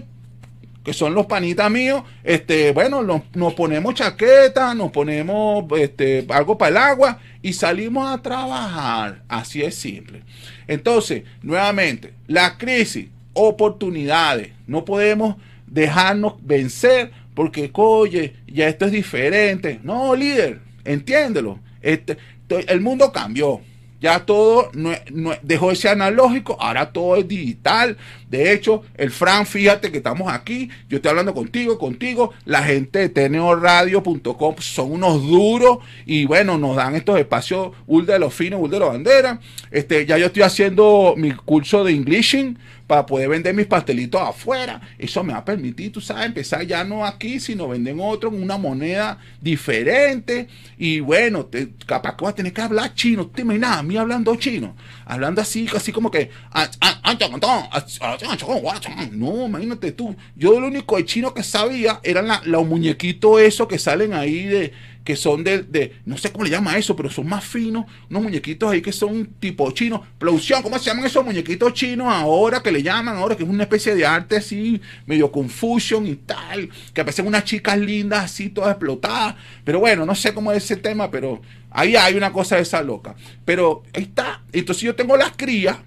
que 0.85 0.93
son 0.95 1.15
los 1.15 1.27
panitas 1.27 1.71
míos, 1.71 2.03
este, 2.25 2.73
bueno, 2.73 3.03
nos, 3.03 3.55
ponemos 3.55 3.95
chaqueta, 3.95 4.75
nos 4.75 4.91
ponemos 4.91 5.65
este, 5.79 6.27
algo 6.31 6.57
para 6.57 6.71
el 6.71 6.77
agua 6.77 7.19
y 7.43 7.53
salimos 7.53 8.11
a 8.11 8.23
trabajar. 8.23 9.23
Así 9.29 9.63
es 9.63 9.75
simple. 9.75 10.23
Entonces, 10.67 11.25
nuevamente, 11.43 12.15
la 12.27 12.57
crisis, 12.57 13.09
oportunidades, 13.35 14.53
no 14.67 14.85
podemos 14.85 15.37
dejarnos 15.67 16.35
vencer 16.43 17.13
porque, 17.35 17.71
oye, 17.75 18.37
ya 18.47 18.69
esto 18.69 18.87
es 18.87 18.93
diferente. 18.93 19.81
No, 19.83 20.15
líder, 20.15 20.61
entiéndelo. 20.85 21.61
Este, 21.81 22.17
el 22.49 22.81
mundo 22.81 23.13
cambió. 23.13 23.61
Ya 24.01 24.25
todo 24.25 24.71
no, 24.73 24.93
no, 25.13 25.33
dejó 25.43 25.69
de 25.69 25.77
ser 25.77 25.91
analógico, 25.91 26.57
ahora 26.59 26.91
todo 26.91 27.17
es 27.17 27.29
digital. 27.29 27.99
De 28.31 28.53
hecho, 28.53 28.85
el 28.97 29.11
Fran, 29.11 29.45
fíjate 29.45 29.91
que 29.91 29.97
estamos 29.99 30.33
aquí, 30.33 30.71
yo 30.89 30.99
estoy 30.99 31.11
hablando 31.11 31.35
contigo, 31.35 31.79
contigo, 31.79 32.33
la 32.45 32.63
gente 32.63 33.01
de 33.01 33.09
teneoradio.com 33.09 34.55
son 34.61 34.93
unos 34.93 35.27
duros 35.27 35.79
y 36.07 36.27
bueno, 36.27 36.57
nos 36.57 36.77
dan 36.77 36.95
estos 36.95 37.19
espacios, 37.19 37.73
Ul 37.89 38.07
de 38.07 38.21
los 38.21 38.33
finos, 38.33 38.61
Ul 38.63 38.71
de 38.71 38.79
la 38.79 38.87
bandera. 38.87 39.41
Este, 39.73 40.07
ya 40.07 40.17
yo 40.17 40.27
estoy 40.27 40.43
haciendo 40.43 41.15
mi 41.17 41.33
curso 41.33 41.83
de 41.83 41.93
Englishing 41.93 42.57
para 42.91 43.07
poder 43.07 43.29
vender 43.29 43.55
mis 43.55 43.67
pastelitos 43.67 44.21
afuera. 44.21 44.81
Eso 44.99 45.23
me 45.23 45.33
va 45.33 45.39
a 45.39 45.45
permitir, 45.45 45.93
tú 45.93 46.01
sabes, 46.01 46.27
empezar 46.27 46.67
ya 46.67 46.83
no 46.83 47.07
aquí, 47.07 47.39
sino 47.39 47.69
vender 47.69 47.95
en 47.95 48.01
otro, 48.01 48.31
en 48.31 48.43
una 48.43 48.59
moneda 48.59 49.19
diferente. 49.41 50.49
Y 50.77 50.99
bueno, 50.99 51.47
te, 51.47 51.69
capaz 51.87 52.17
que 52.17 52.25
vas 52.25 52.33
a 52.33 52.35
tener 52.35 52.53
que 52.53 52.61
hablar 52.61 52.93
chino. 52.95 53.29
¿Te 53.29 53.43
imaginas 53.43 53.79
a 53.79 53.83
mí 53.85 53.97
hablando 53.97 54.35
chino? 54.35 54.75
Hablando 55.05 55.41
así, 55.41 55.69
así 55.73 55.93
como 55.93 56.11
que... 56.11 56.31
No, 59.13 59.47
imagínate 59.47 59.93
tú. 59.93 60.17
Yo 60.37 60.59
lo 60.61 60.67
único 60.67 60.97
de 60.97 61.05
chino 61.05 61.35
que 61.35 61.43
sabía 61.43 62.01
eran 62.03 62.29
la, 62.29 62.43
los 62.45 62.67
muñequitos 62.67 63.41
esos 63.41 63.69
que 63.69 63.79
salen 63.79 64.13
ahí 64.15 64.45
de 64.45 64.73
que 65.05 65.17
son 65.17 65.43
de, 65.43 65.63
de, 65.63 65.97
no 66.05 66.19
sé 66.19 66.31
cómo 66.31 66.45
le 66.45 66.51
llama 66.51 66.77
eso, 66.77 66.95
pero 66.95 67.11
son 67.11 67.27
más 67.27 67.45
finos, 67.45 67.87
unos 68.11 68.23
muñequitos 68.23 68.71
ahí 68.71 68.83
que 68.83 68.93
son 68.93 69.27
tipo 69.41 69.71
chinos. 69.73 70.03
Producción, 70.19 70.63
¿cómo 70.63 70.79
se 70.79 70.87
llaman 70.87 71.07
esos 71.07 71.25
muñequitos 71.25 71.73
chinos 71.73 72.07
ahora 72.09 72.63
que 72.63 72.71
le 72.71 72.83
llaman 72.83 73.17
ahora? 73.17 73.37
Que 73.37 73.43
es 73.43 73.49
una 73.49 73.65
especie 73.65 73.95
de 73.95 74.05
arte 74.05 74.37
así, 74.37 74.81
medio 75.07 75.33
confusion 75.33 76.07
y 76.07 76.17
tal, 76.17 76.69
que 76.93 77.01
aparecen 77.01 77.27
unas 77.27 77.45
chicas 77.45 77.79
lindas 77.79 78.25
así, 78.25 78.51
todas 78.51 78.73
explotadas. 78.73 79.37
Pero 79.65 79.81
bueno, 79.81 80.05
no 80.05 80.15
sé 80.15 80.35
cómo 80.35 80.53
es 80.53 80.65
ese 80.65 80.77
tema, 80.77 81.11
pero 81.11 81.41
ahí 81.71 81.97
hay 81.97 82.15
una 82.15 82.33
cosa 82.33 82.57
de 82.57 82.63
esa 82.63 82.83
loca. 82.83 83.17
Pero 83.45 83.83
ahí 83.95 84.05
está. 84.05 84.43
Entonces 84.53 84.83
yo 84.83 84.95
tengo 84.95 85.17
las 85.17 85.33
crías 85.33 85.79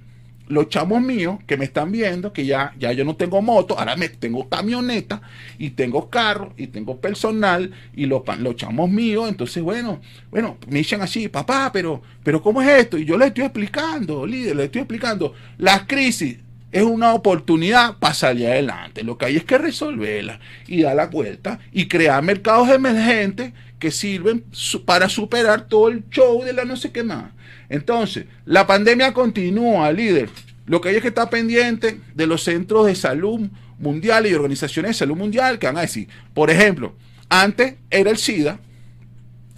los 0.53 0.69
chamos 0.69 1.01
míos 1.01 1.39
que 1.47 1.57
me 1.57 1.65
están 1.65 1.91
viendo, 1.91 2.31
que 2.31 2.45
ya, 2.45 2.73
ya 2.79 2.91
yo 2.93 3.03
no 3.03 3.15
tengo 3.15 3.41
moto, 3.41 3.77
ahora 3.77 3.95
me 3.95 4.09
tengo 4.09 4.47
camioneta 4.47 5.21
y 5.57 5.71
tengo 5.71 6.09
carro 6.09 6.53
y 6.57 6.67
tengo 6.67 7.01
personal 7.01 7.71
y 7.95 8.05
los, 8.05 8.21
los 8.39 8.55
chamos 8.55 8.89
míos, 8.89 9.27
entonces 9.27 9.61
bueno, 9.63 9.99
bueno, 10.29 10.57
me 10.69 10.79
dicen 10.79 11.01
así, 11.01 11.27
papá, 11.27 11.71
pero, 11.73 12.01
pero 12.23 12.41
¿cómo 12.41 12.61
es 12.61 12.69
esto? 12.69 12.97
Y 12.97 13.05
yo 13.05 13.17
les 13.17 13.29
estoy 13.29 13.45
explicando, 13.45 14.25
líder, 14.25 14.55
les 14.55 14.65
estoy 14.65 14.81
explicando, 14.81 15.33
las 15.57 15.85
crisis 15.85 16.37
es 16.73 16.81
una 16.81 17.13
oportunidad 17.13 17.97
para 17.99 18.15
salir 18.15 18.47
adelante, 18.47 19.03
lo 19.03 19.17
que 19.17 19.27
hay 19.27 19.38
es 19.38 19.45
que 19.45 19.59
resolverla 19.59 20.39
y 20.67 20.81
dar 20.81 20.95
la 20.95 21.05
vuelta 21.05 21.59
y 21.71 21.88
crear 21.88 22.21
mercados 22.23 22.67
emergentes 22.69 23.53
que 23.77 23.91
sirven 23.91 24.43
para 24.83 25.07
superar 25.07 25.67
todo 25.67 25.89
el 25.89 26.03
show 26.09 26.43
de 26.43 26.51
la 26.51 26.65
no 26.65 26.75
sé 26.75 26.91
qué 26.91 27.03
más. 27.03 27.31
Entonces, 27.69 28.25
la 28.45 28.65
pandemia 28.65 29.13
continúa, 29.13 29.91
líder. 29.91 30.29
Lo 30.65 30.81
que 30.81 30.89
hay 30.89 30.95
es 30.95 31.01
que 31.03 31.09
estar 31.09 31.29
pendiente 31.29 31.99
de 32.15 32.27
los 32.27 32.43
centros 32.43 32.88
de 32.88 32.95
salud 32.95 33.41
mundial 33.77 34.25
y 34.25 34.33
organizaciones 34.33 34.89
de 34.89 34.95
salud 34.95 35.15
mundial 35.15 35.59
que 35.59 35.67
van 35.67 35.77
a 35.77 35.81
decir, 35.81 36.07
por 36.33 36.49
ejemplo, 36.49 36.95
antes 37.29 37.75
era 37.91 38.09
el 38.09 38.17
SIDA, 38.17 38.59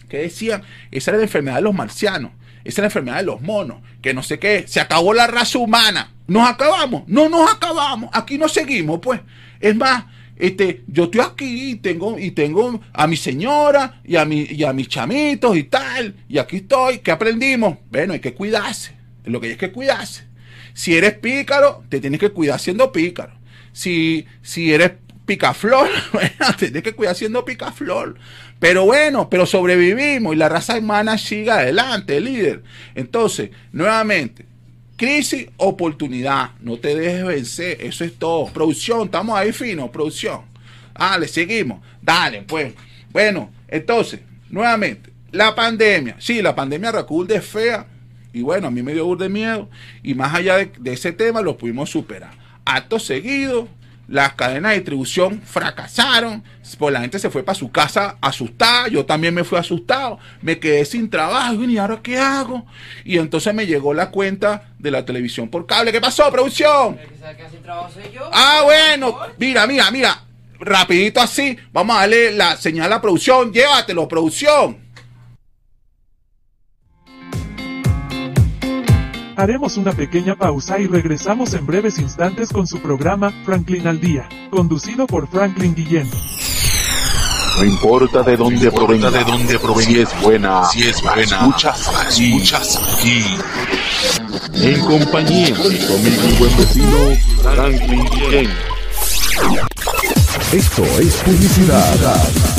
que 0.09 0.17
decían, 0.17 0.63
esa 0.91 1.11
era 1.11 1.19
la 1.19 1.23
enfermedad 1.23 1.55
de 1.55 1.61
los 1.61 1.73
marcianos, 1.73 2.31
es 2.65 2.77
la 2.79 2.85
enfermedad 2.85 3.17
de 3.17 3.23
los 3.23 3.41
monos, 3.41 3.77
que 4.01 4.13
no 4.13 4.23
sé 4.23 4.39
qué, 4.39 4.65
se 4.67 4.79
acabó 4.81 5.13
la 5.13 5.27
raza 5.27 5.59
humana, 5.59 6.11
nos 6.27 6.49
acabamos, 6.49 7.03
no 7.07 7.29
nos 7.29 7.49
acabamos, 7.51 8.09
aquí 8.11 8.37
no 8.37 8.49
seguimos, 8.49 8.99
pues. 8.99 9.21
Es 9.59 9.75
más, 9.75 10.05
este, 10.35 10.83
yo 10.87 11.05
estoy 11.05 11.21
aquí 11.21 11.71
y 11.71 11.75
tengo, 11.75 12.19
y 12.19 12.31
tengo 12.31 12.81
a 12.91 13.07
mi 13.07 13.15
señora 13.15 14.01
y 14.03 14.15
a, 14.15 14.25
mi, 14.25 14.41
y 14.49 14.63
a 14.63 14.73
mis 14.73 14.89
chamitos 14.89 15.55
y 15.55 15.63
tal, 15.63 16.15
y 16.27 16.39
aquí 16.39 16.57
estoy, 16.57 16.99
¿qué 16.99 17.11
aprendimos? 17.11 17.77
Bueno, 17.89 18.13
hay 18.13 18.19
que 18.19 18.33
cuidarse, 18.33 18.93
lo 19.23 19.39
que 19.39 19.47
hay 19.47 19.53
es 19.53 19.59
que 19.59 19.71
cuidarse. 19.71 20.25
Si 20.73 20.95
eres 20.95 21.13
pícaro, 21.13 21.83
te 21.87 22.01
tienes 22.01 22.19
que 22.19 22.31
cuidar 22.31 22.59
siendo 22.59 22.91
pícaro. 22.91 23.33
Si, 23.71 24.25
si 24.41 24.73
eres 24.73 24.91
picaflor, 25.25 25.89
bueno, 26.13 26.29
te 26.57 26.67
tienes 26.67 26.83
que 26.83 26.93
cuidar 26.93 27.15
siendo 27.15 27.45
picaflor. 27.45 28.15
Pero 28.59 28.85
bueno, 28.85 29.29
pero 29.29 29.45
sobrevivimos 29.45 30.33
y 30.33 30.37
la 30.37 30.49
raza 30.49 30.77
humana 30.77 31.17
sigue 31.17 31.51
adelante, 31.51 32.21
líder. 32.21 32.63
Entonces, 32.95 33.49
nuevamente, 33.71 34.45
Crisis, 34.97 35.47
oportunidad. 35.57 36.51
No 36.61 36.77
te 36.77 36.95
dejes 36.95 37.25
vencer. 37.25 37.77
Eso 37.81 38.05
es 38.05 38.15
todo. 38.17 38.45
Producción, 38.47 39.05
estamos 39.05 39.37
ahí 39.37 39.51
fino. 39.51 39.91
Producción. 39.91 40.41
Dale, 40.97 41.27
seguimos. 41.27 41.81
Dale, 42.01 42.43
pues. 42.43 42.73
Bueno, 43.11 43.51
entonces, 43.67 44.21
nuevamente, 44.49 45.11
la 45.31 45.53
pandemia. 45.53 46.15
Sí, 46.19 46.41
la 46.41 46.55
pandemia 46.55 46.93
Raculde 46.93 47.35
es 47.35 47.45
fea. 47.45 47.87
Y 48.31 48.41
bueno, 48.41 48.67
a 48.67 48.71
mí 48.71 48.81
me 48.81 48.93
dio 48.93 49.13
de 49.17 49.27
miedo. 49.27 49.69
Y 50.01 50.13
más 50.13 50.33
allá 50.33 50.57
de, 50.57 50.71
de 50.79 50.93
ese 50.93 51.11
tema, 51.11 51.41
lo 51.41 51.57
pudimos 51.57 51.89
superar. 51.89 52.31
Acto 52.63 52.97
seguido, 52.97 53.67
las 54.07 54.33
cadenas 54.33 54.71
de 54.71 54.77
distribución 54.77 55.41
fracasaron, 55.41 56.43
pues 56.77 56.93
la 56.93 57.01
gente 57.01 57.19
se 57.19 57.29
fue 57.29 57.43
para 57.43 57.57
su 57.57 57.71
casa 57.71 58.17
asustada, 58.21 58.87
yo 58.87 59.05
también 59.05 59.33
me 59.33 59.43
fui 59.43 59.57
asustado, 59.57 60.19
me 60.41 60.59
quedé 60.59 60.85
sin 60.85 61.09
trabajo 61.09 61.63
y 61.63 61.77
ahora 61.77 61.99
qué 62.01 62.17
hago. 62.17 62.65
Y 63.03 63.17
entonces 63.17 63.53
me 63.53 63.65
llegó 63.65 63.93
la 63.93 64.11
cuenta 64.11 64.69
de 64.77 64.91
la 64.91 65.05
televisión 65.05 65.49
por 65.49 65.65
cable. 65.65 65.91
¿Qué 65.91 66.01
pasó, 66.01 66.31
producción? 66.31 66.97
Ah, 68.31 68.61
bueno, 68.63 69.17
mira, 69.37 69.65
mira, 69.65 69.89
mira, 69.91 70.23
rapidito 70.59 71.21
así, 71.21 71.57
vamos 71.71 71.95
a 71.95 72.01
darle 72.01 72.31
la 72.31 72.57
señal 72.57 72.91
a 72.93 73.01
producción, 73.01 73.51
llévatelo, 73.51 74.07
producción. 74.07 74.84
Haremos 79.37 79.75
una 79.75 79.91
pequeña 79.91 80.35
pausa 80.35 80.79
y 80.79 80.87
regresamos 80.87 81.53
en 81.53 81.65
breves 81.65 81.99
instantes 81.99 82.49
con 82.53 82.67
su 82.67 82.79
programa 82.79 83.33
Franklin 83.43 83.85
al 83.85 83.99
Día, 83.99 84.29
conducido 84.49 85.05
por 85.07 85.27
Franklin 85.27 85.75
Guillén. 85.75 86.09
No 87.57 87.65
importa 87.65 88.23
de 88.23 88.37
dónde 88.37 88.71
provenga, 88.71 89.11
de 89.11 89.23
dónde 89.25 89.59
provenga, 89.59 89.89
si 89.89 89.99
es 89.99 90.21
buena, 90.21 90.63
si 90.65 90.83
es 90.83 91.01
buena, 91.01 91.23
escuchas 91.23 91.87
aquí, 91.87 92.33
escuchas 92.33 92.79
aquí. 92.97 93.23
En 94.53 94.79
compañía 94.81 95.53
de 95.53 96.19
mi 96.19 96.37
buen 96.37 96.57
vecino 96.57 96.97
Franklin 97.41 98.05
Guillén. 98.05 98.49
Esto 100.53 100.83
es 100.99 101.15
publicidad 101.15 102.54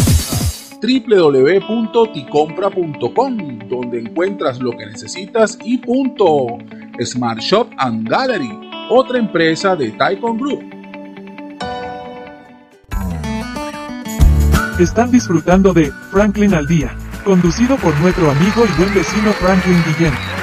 www.ticompra.com, 0.81 3.59
donde 3.69 4.01
encuentras 4.01 4.61
lo 4.61 4.73
que 4.73 4.87
necesitas 4.87 5.57
y 5.65 5.79
punto. 5.79 6.59
Smart 7.01 7.41
Shop 7.41 7.69
and 7.79 8.07
Gallery, 8.09 8.51
otra 8.91 9.19
empresa 9.19 9.77
de 9.77 9.93
Taikon 9.93 10.39
Group. 10.39 10.65
Están 14.79 15.11
disfrutando 15.11 15.73
de 15.73 15.91
Franklin 16.11 16.53
al 16.55 16.67
Día, 16.67 16.95
conducido 17.25 17.77
por 17.77 17.99
nuestro 18.01 18.31
amigo 18.31 18.65
y 18.65 18.69
buen 18.79 18.95
vecino 18.95 19.33
Franklin 19.33 19.83
Guillén. 19.87 20.36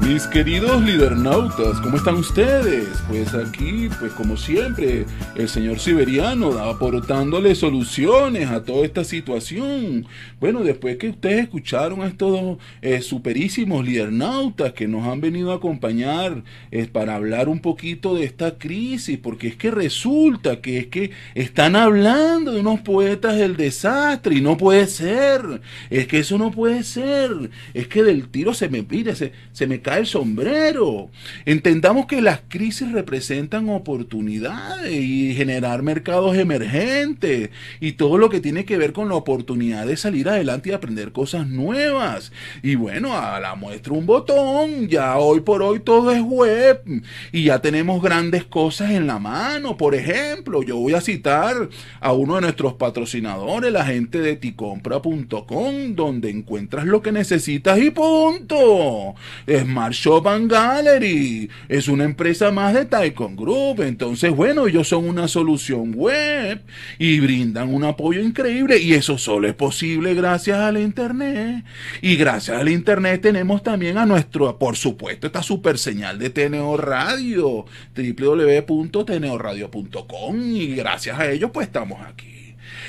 Mis 0.00 0.26
queridos 0.28 0.82
lidernautas, 0.82 1.80
¿cómo 1.80 1.96
están 1.96 2.16
ustedes? 2.16 2.86
Pues 3.08 3.34
aquí, 3.34 3.88
pues 3.98 4.12
como 4.12 4.36
siempre, 4.36 5.04
el 5.34 5.48
señor 5.48 5.80
Siberiano 5.80 6.58
aportándole 6.58 7.54
soluciones 7.54 8.48
a 8.48 8.62
toda 8.62 8.84
esta 8.84 9.04
situación. 9.04 10.06
Bueno, 10.38 10.62
después 10.62 10.96
que 10.98 11.08
ustedes 11.08 11.44
escucharon 11.44 12.02
a 12.02 12.06
estos 12.06 12.58
eh, 12.82 13.00
superísimos 13.00 13.84
lidernautas 13.84 14.74
que 14.74 14.86
nos 14.86 15.06
han 15.08 15.20
venido 15.20 15.50
a 15.50 15.56
acompañar 15.56 16.44
eh, 16.70 16.86
para 16.86 17.16
hablar 17.16 17.48
un 17.48 17.58
poquito 17.58 18.14
de 18.14 18.24
esta 18.24 18.58
crisis, 18.58 19.18
porque 19.18 19.48
es 19.48 19.56
que 19.56 19.70
resulta 19.70 20.60
que 20.60 20.78
es 20.78 20.86
que 20.86 21.10
están 21.34 21.74
hablando 21.74 22.52
de 22.52 22.60
unos 22.60 22.80
poetas 22.80 23.36
del 23.36 23.56
desastre 23.56 24.36
y 24.36 24.40
no 24.40 24.56
puede 24.56 24.86
ser. 24.86 25.62
Es 25.90 26.06
que 26.06 26.18
eso 26.18 26.38
no 26.38 26.50
puede 26.50 26.84
ser. 26.84 27.50
Es 27.74 27.88
que 27.88 28.04
del 28.04 28.28
tiro 28.28 28.54
se 28.54 28.68
me 28.68 28.82
pide, 28.82 29.16
se, 29.16 29.32
se 29.52 29.66
me 29.66 29.80
cae 29.86 30.00
el 30.00 30.06
sombrero. 30.06 31.10
Entendamos 31.44 32.06
que 32.06 32.20
las 32.20 32.40
crisis 32.48 32.90
representan 32.90 33.68
oportunidades 33.68 34.92
y 34.92 35.32
generar 35.32 35.84
mercados 35.84 36.36
emergentes 36.36 37.50
y 37.78 37.92
todo 37.92 38.18
lo 38.18 38.28
que 38.28 38.40
tiene 38.40 38.64
que 38.64 38.78
ver 38.78 38.92
con 38.92 39.08
la 39.08 39.14
oportunidad 39.14 39.86
de 39.86 39.96
salir 39.96 40.28
adelante 40.28 40.70
y 40.70 40.72
aprender 40.72 41.12
cosas 41.12 41.46
nuevas. 41.46 42.32
Y 42.64 42.74
bueno, 42.74 43.16
a 43.16 43.38
la 43.38 43.54
muestra 43.54 43.92
un 43.92 44.06
botón, 44.06 44.88
ya 44.88 45.18
hoy 45.18 45.42
por 45.42 45.62
hoy 45.62 45.78
todo 45.78 46.10
es 46.10 46.20
web 46.20 46.82
y 47.30 47.44
ya 47.44 47.60
tenemos 47.60 48.02
grandes 48.02 48.42
cosas 48.42 48.90
en 48.90 49.06
la 49.06 49.20
mano. 49.20 49.76
Por 49.76 49.94
ejemplo, 49.94 50.64
yo 50.64 50.78
voy 50.78 50.94
a 50.94 51.00
citar 51.00 51.68
a 52.00 52.12
uno 52.12 52.34
de 52.34 52.40
nuestros 52.40 52.74
patrocinadores, 52.74 53.72
la 53.72 53.86
gente 53.86 54.18
de 54.18 54.34
ticompra.com, 54.34 55.94
donde 55.94 56.30
encuentras 56.30 56.86
lo 56.86 57.02
que 57.02 57.12
necesitas 57.12 57.78
y 57.78 57.92
punto. 57.92 59.14
Es 59.46 59.64
más 59.76 59.94
Shop 59.94 60.26
and 60.26 60.50
Gallery. 60.50 61.48
Es 61.68 61.86
una 61.86 62.02
empresa 62.04 62.50
más 62.50 62.72
de 62.72 62.86
Taikon 62.86 63.36
Group. 63.36 63.82
Entonces, 63.82 64.34
bueno, 64.34 64.66
ellos 64.66 64.88
son 64.88 65.06
una 65.06 65.28
solución 65.28 65.92
web 65.94 66.62
y 66.98 67.20
brindan 67.20 67.74
un 67.74 67.84
apoyo 67.84 68.22
increíble. 68.22 68.78
Y 68.78 68.94
eso 68.94 69.18
solo 69.18 69.46
es 69.46 69.52
posible 69.54 70.14
gracias 70.14 70.58
al 70.58 70.78
Internet. 70.78 71.66
Y 72.00 72.16
gracias 72.16 72.58
al 72.58 72.70
Internet 72.70 73.20
tenemos 73.20 73.62
también 73.62 73.98
a 73.98 74.06
nuestro, 74.06 74.58
por 74.58 74.76
supuesto, 74.76 75.26
esta 75.26 75.42
super 75.42 75.76
señal 75.76 76.18
de 76.18 76.30
TNO 76.30 76.78
Radio, 76.78 77.66
www.tneoradio.com. 77.94 80.42
Y 80.42 80.74
gracias 80.74 81.18
a 81.18 81.30
ellos, 81.30 81.50
pues 81.52 81.66
estamos 81.66 82.00
aquí. 82.00 82.35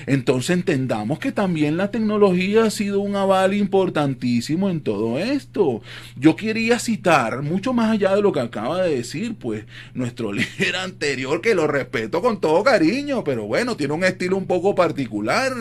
Entonces 0.08 0.52
entendamos 0.52 1.20
que 1.20 1.34
también 1.34 1.76
la 1.76 1.92
tecnología 1.92 2.64
ha 2.64 2.70
sido 2.70 3.02
un 3.02 3.18
aval 3.18 3.54
importantísimo 3.54 4.70
en 4.70 4.80
todo 4.80 5.20
esto. 5.20 5.82
Yo 6.16 6.38
quería 6.38 6.80
citar, 6.80 7.42
mucho 7.42 7.74
más 7.74 7.92
allá 7.92 8.16
de 8.16 8.22
lo 8.22 8.32
que 8.32 8.40
acaba 8.40 8.84
de 8.84 8.96
decir, 8.96 9.36
pues 9.36 9.66
nuestro 9.94 10.32
líder 10.34 10.78
anterior, 10.78 11.42
que 11.42 11.54
lo 11.54 11.68
respeto 11.68 12.22
con 12.22 12.40
todo 12.40 12.64
cariño, 12.64 13.26
pero 13.26 13.48
bueno, 13.48 13.76
tiene 13.76 13.94
un 13.94 14.06
estilo 14.06 14.38
un 14.38 14.48
poco 14.48 14.74
particular, 14.74 15.52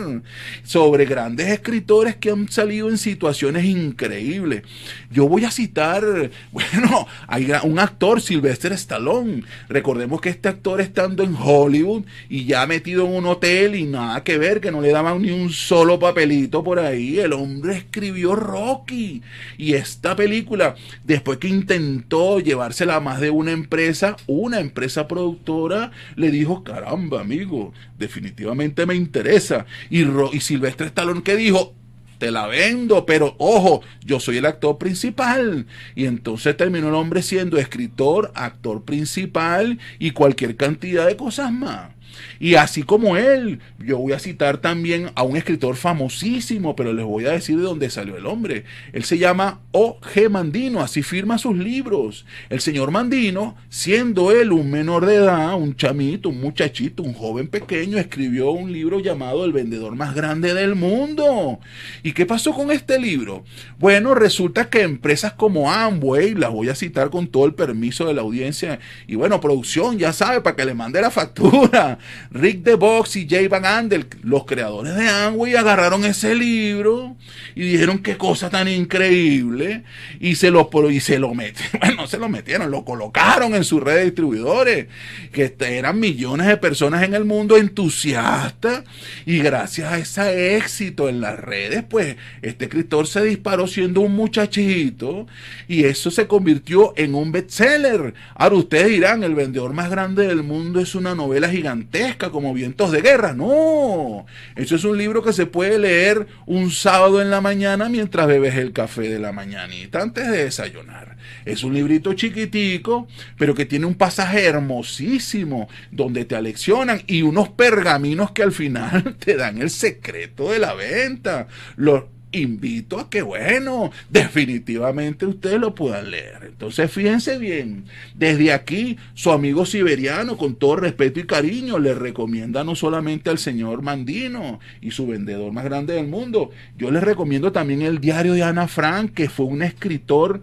sobre 0.63 1.03
grandes 1.03 1.47
escritores 1.47 2.15
que 2.15 2.31
han 2.31 2.49
salido 2.49 2.89
en 2.89 2.97
situaciones 2.97 3.65
increíbles. 3.65 4.63
Yo 5.11 5.27
voy 5.27 5.43
a 5.43 5.51
citar, 5.51 6.03
bueno, 6.53 7.05
hay 7.27 7.51
un 7.63 7.79
actor, 7.79 8.21
Sylvester 8.21 8.71
Stallone. 8.71 9.43
Recordemos 9.67 10.21
que 10.21 10.29
este 10.29 10.47
actor 10.47 10.79
estando 10.79 11.23
en 11.23 11.35
Hollywood 11.37 12.05
y 12.29 12.45
ya 12.45 12.65
metido 12.65 13.05
en 13.05 13.13
un 13.13 13.25
hotel 13.25 13.75
y 13.75 13.83
nada 13.83 14.23
que 14.23 14.36
ver, 14.37 14.61
que 14.61 14.71
no 14.71 14.81
le 14.81 14.91
daban 14.91 15.21
ni 15.21 15.31
un 15.31 15.51
solo 15.51 15.99
papelito 15.99 16.63
por 16.63 16.79
ahí. 16.79 17.19
El 17.19 17.33
hombre 17.33 17.77
escribió 17.77 18.35
Rocky. 18.35 19.21
Y 19.57 19.73
esta 19.73 20.15
película, 20.15 20.75
después 21.03 21.37
que 21.39 21.47
intentó 21.47 22.39
llevársela 22.39 22.95
a 22.95 22.99
más 22.99 23.19
de 23.19 23.29
una 23.29 23.51
empresa, 23.51 24.17
una 24.27 24.59
empresa 24.59 25.07
productora 25.07 25.91
le 26.15 26.31
dijo, 26.31 26.63
caramba, 26.63 27.21
amigo, 27.21 27.73
definitivamente 27.97 28.85
me 28.85 28.95
interesa. 28.95 29.65
Y, 29.89 30.03
y 30.03 30.39
Silvestre 30.39 30.87
Stallone 30.87 31.23
que 31.23 31.35
dijo, 31.35 31.73
te 32.17 32.31
la 32.31 32.47
vendo, 32.47 33.05
pero 33.05 33.35
ojo, 33.37 33.81
yo 34.03 34.19
soy 34.19 34.37
el 34.37 34.45
actor 34.45 34.77
principal. 34.77 35.67
Y 35.95 36.05
entonces 36.05 36.57
terminó 36.57 36.89
el 36.89 36.95
hombre 36.95 37.21
siendo 37.21 37.57
escritor, 37.57 38.31
actor 38.35 38.83
principal 38.83 39.79
y 39.99 40.11
cualquier 40.11 40.55
cantidad 40.55 41.05
de 41.05 41.15
cosas 41.15 41.51
más. 41.51 41.91
Y 42.39 42.55
así 42.55 42.83
como 42.83 43.17
él, 43.17 43.59
yo 43.79 43.97
voy 43.97 44.13
a 44.13 44.19
citar 44.19 44.57
también 44.57 45.11
a 45.15 45.23
un 45.23 45.37
escritor 45.37 45.75
famosísimo, 45.75 46.75
pero 46.75 46.93
les 46.93 47.05
voy 47.05 47.25
a 47.25 47.31
decir 47.31 47.57
de 47.57 47.63
dónde 47.63 47.89
salió 47.89 48.17
el 48.17 48.25
hombre. 48.25 48.63
Él 48.93 49.03
se 49.03 49.17
llama 49.17 49.59
O.G. 49.71 50.29
Mandino, 50.29 50.81
así 50.81 51.03
firma 51.03 51.37
sus 51.37 51.57
libros. 51.57 52.25
El 52.49 52.61
señor 52.61 52.91
Mandino, 52.91 53.55
siendo 53.69 54.31
él 54.31 54.51
un 54.51 54.69
menor 54.69 55.05
de 55.05 55.15
edad, 55.15 55.55
un 55.55 55.75
chamito, 55.75 56.29
un 56.29 56.39
muchachito, 56.41 57.03
un 57.03 57.13
joven 57.13 57.47
pequeño, 57.47 57.97
escribió 57.97 58.51
un 58.51 58.71
libro 58.71 58.99
llamado 58.99 59.45
El 59.45 59.53
vendedor 59.53 59.95
más 59.95 60.15
grande 60.15 60.53
del 60.53 60.75
mundo. 60.75 61.59
¿Y 62.03 62.13
qué 62.13 62.25
pasó 62.25 62.53
con 62.53 62.71
este 62.71 62.99
libro? 62.99 63.43
Bueno, 63.79 64.15
resulta 64.15 64.69
que 64.69 64.81
empresas 64.81 65.33
como 65.33 65.71
Amway, 65.71 66.33
las 66.33 66.51
voy 66.51 66.69
a 66.69 66.75
citar 66.75 67.09
con 67.09 67.27
todo 67.27 67.45
el 67.45 67.53
permiso 67.53 68.05
de 68.05 68.13
la 68.13 68.21
audiencia, 68.21 68.79
y 69.07 69.15
bueno, 69.15 69.39
producción, 69.39 69.97
ya 69.97 70.13
sabe, 70.13 70.41
para 70.41 70.55
que 70.55 70.65
le 70.65 70.73
mande 70.73 71.01
la 71.01 71.11
factura. 71.11 71.97
Rick 72.31 72.63
DeVox 72.63 73.15
y 73.15 73.27
Jay 73.27 73.47
Van 73.47 73.65
Andel, 73.65 74.07
los 74.21 74.45
creadores 74.45 74.95
de 74.95 75.07
Amway, 75.07 75.55
agarraron 75.55 76.05
ese 76.05 76.35
libro 76.35 77.15
y 77.55 77.61
dijeron 77.61 77.99
qué 77.99 78.17
cosa 78.17 78.49
tan 78.49 78.67
increíble 78.67 79.83
y 80.19 80.35
se 80.35 80.51
lo, 80.51 80.69
y 80.89 80.99
se 80.99 81.19
lo 81.19 81.33
metieron, 81.33 81.79
bueno, 81.81 82.07
se 82.07 82.17
lo 82.17 82.29
metieron, 82.29 82.71
lo 82.71 82.85
colocaron 82.85 83.55
en 83.55 83.63
sus 83.63 83.81
redes 83.81 83.99
de 83.99 84.05
distribuidores, 84.05 84.87
que 85.31 85.55
eran 85.59 85.99
millones 85.99 86.47
de 86.47 86.57
personas 86.57 87.03
en 87.03 87.13
el 87.13 87.25
mundo 87.25 87.57
entusiastas 87.57 88.83
y 89.25 89.39
gracias 89.39 89.91
a 89.91 89.97
ese 89.97 90.57
éxito 90.57 91.09
en 91.09 91.21
las 91.21 91.39
redes, 91.39 91.83
pues 91.87 92.15
este 92.41 92.65
escritor 92.65 93.07
se 93.07 93.23
disparó 93.23 93.67
siendo 93.67 94.01
un 94.01 94.15
muchachito 94.15 95.27
y 95.67 95.85
eso 95.85 96.11
se 96.11 96.27
convirtió 96.27 96.93
en 96.95 97.15
un 97.15 97.31
bestseller. 97.31 98.13
Ahora 98.35 98.55
ustedes 98.55 98.87
dirán, 98.87 99.23
el 99.23 99.35
vendedor 99.35 99.73
más 99.73 99.89
grande 99.89 100.27
del 100.27 100.43
mundo 100.43 100.79
es 100.79 100.95
una 100.95 101.15
novela 101.15 101.49
gigante 101.49 101.96
como 102.31 102.53
Vientos 102.53 102.91
de 102.91 103.01
Guerra. 103.01 103.33
No, 103.33 104.25
eso 104.55 104.75
es 104.75 104.83
un 104.83 104.97
libro 104.97 105.23
que 105.23 105.33
se 105.33 105.45
puede 105.45 105.79
leer 105.79 106.27
un 106.45 106.71
sábado 106.71 107.21
en 107.21 107.29
la 107.29 107.41
mañana 107.41 107.89
mientras 107.89 108.27
bebes 108.27 108.55
el 108.55 108.73
café 108.73 109.09
de 109.09 109.19
la 109.19 109.31
mañanita 109.31 110.01
antes 110.01 110.29
de 110.29 110.43
desayunar. 110.45 111.17
Es 111.45 111.63
un 111.63 111.73
librito 111.73 112.13
chiquitico, 112.13 113.07
pero 113.37 113.55
que 113.55 113.65
tiene 113.65 113.85
un 113.85 113.95
pasaje 113.95 114.45
hermosísimo 114.45 115.67
donde 115.91 116.25
te 116.25 116.35
aleccionan 116.35 117.01
y 117.07 117.21
unos 117.21 117.49
pergaminos 117.49 118.31
que 118.31 118.43
al 118.43 118.51
final 118.51 119.15
te 119.19 119.35
dan 119.35 119.61
el 119.61 119.69
secreto 119.69 120.51
de 120.51 120.59
la 120.59 120.73
venta. 120.73 121.47
Los, 121.75 122.03
invito 122.41 122.99
a 122.99 123.09
que, 123.09 123.21
bueno, 123.21 123.91
definitivamente 124.09 125.25
ustedes 125.25 125.59
lo 125.59 125.75
puedan 125.75 126.11
leer. 126.11 126.39
Entonces, 126.43 126.91
fíjense 126.91 127.37
bien, 127.37 127.85
desde 128.15 128.53
aquí, 128.53 128.97
su 129.13 129.31
amigo 129.31 129.65
siberiano, 129.65 130.37
con 130.37 130.55
todo 130.55 130.77
respeto 130.77 131.19
y 131.19 131.25
cariño, 131.25 131.79
le 131.79 131.93
recomienda 131.93 132.63
no 132.63 132.75
solamente 132.75 133.29
al 133.29 133.37
señor 133.37 133.81
Mandino 133.81 134.59
y 134.81 134.91
su 134.91 135.07
vendedor 135.07 135.51
más 135.51 135.65
grande 135.65 135.93
del 135.93 136.07
mundo, 136.07 136.51
yo 136.77 136.91
les 136.91 137.03
recomiendo 137.03 137.51
también 137.51 137.81
el 137.81 137.99
diario 137.99 138.33
de 138.33 138.43
Ana 138.43 138.67
Frank, 138.67 139.13
que 139.13 139.29
fue 139.29 139.45
un 139.45 139.61
escritor 139.61 140.41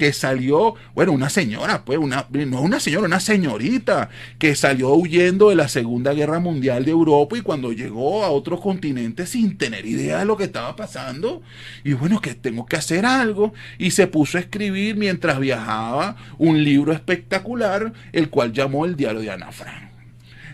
que 0.00 0.14
salió, 0.14 0.76
bueno, 0.94 1.12
una 1.12 1.28
señora, 1.28 1.84
pues, 1.84 1.98
una, 1.98 2.26
no 2.30 2.62
una 2.62 2.80
señora, 2.80 3.04
una 3.04 3.20
señorita, 3.20 4.08
que 4.38 4.54
salió 4.54 4.94
huyendo 4.94 5.50
de 5.50 5.56
la 5.56 5.68
Segunda 5.68 6.14
Guerra 6.14 6.38
Mundial 6.38 6.86
de 6.86 6.92
Europa 6.92 7.36
y 7.36 7.42
cuando 7.42 7.70
llegó 7.70 8.24
a 8.24 8.30
otros 8.30 8.62
continentes 8.62 9.28
sin 9.28 9.58
tener 9.58 9.84
idea 9.84 10.20
de 10.20 10.24
lo 10.24 10.38
que 10.38 10.44
estaba 10.44 10.74
pasando, 10.74 11.42
y 11.84 11.92
bueno, 11.92 12.22
que 12.22 12.34
tengo 12.34 12.64
que 12.64 12.76
hacer 12.76 13.04
algo, 13.04 13.52
y 13.76 13.90
se 13.90 14.06
puso 14.06 14.38
a 14.38 14.40
escribir 14.40 14.96
mientras 14.96 15.38
viajaba 15.38 16.16
un 16.38 16.64
libro 16.64 16.94
espectacular, 16.94 17.92
el 18.12 18.30
cual 18.30 18.54
llamó 18.54 18.86
el 18.86 18.96
diario 18.96 19.20
de 19.20 19.30
Ana 19.30 19.52
Frank. 19.52 19.89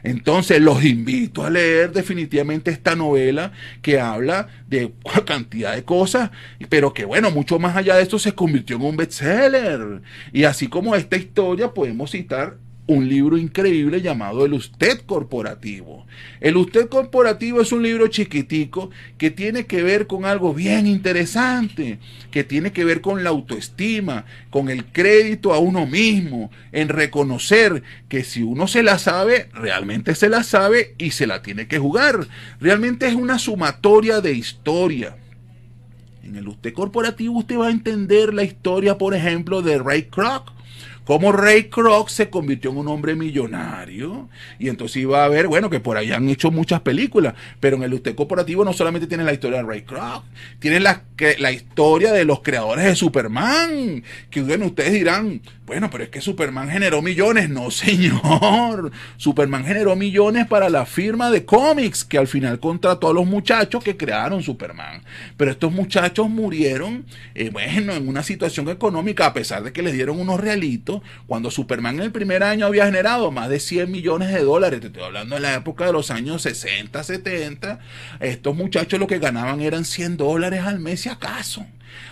Entonces 0.06 0.60
los 0.60 0.84
invito 0.84 1.44
a 1.44 1.50
leer 1.50 1.90
definitivamente 1.90 2.70
esta 2.70 2.94
novela 2.94 3.50
que 3.82 3.98
habla 3.98 4.46
de 4.68 4.92
cantidad 5.26 5.74
de 5.74 5.82
cosas, 5.82 6.30
pero 6.68 6.94
que 6.94 7.04
bueno, 7.04 7.32
mucho 7.32 7.58
más 7.58 7.76
allá 7.76 7.96
de 7.96 8.02
esto 8.02 8.20
se 8.20 8.32
convirtió 8.32 8.76
en 8.76 8.82
un 8.82 8.96
bestseller. 8.96 10.02
Y 10.32 10.44
así 10.44 10.68
como 10.68 10.94
esta 10.94 11.16
historia 11.16 11.74
podemos 11.74 12.12
citar 12.12 12.56
un 12.86 13.08
libro 13.08 13.36
increíble 13.36 14.00
llamado 14.00 14.44
El 14.44 14.52
Usted 14.52 15.00
Corporativo. 15.06 16.06
El 16.40 16.56
Usted 16.56 16.88
Corporativo 16.88 17.60
es 17.60 17.72
un 17.72 17.82
libro 17.82 18.06
chiquitico 18.06 18.90
que 19.18 19.30
tiene 19.30 19.66
que 19.66 19.82
ver 19.82 20.06
con 20.06 20.24
algo 20.24 20.54
bien 20.54 20.86
interesante, 20.86 21.98
que 22.30 22.44
tiene 22.44 22.72
que 22.72 22.84
ver 22.84 23.00
con 23.00 23.24
la 23.24 23.30
autoestima, 23.30 24.24
con 24.50 24.68
el 24.68 24.84
crédito 24.86 25.52
a 25.52 25.58
uno 25.58 25.86
mismo, 25.86 26.50
en 26.70 26.88
reconocer 26.88 27.82
que 28.08 28.22
si 28.22 28.42
uno 28.42 28.68
se 28.68 28.84
la 28.84 28.98
sabe, 28.98 29.48
realmente 29.52 30.14
se 30.14 30.28
la 30.28 30.44
sabe 30.44 30.94
y 30.98 31.10
se 31.10 31.26
la 31.26 31.42
tiene 31.42 31.66
que 31.66 31.78
jugar. 31.78 32.28
Realmente 32.60 33.08
es 33.08 33.14
una 33.14 33.38
sumatoria 33.38 34.20
de 34.20 34.32
historia. 34.32 35.16
En 36.22 36.36
el 36.36 36.46
Usted 36.46 36.72
Corporativo 36.72 37.38
usted 37.38 37.58
va 37.58 37.68
a 37.68 37.72
entender 37.72 38.32
la 38.32 38.44
historia, 38.44 38.96
por 38.96 39.14
ejemplo, 39.14 39.62
de 39.62 39.78
Ray 39.78 40.04
Kroc 40.04 40.55
cómo 41.06 41.32
Ray 41.32 41.70
Kroc 41.70 42.10
se 42.10 42.28
convirtió 42.28 42.70
en 42.70 42.78
un 42.78 42.88
hombre 42.88 43.14
millonario. 43.14 44.28
Y 44.58 44.68
entonces 44.68 44.98
iba 44.98 45.24
a 45.24 45.28
ver, 45.28 45.46
bueno, 45.46 45.70
que 45.70 45.80
por 45.80 45.96
ahí 45.96 46.12
han 46.12 46.28
hecho 46.28 46.50
muchas 46.50 46.82
películas, 46.82 47.34
pero 47.60 47.76
en 47.76 47.84
el 47.84 47.94
Usted 47.94 48.14
Corporativo 48.14 48.64
no 48.64 48.74
solamente 48.74 49.06
tiene 49.06 49.24
la 49.24 49.32
historia 49.32 49.58
de 49.58 49.64
Ray 49.64 49.82
Kroc, 49.82 50.24
tiene 50.58 50.80
la, 50.80 51.04
la 51.38 51.52
historia 51.52 52.12
de 52.12 52.24
los 52.24 52.40
creadores 52.40 52.84
de 52.84 52.96
Superman. 52.96 54.02
Que 54.28 54.42
ustedes 54.42 54.92
dirán, 54.92 55.40
bueno, 55.66 55.90
pero 55.90 56.04
es 56.04 56.10
que 56.10 56.20
Superman 56.20 56.70
generó 56.70 57.02
millones. 57.02 57.50
No, 57.50 57.70
señor. 57.72 58.92
Superman 59.16 59.64
generó 59.64 59.96
millones 59.96 60.46
para 60.46 60.68
la 60.68 60.86
firma 60.86 61.30
de 61.30 61.44
cómics 61.44 62.04
que 62.04 62.18
al 62.18 62.28
final 62.28 62.60
contrató 62.60 63.08
a 63.08 63.14
los 63.14 63.26
muchachos 63.26 63.82
que 63.82 63.96
crearon 63.96 64.42
Superman. 64.42 65.02
Pero 65.36 65.50
estos 65.50 65.72
muchachos 65.72 66.28
murieron, 66.28 67.04
eh, 67.34 67.50
bueno, 67.50 67.94
en 67.94 68.08
una 68.08 68.22
situación 68.22 68.68
económica, 68.68 69.26
a 69.26 69.34
pesar 69.34 69.62
de 69.62 69.72
que 69.72 69.82
les 69.82 69.94
dieron 69.94 70.20
unos 70.20 70.40
realitos 70.40 70.95
cuando 71.26 71.50
Superman 71.50 71.96
en 71.96 72.02
el 72.02 72.12
primer 72.12 72.42
año 72.42 72.66
había 72.66 72.86
generado 72.86 73.30
más 73.30 73.48
de 73.48 73.60
100 73.60 73.90
millones 73.90 74.32
de 74.32 74.42
dólares, 74.42 74.80
te 74.80 74.88
estoy 74.88 75.02
hablando 75.02 75.36
de 75.36 75.40
la 75.40 75.54
época 75.54 75.86
de 75.86 75.92
los 75.92 76.10
años 76.10 76.42
60, 76.42 77.02
70, 77.02 77.78
estos 78.20 78.56
muchachos 78.56 78.98
lo 79.00 79.06
que 79.06 79.18
ganaban 79.18 79.60
eran 79.60 79.84
100 79.84 80.16
dólares 80.16 80.62
al 80.64 80.80
mes 80.80 81.00
si 81.00 81.08
acaso. 81.08 81.66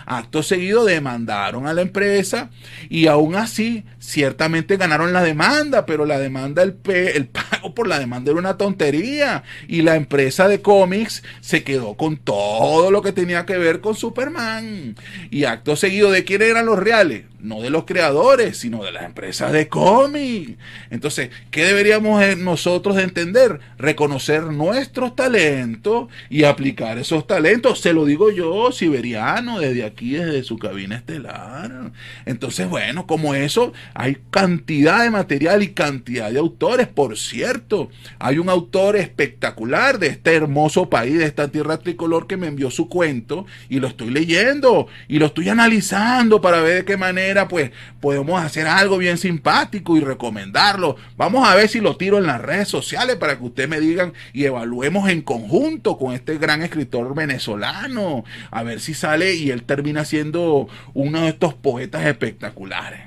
Acto 0.05 0.43
seguido 0.43 0.85
demandaron 0.85 1.67
a 1.67 1.73
la 1.73 1.81
empresa 1.81 2.49
y 2.89 3.07
aún 3.07 3.35
así 3.35 3.83
ciertamente 3.99 4.77
ganaron 4.77 5.13
la 5.13 5.23
demanda, 5.23 5.85
pero 5.85 6.05
la 6.05 6.19
demanda, 6.19 6.63
el, 6.63 6.77
el 6.85 7.27
pago 7.27 7.73
por 7.73 7.87
la 7.87 7.99
demanda 7.99 8.31
era 8.31 8.39
una 8.39 8.57
tontería 8.57 9.43
y 9.67 9.81
la 9.81 9.95
empresa 9.95 10.47
de 10.47 10.61
cómics 10.61 11.23
se 11.41 11.63
quedó 11.63 11.95
con 11.95 12.17
todo 12.17 12.91
lo 12.91 13.01
que 13.01 13.11
tenía 13.11 13.45
que 13.45 13.57
ver 13.57 13.81
con 13.81 13.95
Superman. 13.95 14.95
Y 15.31 15.45
acto 15.45 15.75
seguido, 15.75 16.11
¿de 16.11 16.23
quién 16.23 16.41
eran 16.41 16.65
los 16.65 16.79
reales? 16.79 17.23
No 17.45 17.61
de 17.61 17.69
los 17.69 17.85
creadores, 17.85 18.57
sino 18.57 18.83
de 18.83 18.91
las 18.91 19.03
empresas 19.03 19.51
de 19.51 19.67
cómics. 19.67 20.53
Entonces, 20.89 21.29
¿qué 21.51 21.65
deberíamos 21.65 22.23
nosotros 22.37 22.95
de 22.95 23.03
entender? 23.03 23.59
Reconocer 23.77 24.43
nuestros 24.43 25.15
talentos 25.15 26.07
y 26.29 26.43
aplicar 26.43 26.97
esos 26.97 27.27
talentos. 27.27 27.79
Se 27.79 27.93
lo 27.93 28.05
digo 28.05 28.31
yo, 28.31 28.71
siberiano, 28.71 29.59
desde 29.59 29.83
aquí, 29.83 30.13
desde 30.13 30.43
su 30.43 30.57
cabina 30.57 30.95
estelar. 30.95 31.91
Entonces, 32.25 32.67
bueno, 32.67 33.05
como 33.05 33.35
eso, 33.35 33.73
hay 33.93 34.17
cantidad 34.31 35.03
de 35.03 35.11
material 35.11 35.63
y 35.63 35.69
cantidad 35.69 36.31
de 36.31 36.39
autores. 36.39 36.87
Por 36.87 37.17
cierto, 37.17 37.89
hay 38.19 38.39
un 38.39 38.49
autor 38.49 38.95
espectacular 38.95 39.99
de 39.99 40.07
este 40.07 40.33
hermoso 40.33 40.89
país, 40.89 41.17
de 41.19 41.25
esta 41.25 41.49
tierra 41.49 41.77
tricolor, 41.77 42.27
que 42.27 42.37
me 42.37 42.47
envió 42.47 42.71
su 42.71 42.89
cuento 42.89 43.45
y 43.69 43.79
lo 43.79 43.87
estoy 43.87 44.09
leyendo 44.09 44.87
y 45.07 45.19
lo 45.19 45.27
estoy 45.27 45.49
analizando 45.49 46.41
para 46.41 46.61
ver 46.61 46.75
de 46.77 46.85
qué 46.85 46.97
manera, 46.97 47.34
pues, 47.43 47.71
podemos 47.99 48.41
hacer 48.41 48.67
algo 48.67 48.97
bien 48.97 49.17
simpático 49.17 49.97
y 49.97 49.99
recomendarlo. 49.99 50.95
Vamos 51.17 51.47
a 51.47 51.55
ver 51.55 51.67
si 51.69 51.81
lo 51.81 51.97
tiro 51.97 52.17
en 52.17 52.27
las 52.27 52.41
redes 52.41 52.67
sociales 52.67 53.17
para 53.17 53.37
que 53.37 53.43
ustedes 53.43 53.69
me 53.69 53.79
digan 53.79 54.13
y 54.33 54.45
evaluemos 54.45 55.09
en 55.09 55.21
conjunto 55.21 55.97
con 55.97 56.13
este 56.13 56.37
gran 56.37 56.61
escritor 56.61 57.13
venezolano. 57.13 58.23
A 58.51 58.63
ver 58.63 58.79
si 58.79 58.93
sale 58.93 59.35
y 59.35 59.51
él 59.51 59.63
termina 59.63 60.05
siendo 60.05 60.67
uno 60.93 61.21
de 61.21 61.29
estos 61.29 61.53
poetas 61.53 62.05
espectaculares. 62.05 63.01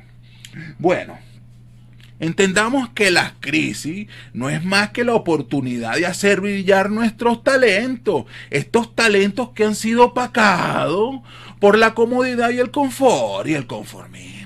Bueno, 0.79 1.19
Entendamos 2.21 2.89
que 2.91 3.13
la 3.13 3.35
crisis 3.39 4.09
no 4.33 4.51
es 4.51 4.65
más 4.65 4.91
que 4.91 5.05
la 5.05 5.15
oportunidad 5.15 5.95
de 5.95 6.07
hacer 6.07 6.41
brillar 6.41 6.91
nuestros 6.91 7.45
talentos, 7.45 8.25
estos 8.51 8.95
talentos 8.97 9.51
que 9.51 9.65
han 9.65 9.77
sido 9.77 10.07
opacados 10.07 11.21
por 11.61 11.79
la 11.79 11.95
comodidad 11.95 12.51
y 12.51 12.59
el 12.59 12.71
confort 12.71 13.49
y 13.49 13.55
el 13.55 13.67
conformismo. 13.67 14.38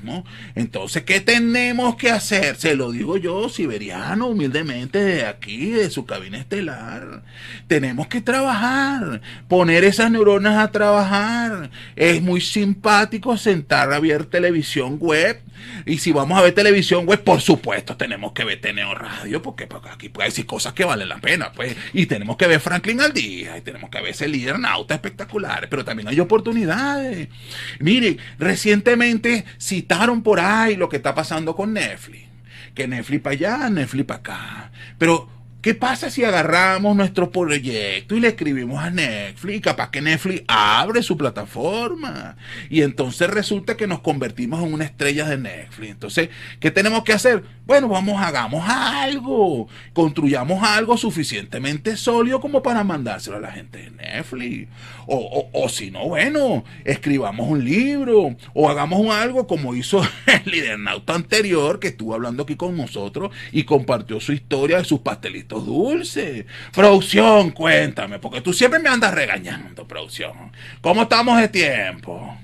Entonces, 0.54 1.04
¿qué 1.04 1.20
tenemos 1.20 1.96
que 1.96 2.10
hacer? 2.10 2.56
Se 2.56 2.74
lo 2.74 2.90
digo 2.92 3.16
yo, 3.16 3.48
siberiano, 3.48 4.28
humildemente, 4.28 4.98
de 4.98 5.26
aquí, 5.26 5.70
de 5.70 5.90
su 5.90 6.04
cabina 6.04 6.38
estelar. 6.38 7.22
Tenemos 7.66 8.08
que 8.08 8.20
trabajar, 8.20 9.20
poner 9.48 9.84
esas 9.84 10.10
neuronas 10.10 10.58
a 10.58 10.70
trabajar. 10.70 11.70
Es 11.96 12.20
muy 12.22 12.40
simpático 12.40 13.36
sentar 13.36 13.92
a 13.92 14.00
ver 14.00 14.26
televisión 14.26 14.98
web 14.98 15.40
y 15.86 15.98
si 15.98 16.12
vamos 16.12 16.38
a 16.38 16.42
ver 16.42 16.54
televisión, 16.54 17.06
pues 17.06 17.18
por 17.18 17.40
supuesto 17.40 17.96
tenemos 17.96 18.32
que 18.32 18.44
ver 18.44 18.60
Teneo 18.60 18.94
Radio, 18.94 19.42
porque, 19.42 19.68
aquí 19.90 20.08
puede 20.08 20.28
decir 20.28 20.46
cosas 20.46 20.72
que 20.72 20.84
valen 20.84 21.08
la 21.08 21.18
pena, 21.18 21.52
pues. 21.52 21.76
Y 21.92 22.06
tenemos 22.06 22.36
que 22.36 22.46
ver 22.46 22.60
Franklin 22.60 23.00
al 23.00 23.12
día, 23.12 23.56
y 23.56 23.60
tenemos 23.60 23.90
que 23.90 24.00
ver 24.00 24.10
ese 24.10 24.28
líder 24.28 24.58
nauta 24.58 24.94
espectacular, 24.94 25.68
pero 25.68 25.84
también 25.84 26.08
hay 26.08 26.20
oportunidades. 26.20 27.28
Mire, 27.78 28.18
recientemente 28.38 29.44
citaron 29.92 30.22
por 30.22 30.40
ahí 30.40 30.76
lo 30.76 30.88
que 30.88 30.96
está 30.96 31.14
pasando 31.14 31.54
con 31.54 31.72
Netflix. 31.74 32.26
Que 32.74 32.88
Netflix 32.88 33.22
para 33.22 33.34
allá, 33.34 33.70
Netflix 33.70 34.06
para 34.06 34.20
acá. 34.20 34.72
Pero 34.96 35.28
¿Qué 35.62 35.76
pasa 35.76 36.10
si 36.10 36.24
agarramos 36.24 36.96
nuestro 36.96 37.30
proyecto 37.30 38.16
y 38.16 38.20
le 38.20 38.26
escribimos 38.26 38.82
a 38.82 38.90
Netflix? 38.90 39.60
Capaz 39.60 39.90
que 39.90 40.00
Netflix 40.00 40.42
abre 40.48 41.04
su 41.04 41.16
plataforma. 41.16 42.36
Y 42.68 42.82
entonces 42.82 43.30
resulta 43.30 43.76
que 43.76 43.86
nos 43.86 44.00
convertimos 44.00 44.60
en 44.60 44.74
una 44.74 44.86
estrella 44.86 45.24
de 45.28 45.38
Netflix. 45.38 45.90
Entonces, 45.92 46.30
¿qué 46.58 46.72
tenemos 46.72 47.04
que 47.04 47.12
hacer? 47.12 47.44
Bueno, 47.64 47.86
vamos, 47.86 48.20
hagamos 48.20 48.68
algo. 48.68 49.68
Construyamos 49.92 50.64
algo 50.64 50.96
suficientemente 50.96 51.96
sólido 51.96 52.40
como 52.40 52.60
para 52.60 52.82
mandárselo 52.82 53.36
a 53.36 53.40
la 53.40 53.52
gente 53.52 53.78
de 53.78 53.90
Netflix. 53.92 54.68
O, 55.06 55.48
o, 55.52 55.68
si 55.68 55.92
no, 55.92 56.08
bueno, 56.08 56.64
escribamos 56.84 57.48
un 57.48 57.64
libro. 57.64 58.34
O 58.52 58.68
hagamos 58.68 59.14
algo 59.14 59.46
como 59.46 59.76
hizo 59.76 60.02
el 60.26 60.50
líder 60.50 60.80
nauta 60.80 61.14
anterior 61.14 61.78
que 61.78 61.86
estuvo 61.86 62.14
hablando 62.14 62.42
aquí 62.42 62.56
con 62.56 62.76
nosotros 62.76 63.30
y 63.52 63.62
compartió 63.62 64.18
su 64.18 64.32
historia 64.32 64.78
de 64.78 64.84
sus 64.84 64.98
pastelitos 65.00 65.51
dulces. 65.60 66.44
Producción, 66.72 67.50
cuéntame, 67.50 68.18
porque 68.18 68.40
tú 68.40 68.52
siempre 68.52 68.80
me 68.80 68.88
andas 68.88 69.14
regañando, 69.14 69.86
producción. 69.86 70.52
¿Cómo 70.80 71.02
estamos 71.02 71.40
de 71.40 71.48
tiempo? 71.48 72.36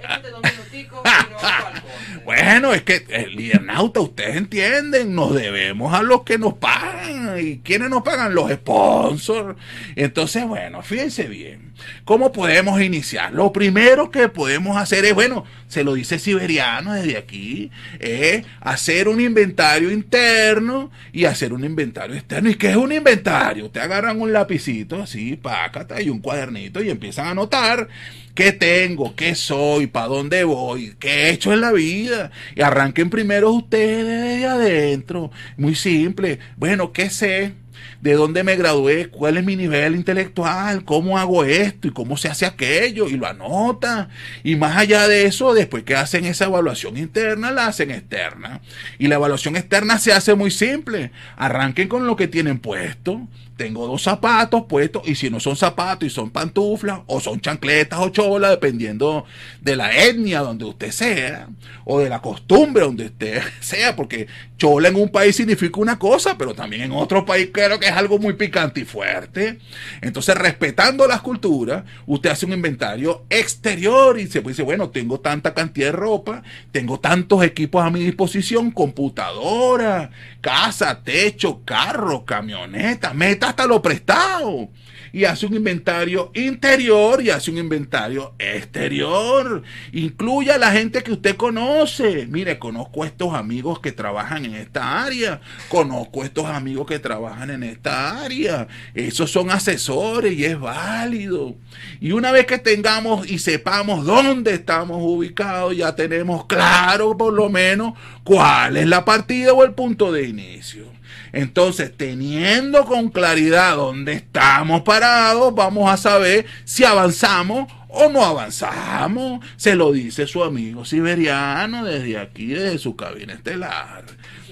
Bueno, 2.24 2.74
es 2.74 2.82
que 2.82 3.04
el 3.08 3.34
Lidernauta, 3.34 4.00
ustedes 4.00 4.36
entienden, 4.36 5.14
nos 5.14 5.34
debemos 5.34 5.92
a 5.92 6.02
los 6.02 6.22
que 6.22 6.38
nos 6.38 6.54
pagan. 6.54 7.36
¿Y 7.40 7.58
quiénes 7.58 7.90
nos 7.90 8.02
pagan? 8.02 8.34
Los 8.34 8.50
sponsors. 8.52 9.56
Entonces, 9.96 10.46
bueno, 10.46 10.82
fíjense 10.82 11.24
bien. 11.24 11.72
¿Cómo 12.04 12.30
podemos 12.30 12.80
iniciar? 12.80 13.32
Lo 13.32 13.52
primero 13.52 14.10
que 14.10 14.28
podemos 14.28 14.76
hacer 14.76 15.04
es, 15.06 15.14
bueno, 15.14 15.44
se 15.66 15.82
lo 15.82 15.94
dice 15.94 16.18
Siberiano 16.18 16.94
desde 16.94 17.16
aquí, 17.16 17.70
es 17.98 18.44
hacer 18.60 19.08
un 19.08 19.20
inventario 19.20 19.90
interno 19.90 20.90
y 21.12 21.24
hacer 21.24 21.52
un 21.52 21.64
inventario 21.64 22.16
externo. 22.16 22.50
¿Y 22.50 22.56
qué 22.56 22.70
es 22.70 22.76
un 22.76 22.92
inventario? 22.92 23.70
Te 23.70 23.80
agarran 23.80 24.20
un 24.20 24.32
lapicito 24.32 25.02
así, 25.02 25.36
pácata, 25.36 26.00
y 26.02 26.10
un 26.10 26.20
cuadernito 26.20 26.82
y 26.82 26.90
empiezan 26.90 27.26
a 27.26 27.30
anotar 27.30 27.88
qué 28.34 28.52
tengo, 28.52 29.14
qué 29.16 29.34
soy, 29.34 29.86
para 29.86 30.06
dónde 30.06 30.44
voy, 30.44 30.94
qué 30.98 31.08
he 31.08 31.30
hecho 31.30 31.52
en 31.52 31.60
la 31.60 31.72
vida. 31.72 32.30
Y 32.54 32.62
arranquen 32.62 33.10
primero 33.10 33.50
ustedes 33.50 34.06
desde 34.06 34.46
adentro. 34.46 35.30
Muy 35.56 35.74
simple. 35.74 36.38
Bueno, 36.56 36.92
¿qué 36.92 37.10
sé? 37.10 37.54
de 38.00 38.14
dónde 38.14 38.42
me 38.44 38.56
gradué, 38.56 39.08
cuál 39.08 39.36
es 39.36 39.44
mi 39.44 39.56
nivel 39.56 39.94
intelectual, 39.94 40.84
cómo 40.84 41.18
hago 41.18 41.44
esto 41.44 41.88
y 41.88 41.90
cómo 41.90 42.16
se 42.16 42.28
hace 42.28 42.46
aquello, 42.46 43.08
y 43.08 43.16
lo 43.16 43.26
anota. 43.26 44.08
Y 44.42 44.56
más 44.56 44.76
allá 44.76 45.06
de 45.06 45.26
eso, 45.26 45.52
después 45.52 45.84
que 45.84 45.96
hacen 45.96 46.24
esa 46.24 46.46
evaluación 46.46 46.96
interna, 46.96 47.50
la 47.50 47.66
hacen 47.66 47.90
externa. 47.90 48.60
Y 48.98 49.08
la 49.08 49.16
evaluación 49.16 49.56
externa 49.56 49.98
se 49.98 50.12
hace 50.12 50.34
muy 50.34 50.50
simple. 50.50 51.10
Arranquen 51.36 51.88
con 51.88 52.06
lo 52.06 52.16
que 52.16 52.28
tienen 52.28 52.58
puesto. 52.58 53.28
Tengo 53.60 53.86
dos 53.86 54.00
zapatos 54.00 54.64
puestos 54.66 55.02
y 55.06 55.14
si 55.14 55.28
no 55.28 55.38
son 55.38 55.54
zapatos 55.54 56.06
y 56.06 56.08
son 56.08 56.30
pantuflas 56.30 57.00
o 57.06 57.20
son 57.20 57.42
chancletas 57.42 57.98
o 57.98 58.08
cholas, 58.08 58.52
dependiendo 58.52 59.26
de 59.60 59.76
la 59.76 59.94
etnia 59.94 60.40
donde 60.40 60.64
usted 60.64 60.90
sea 60.90 61.46
o 61.84 62.00
de 62.00 62.08
la 62.08 62.22
costumbre 62.22 62.84
donde 62.84 63.04
usted 63.04 63.42
sea, 63.60 63.94
porque 63.94 64.28
chola 64.56 64.88
en 64.88 64.96
un 64.96 65.10
país 65.10 65.36
significa 65.36 65.78
una 65.78 65.98
cosa, 65.98 66.38
pero 66.38 66.54
también 66.54 66.82
en 66.82 66.92
otro 66.92 67.26
país 67.26 67.50
creo 67.52 67.78
que 67.78 67.88
es 67.88 67.92
algo 67.92 68.18
muy 68.18 68.32
picante 68.32 68.80
y 68.80 68.84
fuerte. 68.86 69.58
Entonces, 70.00 70.36
respetando 70.36 71.06
las 71.06 71.20
culturas, 71.20 71.84
usted 72.06 72.30
hace 72.30 72.46
un 72.46 72.52
inventario 72.52 73.24
exterior 73.28 74.18
y 74.18 74.26
se 74.26 74.40
dice, 74.40 74.62
bueno, 74.62 74.88
tengo 74.88 75.20
tanta 75.20 75.52
cantidad 75.52 75.88
de 75.88 75.92
ropa, 75.92 76.42
tengo 76.72 76.98
tantos 76.98 77.42
equipos 77.42 77.84
a 77.84 77.90
mi 77.90 78.00
disposición, 78.00 78.70
computadora, 78.70 80.10
casa, 80.40 81.02
techo, 81.02 81.62
carro, 81.64 82.24
camioneta, 82.24 83.12
meta 83.12 83.49
hasta 83.50 83.66
lo 83.66 83.82
prestado. 83.82 84.68
Y 85.12 85.24
hace 85.24 85.46
un 85.46 85.54
inventario 85.54 86.30
interior 86.34 87.20
y 87.20 87.30
hace 87.30 87.50
un 87.50 87.58
inventario 87.58 88.34
exterior. 88.38 89.62
Incluya 89.92 90.54
a 90.54 90.58
la 90.58 90.70
gente 90.70 91.02
que 91.02 91.12
usted 91.12 91.36
conoce. 91.36 92.26
Mire, 92.28 92.60
conozco 92.60 93.02
a 93.02 93.08
estos 93.08 93.34
amigos 93.34 93.80
que 93.80 93.90
trabajan 93.90 94.44
en 94.44 94.54
esta 94.54 95.02
área. 95.02 95.40
Conozco 95.68 96.22
a 96.22 96.26
estos 96.26 96.46
amigos 96.46 96.86
que 96.86 97.00
trabajan 97.00 97.50
en 97.50 97.64
esta 97.64 98.22
área. 98.22 98.68
Esos 98.94 99.32
son 99.32 99.50
asesores 99.50 100.32
y 100.32 100.44
es 100.44 100.58
válido. 100.58 101.56
Y 102.00 102.12
una 102.12 102.30
vez 102.30 102.46
que 102.46 102.58
tengamos 102.58 103.28
y 103.28 103.40
sepamos 103.40 104.06
dónde 104.06 104.54
estamos 104.54 104.98
ubicados, 105.00 105.76
ya 105.76 105.96
tenemos 105.96 106.46
claro 106.46 107.16
por 107.16 107.32
lo 107.32 107.48
menos 107.48 107.94
cuál 108.22 108.76
es 108.76 108.86
la 108.86 109.04
partida 109.04 109.52
o 109.52 109.64
el 109.64 109.72
punto 109.72 110.12
de 110.12 110.28
inicio. 110.28 110.99
Entonces, 111.32 111.96
teniendo 111.96 112.84
con 112.84 113.08
claridad 113.08 113.76
dónde 113.76 114.12
estamos 114.14 114.82
parados, 114.82 115.54
vamos 115.54 115.90
a 115.90 115.96
saber 115.96 116.46
si 116.64 116.84
avanzamos 116.84 117.72
o 117.88 118.08
no 118.08 118.24
avanzamos. 118.24 119.44
Se 119.56 119.74
lo 119.74 119.92
dice 119.92 120.26
su 120.26 120.42
amigo 120.42 120.84
siberiano 120.84 121.84
desde 121.84 122.18
aquí, 122.18 122.46
desde 122.46 122.78
su 122.78 122.96
cabina 122.96 123.34
estelar. 123.34 124.04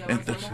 Entonces, 0.09 0.49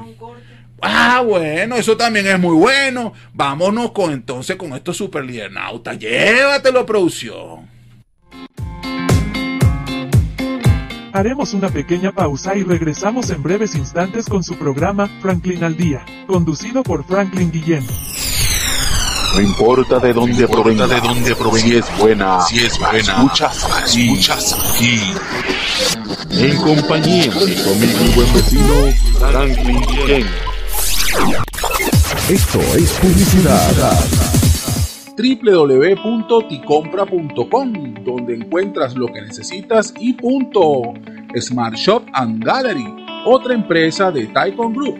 Ah, 0.86 1.22
bueno, 1.24 1.76
eso 1.76 1.96
también 1.96 2.26
es 2.26 2.38
muy 2.38 2.54
bueno. 2.54 3.14
Vámonos 3.32 3.92
con 3.92 4.12
entonces 4.12 4.56
con 4.56 4.74
estos 4.74 4.96
super 4.98 5.24
liernautas. 5.24 5.98
Llévatelo, 5.98 6.84
producción. 6.84 7.73
Haremos 11.14 11.54
una 11.54 11.68
pequeña 11.68 12.10
pausa 12.10 12.56
y 12.56 12.64
regresamos 12.64 13.30
en 13.30 13.40
breves 13.40 13.76
instantes 13.76 14.26
con 14.26 14.42
su 14.42 14.56
programa 14.56 15.08
Franklin 15.22 15.62
al 15.62 15.76
Día, 15.76 16.04
conducido 16.26 16.82
por 16.82 17.04
Franklin 17.04 17.52
Guillén. 17.52 17.86
No 19.32 19.40
importa 19.40 20.00
de 20.00 20.12
dónde 20.12 20.48
provenga, 20.48 20.88
de 20.88 21.00
dónde 21.00 21.36
provenga, 21.36 21.68
si 21.68 21.76
es 21.76 21.98
buena, 21.98 22.40
si 22.40 22.58
es 22.58 22.76
buena, 22.80 22.98
escuchas 22.98 23.64
aquí, 23.64 24.10
escuchas 24.10 24.56
aquí. 24.74 25.00
En 26.32 26.56
compañía 26.56 27.30
de 27.30 27.44
y 27.44 28.12
buen 28.16 28.34
vecino 28.34 28.74
Franklin 29.20 29.80
Ken. 30.06 30.26
Esto 32.28 32.60
es 32.76 32.90
publicidad. 32.94 34.33
www.ticompra.com, 35.16 37.94
donde 38.04 38.34
encuentras 38.34 38.96
lo 38.96 39.06
que 39.06 39.22
necesitas 39.22 39.94
y 39.98 40.12
punto. 40.14 40.82
Smart 41.36 41.74
Shop 41.74 42.04
and 42.12 42.44
Gallery, 42.44 42.86
otra 43.26 43.54
empresa 43.54 44.10
de 44.10 44.26
Taikon 44.26 44.72
Group. 44.72 44.98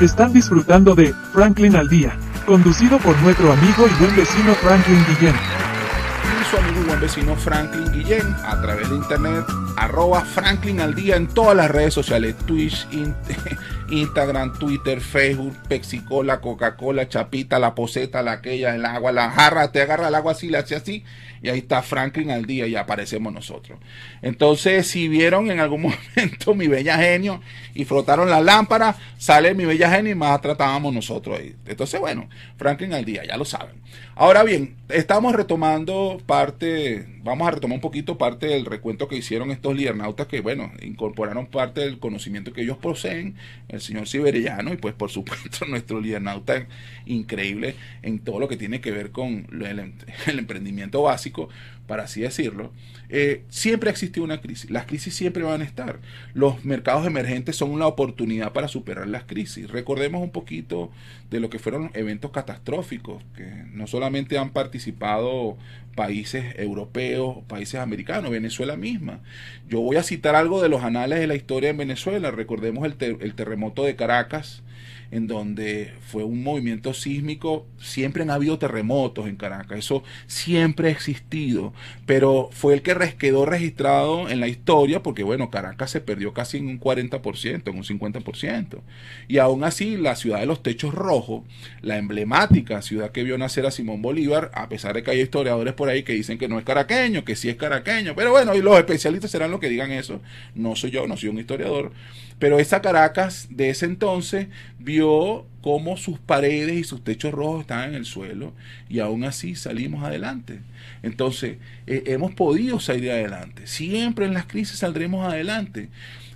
Están 0.00 0.32
disfrutando 0.32 0.94
de 0.94 1.12
Franklin 1.32 1.74
al 1.74 1.88
Día, 1.88 2.16
conducido 2.44 2.98
por 2.98 3.16
nuestro 3.22 3.50
amigo 3.50 3.86
y 3.86 3.98
buen 3.98 4.14
vecino 4.14 4.52
Franklin 4.54 5.02
Guillén. 5.08 5.34
y 5.34 6.44
su 6.50 6.56
amigo 6.58 6.82
y 6.82 6.84
buen 6.84 7.00
vecino 7.00 7.34
Franklin 7.36 7.90
Guillén 7.92 8.36
a 8.44 8.60
través 8.60 8.90
de 8.90 8.96
internet, 8.96 9.44
arroba 9.78 10.20
Franklin 10.20 10.80
al 10.80 10.94
día 10.94 11.16
en 11.16 11.26
todas 11.28 11.56
las 11.56 11.70
redes 11.70 11.94
sociales, 11.94 12.36
Twitch, 12.44 12.86
Instagram, 13.90 14.58
Twitter, 14.58 15.00
Facebook, 15.00 15.56
Pepsi 15.68 16.00
Cola, 16.00 16.40
Coca-Cola, 16.40 17.08
Chapita, 17.08 17.58
la 17.58 17.74
poseta, 17.74 18.22
la 18.22 18.32
aquella, 18.32 18.74
el 18.74 18.84
agua, 18.84 19.12
la 19.12 19.30
jarra, 19.30 19.72
te 19.72 19.82
agarra 19.82 20.08
el 20.08 20.14
agua 20.14 20.32
así, 20.32 20.48
la 20.48 20.60
hace 20.60 20.76
así, 20.76 21.04
y 21.42 21.48
ahí 21.48 21.58
está 21.58 21.82
Franklin 21.82 22.30
al 22.30 22.44
día 22.46 22.66
y 22.66 22.76
aparecemos 22.76 23.32
nosotros. 23.32 23.78
Entonces, 24.22 24.86
si 24.86 25.08
vieron 25.08 25.50
en 25.50 25.60
algún 25.60 25.82
momento 26.16 26.54
mi 26.54 26.66
bella 26.66 26.98
genio 26.98 27.40
y 27.74 27.84
frotaron 27.84 28.30
la 28.30 28.40
lámpara, 28.40 28.96
sale 29.18 29.54
mi 29.54 29.64
bella 29.64 29.90
genio 29.90 30.12
y 30.12 30.16
más 30.16 30.40
tratábamos 30.40 30.92
nosotros 30.92 31.38
ahí. 31.38 31.54
Entonces, 31.66 32.00
bueno, 32.00 32.28
Franklin 32.56 32.94
al 32.94 33.04
día, 33.04 33.24
ya 33.24 33.36
lo 33.36 33.44
saben. 33.44 33.85
Ahora 34.18 34.44
bien, 34.44 34.76
estamos 34.88 35.34
retomando 35.34 36.18
parte, 36.24 37.06
vamos 37.22 37.46
a 37.46 37.50
retomar 37.50 37.74
un 37.74 37.82
poquito 37.82 38.16
parte 38.16 38.46
del 38.46 38.64
recuento 38.64 39.08
que 39.08 39.16
hicieron 39.16 39.50
estos 39.50 39.76
liernautas 39.76 40.26
que, 40.26 40.40
bueno, 40.40 40.72
incorporaron 40.80 41.46
parte 41.46 41.82
del 41.82 41.98
conocimiento 41.98 42.54
que 42.54 42.62
ellos 42.62 42.78
poseen, 42.78 43.34
el 43.68 43.82
señor 43.82 44.08
Siberiano 44.08 44.72
y 44.72 44.78
pues 44.78 44.94
por 44.94 45.10
supuesto 45.10 45.66
nuestro 45.68 46.00
liernauta 46.00 46.66
increíble 47.04 47.74
en 48.02 48.18
todo 48.18 48.40
lo 48.40 48.48
que 48.48 48.56
tiene 48.56 48.80
que 48.80 48.90
ver 48.90 49.10
con 49.10 49.46
el, 49.52 49.92
el 50.26 50.38
emprendimiento 50.38 51.02
básico, 51.02 51.50
para 51.86 52.04
así 52.04 52.20
decirlo. 52.22 52.72
Eh, 53.08 53.44
siempre 53.48 53.88
ha 53.88 53.92
existido 53.92 54.24
una 54.24 54.40
crisis, 54.40 54.70
las 54.70 54.86
crisis 54.86 55.14
siempre 55.14 55.42
van 55.44 55.60
a 55.62 55.64
estar. 55.64 56.00
Los 56.34 56.64
mercados 56.64 57.06
emergentes 57.06 57.56
son 57.56 57.70
una 57.70 57.86
oportunidad 57.86 58.52
para 58.52 58.68
superar 58.68 59.06
las 59.08 59.24
crisis. 59.24 59.70
Recordemos 59.70 60.22
un 60.22 60.30
poquito 60.30 60.90
de 61.30 61.40
lo 61.40 61.48
que 61.50 61.58
fueron 61.58 61.90
eventos 61.94 62.30
catastróficos, 62.32 63.22
que 63.36 63.44
no 63.72 63.86
solamente 63.86 64.38
han 64.38 64.50
participado 64.50 65.56
países 65.94 66.44
europeos, 66.58 67.38
países 67.48 67.80
americanos, 67.80 68.30
Venezuela 68.30 68.76
misma. 68.76 69.20
Yo 69.68 69.80
voy 69.80 69.96
a 69.96 70.02
citar 70.02 70.34
algo 70.34 70.60
de 70.62 70.68
los 70.68 70.82
anales 70.82 71.20
de 71.20 71.26
la 71.26 71.36
historia 71.36 71.70
en 71.70 71.76
Venezuela. 71.78 72.30
Recordemos 72.30 72.84
el, 72.84 72.96
ter- 72.96 73.18
el 73.20 73.34
terremoto 73.34 73.84
de 73.84 73.96
Caracas, 73.96 74.62
en 75.10 75.26
donde 75.26 75.92
fue 76.06 76.24
un 76.24 76.42
movimiento 76.42 76.94
sísmico. 76.94 77.66
Siempre 77.78 78.22
han 78.22 78.30
habido 78.30 78.58
terremotos 78.58 79.26
en 79.26 79.36
Caracas, 79.36 79.78
eso 79.78 80.02
siempre 80.26 80.88
ha 80.88 80.92
existido, 80.92 81.72
pero 82.06 82.48
fue 82.52 82.74
el 82.74 82.82
que 82.82 82.96
quedó 83.18 83.46
registrado 83.46 84.28
en 84.28 84.40
la 84.40 84.48
historia, 84.48 85.02
porque 85.02 85.22
bueno, 85.22 85.50
Caracas 85.50 85.90
se 85.90 86.00
perdió 86.00 86.32
casi 86.32 86.58
en 86.58 86.68
un 86.68 86.80
40%, 86.80 87.68
en 87.68 87.76
un 87.76 87.84
50%. 87.84 88.80
Y 89.28 89.38
aún 89.38 89.64
así, 89.64 89.96
la 89.96 90.16
ciudad 90.16 90.40
de 90.40 90.46
los 90.46 90.62
techos 90.62 90.94
rojos, 90.94 91.42
la 91.82 91.98
emblemática 91.98 92.82
ciudad 92.82 93.10
que 93.10 93.22
vio 93.22 93.38
nacer 93.38 93.66
a 93.66 93.70
Simón 93.70 94.02
Bolívar, 94.02 94.50
a 94.54 94.68
pesar 94.68 94.94
de 94.94 95.02
que 95.02 95.10
hay 95.10 95.20
historiadores 95.20 95.74
por 95.74 95.88
ahí 95.88 96.02
que 96.02 96.12
dicen 96.12 96.38
que 96.38 96.48
no 96.48 96.58
es 96.58 96.64
caraqueño, 96.64 97.24
que 97.24 97.36
sí 97.36 97.48
es 97.48 97.56
caraqueño, 97.56 98.14
pero 98.14 98.30
bueno, 98.30 98.54
y 98.54 98.62
los 98.62 98.76
especialistas 98.78 99.30
serán 99.30 99.50
los 99.50 99.60
que 99.60 99.68
digan 99.68 99.90
eso. 99.92 100.20
No 100.54 100.76
soy 100.76 100.90
yo, 100.90 101.06
no 101.06 101.16
soy 101.16 101.28
un 101.28 101.38
historiador. 101.38 101.92
Pero 102.38 102.58
esa 102.58 102.82
Caracas 102.82 103.48
de 103.50 103.70
ese 103.70 103.86
entonces 103.86 104.48
vio 104.78 105.46
cómo 105.62 105.96
sus 105.96 106.18
paredes 106.18 106.76
y 106.76 106.84
sus 106.84 107.02
techos 107.02 107.32
rojos 107.32 107.62
estaban 107.62 107.90
en 107.90 107.94
el 107.96 108.04
suelo 108.04 108.52
y 108.88 109.00
aún 109.00 109.24
así 109.24 109.54
salimos 109.56 110.04
adelante. 110.04 110.60
Entonces, 111.02 111.56
eh, 111.86 112.04
hemos 112.06 112.34
podido 112.34 112.78
salir 112.78 113.10
adelante. 113.10 113.66
Siempre 113.66 114.26
en 114.26 114.34
las 114.34 114.46
crisis 114.46 114.78
saldremos 114.78 115.26
adelante. 115.26 115.88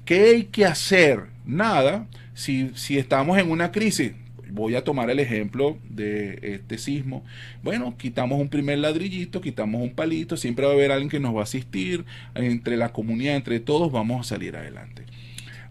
¿Qué 0.05 0.21
hay 0.31 0.45
que 0.45 0.65
hacer? 0.65 1.27
Nada. 1.45 2.07
Si, 2.35 2.71
si 2.75 2.97
estamos 2.97 3.39
en 3.39 3.51
una 3.51 3.71
crisis, 3.71 4.13
voy 4.51 4.75
a 4.75 4.85
tomar 4.85 5.11
el 5.11 5.21
ejemplo 5.21 5.79
de 5.89 6.39
este 6.43 6.79
sismo. 6.79 7.25
Bueno, 7.63 7.97
quitamos 7.97 8.41
un 8.41 8.49
primer 8.49 8.79
ladrillito, 8.79 9.41
quitamos 9.41 9.83
un 9.83 9.91
palito, 9.91 10.37
siempre 10.37 10.65
va 10.65 10.73
a 10.73 10.75
haber 10.75 10.93
alguien 10.93 11.11
que 11.11 11.21
nos 11.21 11.35
va 11.35 11.41
a 11.41 11.45
asistir, 11.45 12.05
entre 12.35 12.77
la 12.77 12.93
comunidad, 12.93 13.37
entre 13.37 13.61
todos 13.61 13.93
vamos 13.93 14.21
a 14.21 14.29
salir 14.29 14.57
adelante. 14.57 15.05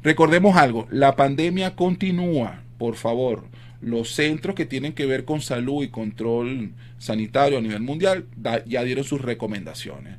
Recordemos 0.01 0.55
algo, 0.55 0.87
la 0.91 1.15
pandemia 1.17 1.75
continúa, 1.75 2.61
por 2.77 2.95
favor. 2.95 3.43
Los 3.81 4.11
centros 4.13 4.55
que 4.55 4.65
tienen 4.65 4.93
que 4.93 5.05
ver 5.05 5.25
con 5.25 5.41
salud 5.41 5.83
y 5.83 5.89
control 5.89 6.71
sanitario 6.97 7.57
a 7.57 7.61
nivel 7.61 7.81
mundial 7.81 8.25
ya 8.65 8.83
dieron 8.83 9.03
sus 9.03 9.21
recomendaciones. 9.21 10.15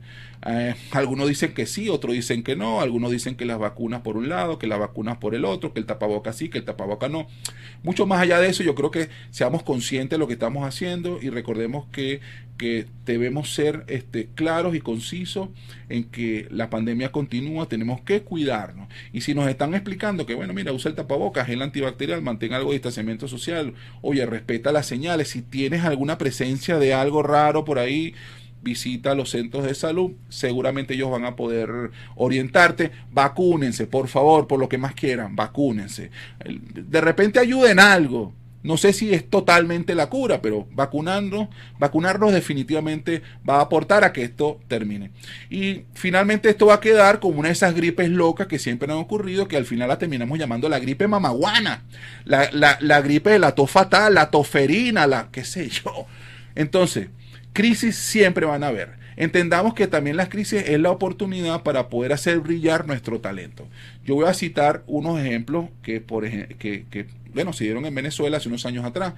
Eh, 0.46 0.74
algunos 0.92 1.28
dicen 1.28 1.52
que 1.52 1.66
sí, 1.66 1.90
otros 1.90 2.14
dicen 2.14 2.42
que 2.42 2.56
no, 2.56 2.80
algunos 2.80 3.10
dicen 3.10 3.34
que 3.34 3.44
las 3.44 3.58
vacunas 3.58 4.00
por 4.00 4.16
un 4.16 4.28
lado, 4.28 4.58
que 4.58 4.66
las 4.66 4.78
vacunas 4.78 5.18
por 5.18 5.34
el 5.34 5.44
otro, 5.44 5.74
que 5.74 5.80
el 5.80 5.86
tapaboca 5.86 6.32
sí, 6.32 6.48
que 6.48 6.58
el 6.58 6.64
tapaboca 6.64 7.08
no. 7.08 7.26
Mucho 7.82 8.06
más 8.06 8.20
allá 8.20 8.40
de 8.40 8.48
eso, 8.48 8.62
yo 8.62 8.74
creo 8.74 8.90
que 8.90 9.10
seamos 9.30 9.62
conscientes 9.62 10.10
de 10.10 10.18
lo 10.18 10.26
que 10.26 10.34
estamos 10.34 10.66
haciendo 10.66 11.18
y 11.20 11.28
recordemos 11.28 11.86
que, 11.92 12.20
que 12.56 12.86
debemos 13.04 13.52
ser 13.52 13.84
este, 13.88 14.28
claros 14.34 14.74
y 14.74 14.80
concisos 14.80 15.50
en 15.90 16.04
que 16.04 16.46
la 16.50 16.70
pandemia 16.70 17.12
continúa, 17.12 17.68
tenemos 17.68 18.00
que 18.00 18.22
cuidarnos. 18.22 18.88
Y 19.12 19.20
si 19.20 19.34
nos 19.34 19.48
están 19.48 19.74
explicando 19.74 20.24
que, 20.24 20.34
bueno, 20.34 20.54
mira, 20.54 20.72
usa 20.72 20.88
el 20.88 20.94
tapabocas, 20.94 21.50
el 21.50 21.60
antibacterial, 21.60 22.22
mantén 22.22 22.54
algo 22.54 22.70
de 22.70 22.76
distanciamiento 22.76 23.28
social, 23.28 23.74
oye, 24.00 24.24
respeta 24.24 24.72
las 24.72 24.86
señales, 24.86 25.28
si 25.28 25.42
tienes 25.42 25.84
alguna 25.84 26.16
presencia 26.16 26.78
de 26.78 26.94
algo 26.94 27.22
raro 27.22 27.64
por 27.64 27.78
ahí, 27.78 28.14
visita 28.62 29.14
los 29.14 29.30
centros 29.30 29.64
de 29.64 29.74
salud, 29.74 30.12
seguramente 30.28 30.94
ellos 30.94 31.10
van 31.10 31.24
a 31.24 31.36
poder 31.36 31.90
orientarte, 32.14 32.90
vacúnense, 33.10 33.86
por 33.86 34.08
favor, 34.08 34.46
por 34.46 34.58
lo 34.58 34.68
que 34.68 34.78
más 34.78 34.94
quieran, 34.94 35.36
vacúnense. 35.36 36.10
De 36.74 37.00
repente 37.00 37.38
ayuden 37.38 37.78
algo. 37.78 38.34
No 38.62 38.76
sé 38.76 38.92
si 38.92 39.14
es 39.14 39.28
totalmente 39.30 39.94
la 39.94 40.10
cura, 40.10 40.42
pero 40.42 40.68
vacunarnos, 40.72 41.48
vacunarnos 41.78 42.30
definitivamente 42.30 43.22
va 43.48 43.56
a 43.56 43.62
aportar 43.62 44.04
a 44.04 44.12
que 44.12 44.22
esto 44.22 44.60
termine. 44.68 45.12
Y 45.48 45.84
finalmente 45.94 46.50
esto 46.50 46.66
va 46.66 46.74
a 46.74 46.80
quedar 46.80 47.20
como 47.20 47.38
una 47.38 47.48
de 47.48 47.54
esas 47.54 47.74
gripes 47.74 48.10
locas 48.10 48.48
que 48.48 48.58
siempre 48.58 48.92
han 48.92 48.98
ocurrido, 48.98 49.48
que 49.48 49.56
al 49.56 49.64
final 49.64 49.88
la 49.88 49.98
terminamos 49.98 50.38
llamando 50.38 50.68
la 50.68 50.78
gripe 50.78 51.08
mamaguana, 51.08 51.84
la, 52.26 52.50
la, 52.52 52.76
la 52.82 53.00
gripe 53.00 53.30
de 53.30 53.38
la 53.38 53.54
tos 53.54 53.70
fatal, 53.70 54.12
la 54.12 54.30
toferina, 54.30 55.06
la 55.06 55.30
qué 55.32 55.42
sé 55.42 55.70
yo. 55.70 56.06
Entonces, 56.54 57.08
Crisis 57.52 57.96
siempre 57.96 58.46
van 58.46 58.64
a 58.64 58.68
haber. 58.68 59.00
Entendamos 59.16 59.74
que 59.74 59.86
también 59.86 60.16
las 60.16 60.30
crisis 60.30 60.64
es 60.66 60.80
la 60.80 60.90
oportunidad 60.90 61.62
para 61.62 61.88
poder 61.88 62.12
hacer 62.14 62.38
brillar 62.40 62.86
nuestro 62.86 63.20
talento. 63.20 63.68
Yo 64.02 64.14
voy 64.14 64.26
a 64.26 64.32
citar 64.32 64.82
unos 64.86 65.20
ejemplos 65.20 65.66
que, 65.82 66.00
por 66.00 66.26
que, 66.26 67.06
bueno, 67.34 67.52
se 67.52 67.64
dieron 67.64 67.84
en 67.84 67.94
Venezuela 67.94 68.38
hace 68.38 68.48
unos 68.48 68.64
años 68.64 68.84
atrás. 68.84 69.14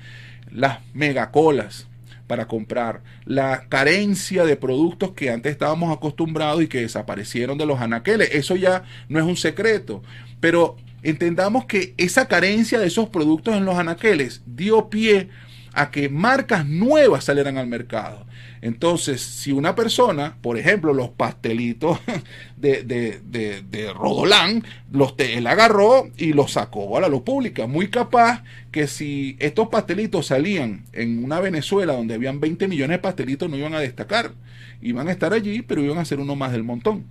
Las 0.50 0.80
megacolas 0.92 1.86
para 2.26 2.48
comprar, 2.48 3.02
la 3.26 3.66
carencia 3.68 4.44
de 4.44 4.56
productos 4.56 5.12
que 5.12 5.30
antes 5.30 5.52
estábamos 5.52 5.94
acostumbrados 5.94 6.62
y 6.62 6.66
que 6.66 6.80
desaparecieron 6.80 7.56
de 7.58 7.66
los 7.66 7.80
anaqueles. 7.80 8.30
Eso 8.32 8.56
ya 8.56 8.84
no 9.08 9.18
es 9.18 9.24
un 9.24 9.36
secreto, 9.36 10.02
pero 10.40 10.76
entendamos 11.02 11.66
que 11.66 11.94
esa 11.96 12.26
carencia 12.26 12.78
de 12.78 12.86
esos 12.86 13.08
productos 13.08 13.54
en 13.54 13.64
los 13.64 13.76
anaqueles 13.76 14.42
dio 14.46 14.88
pie 14.88 15.18
a 15.18 15.51
que 15.90 16.08
marcas 16.08 16.66
nuevas 16.66 17.24
salieran 17.24 17.56
al 17.56 17.66
mercado. 17.66 18.26
Entonces, 18.60 19.20
si 19.20 19.52
una 19.52 19.74
persona, 19.74 20.36
por 20.40 20.58
ejemplo, 20.58 20.92
los 20.92 21.10
pastelitos 21.10 21.98
de, 22.56 22.84
de, 22.84 23.20
de, 23.62 23.92
Rodolán, 23.92 24.64
los 24.90 25.14
él 25.18 25.46
agarró 25.46 26.10
y 26.16 26.32
los 26.32 26.52
sacó 26.52 26.96
a 26.96 27.00
la 27.00 27.08
luz 27.08 27.22
pública. 27.22 27.66
Muy 27.66 27.88
capaz 27.88 28.44
que 28.70 28.86
si 28.86 29.36
estos 29.40 29.68
pastelitos 29.68 30.26
salían 30.26 30.84
en 30.92 31.24
una 31.24 31.40
Venezuela 31.40 31.94
donde 31.94 32.14
habían 32.14 32.40
20 32.40 32.68
millones 32.68 32.98
de 32.98 33.02
pastelitos, 33.02 33.50
no 33.50 33.56
iban 33.56 33.74
a 33.74 33.80
destacar. 33.80 34.32
Iban 34.80 35.08
a 35.08 35.12
estar 35.12 35.32
allí, 35.32 35.62
pero 35.62 35.82
iban 35.82 35.98
a 35.98 36.04
ser 36.04 36.20
uno 36.20 36.36
más 36.36 36.52
del 36.52 36.64
montón. 36.64 37.04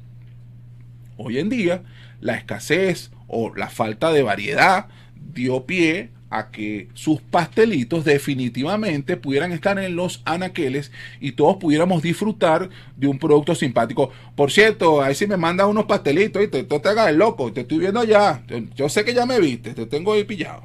Hoy 1.17 1.39
en 1.39 1.49
día, 1.49 1.83
la 2.19 2.35
escasez 2.35 3.11
o 3.27 3.53
la 3.55 3.69
falta 3.69 4.11
de 4.11 4.23
variedad 4.23 4.87
dio 5.33 5.65
pie 5.65 6.11
a 6.31 6.49
que 6.49 6.87
sus 6.93 7.21
pastelitos 7.21 8.05
definitivamente 8.05 9.17
pudieran 9.17 9.51
estar 9.51 9.77
en 9.77 9.95
los 9.97 10.21
anaqueles 10.25 10.91
y 11.19 11.33
todos 11.33 11.57
pudiéramos 11.57 12.01
disfrutar 12.01 12.69
de 12.95 13.07
un 13.07 13.19
producto 13.19 13.53
simpático. 13.53 14.11
Por 14.35 14.49
cierto, 14.49 15.01
ahí 15.01 15.13
si 15.13 15.27
me 15.27 15.37
mandan 15.37 15.67
unos 15.67 15.85
pastelitos 15.85 16.41
y 16.41 16.47
te, 16.47 16.63
te 16.63 16.89
hagas 16.89 17.09
el 17.09 17.17
loco, 17.17 17.51
te 17.51 17.61
estoy 17.61 17.79
viendo 17.79 18.03
ya, 18.05 18.43
yo 18.75 18.87
sé 18.87 19.03
que 19.03 19.13
ya 19.13 19.25
me 19.25 19.39
viste, 19.39 19.73
te 19.73 19.85
tengo 19.85 20.13
ahí 20.13 20.23
pillado. 20.23 20.63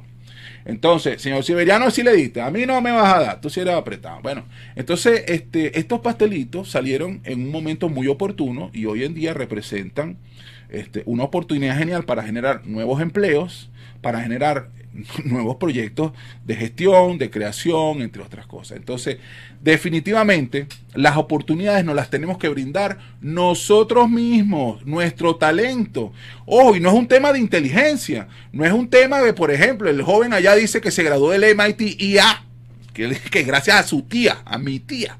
Entonces, 0.63 1.21
señor 1.21 1.43
Siberiano, 1.43 1.91
si 1.91 2.01
le 2.01 2.13
diste, 2.13 2.41
a 2.41 2.49
mí 2.49 2.65
no 2.65 2.81
me 2.81 2.91
vas 2.91 3.13
a 3.13 3.19
dar, 3.21 3.41
tú 3.41 3.49
si 3.49 3.59
eres 3.59 3.73
apretado. 3.73 4.21
Bueno, 4.21 4.45
entonces 4.75 5.23
este, 5.27 5.77
estos 5.77 5.99
pastelitos 5.99 6.71
salieron 6.71 7.21
en 7.25 7.41
un 7.41 7.51
momento 7.51 7.89
muy 7.89 8.07
oportuno 8.07 8.69
y 8.73 8.85
hoy 8.85 9.03
en 9.03 9.13
día 9.13 9.33
representan 9.33 10.17
este, 10.69 11.03
una 11.05 11.23
oportunidad 11.23 11.77
genial 11.77 12.03
para 12.03 12.23
generar 12.23 12.65
nuevos 12.65 13.01
empleos, 13.01 13.69
para 14.01 14.21
generar 14.21 14.69
nuevos 15.25 15.57
proyectos 15.57 16.11
de 16.45 16.55
gestión, 16.55 17.17
de 17.17 17.29
creación, 17.29 18.01
entre 18.01 18.21
otras 18.21 18.45
cosas. 18.47 18.77
Entonces, 18.77 19.17
definitivamente, 19.61 20.67
las 20.93 21.17
oportunidades 21.17 21.85
nos 21.85 21.95
las 21.95 22.09
tenemos 22.09 22.37
que 22.37 22.49
brindar 22.49 22.97
nosotros 23.21 24.09
mismos, 24.09 24.85
nuestro 24.85 25.35
talento. 25.35 26.13
Ojo, 26.45 26.75
y 26.75 26.79
no 26.79 26.89
es 26.89 26.95
un 26.95 27.07
tema 27.07 27.33
de 27.33 27.39
inteligencia, 27.39 28.27
no 28.51 28.65
es 28.65 28.71
un 28.71 28.89
tema 28.89 29.21
de, 29.21 29.33
por 29.33 29.51
ejemplo, 29.51 29.89
el 29.89 30.01
joven 30.01 30.33
allá 30.33 30.55
dice 30.55 30.81
que 30.81 30.91
se 30.91 31.03
graduó 31.03 31.31
del 31.31 31.55
MIT 31.55 32.01
IA, 32.01 32.46
que, 32.97 33.43
gracias 33.43 33.77
a 33.77 33.83
su 33.83 34.01
tía, 34.03 34.39
a 34.45 34.57
mi 34.57 34.79
tía 34.79 35.17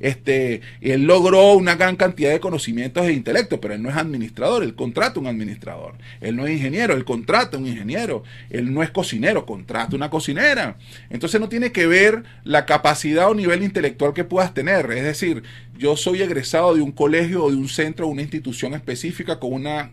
este, 0.00 0.62
él 0.80 1.04
logró 1.04 1.52
una 1.52 1.76
gran 1.76 1.96
cantidad 1.96 2.30
de 2.30 2.40
conocimientos 2.40 3.06
e 3.06 3.12
intelecto, 3.12 3.60
pero 3.60 3.74
él 3.74 3.82
no 3.82 3.90
es 3.90 3.96
administrador, 3.96 4.62
él 4.62 4.74
contrata 4.74 5.20
un 5.20 5.26
administrador. 5.26 5.94
Él 6.20 6.36
no 6.36 6.46
es 6.46 6.52
ingeniero, 6.52 6.94
él 6.94 7.04
contrata 7.04 7.58
un 7.58 7.66
ingeniero. 7.66 8.24
Él 8.48 8.72
no 8.72 8.82
es 8.82 8.90
cocinero, 8.90 9.44
contrata 9.44 9.94
una 9.94 10.10
cocinera. 10.10 10.76
Entonces 11.10 11.40
no 11.40 11.48
tiene 11.48 11.70
que 11.70 11.86
ver 11.86 12.24
la 12.44 12.64
capacidad 12.64 13.28
o 13.28 13.34
nivel 13.34 13.62
intelectual 13.62 14.14
que 14.14 14.24
puedas 14.24 14.54
tener. 14.54 14.90
Es 14.90 15.04
decir, 15.04 15.42
yo 15.76 15.96
soy 15.96 16.22
egresado 16.22 16.74
de 16.74 16.80
un 16.80 16.92
colegio 16.92 17.44
o 17.44 17.50
de 17.50 17.56
un 17.56 17.68
centro 17.68 18.06
o 18.06 18.10
una 18.10 18.22
institución 18.22 18.72
específica 18.72 19.38
con 19.38 19.52
una 19.52 19.90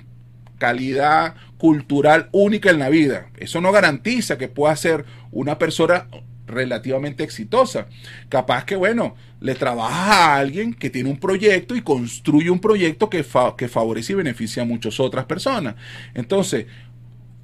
calidad 0.58 1.36
cultural 1.58 2.30
única 2.32 2.70
en 2.70 2.80
la 2.80 2.90
vida. 2.90 3.28
Eso 3.38 3.62
no 3.62 3.72
garantiza 3.72 4.38
que 4.38 4.48
pueda 4.48 4.76
ser 4.76 5.06
una 5.32 5.60
persona 5.60 6.08
relativamente 6.48 7.24
exitosa. 7.24 7.88
Capaz 8.30 8.66
que, 8.66 8.76
bueno, 8.76 9.16
le 9.40 9.56
trabaja 9.56 10.26
a 10.26 10.38
alguien 10.38 10.74
que 10.74 10.90
tiene 10.90 11.10
un 11.10 11.20
proyecto 11.20 11.76
y 11.76 11.82
construye 11.82 12.50
un 12.50 12.60
proyecto 12.60 13.10
que, 13.10 13.26
que 13.58 13.68
favorece 13.68 14.14
y 14.14 14.16
beneficia 14.16 14.64
a 14.64 14.66
muchas 14.66 15.00
otras 15.00 15.26
personas. 15.26 15.76
Entonces, 16.14 16.66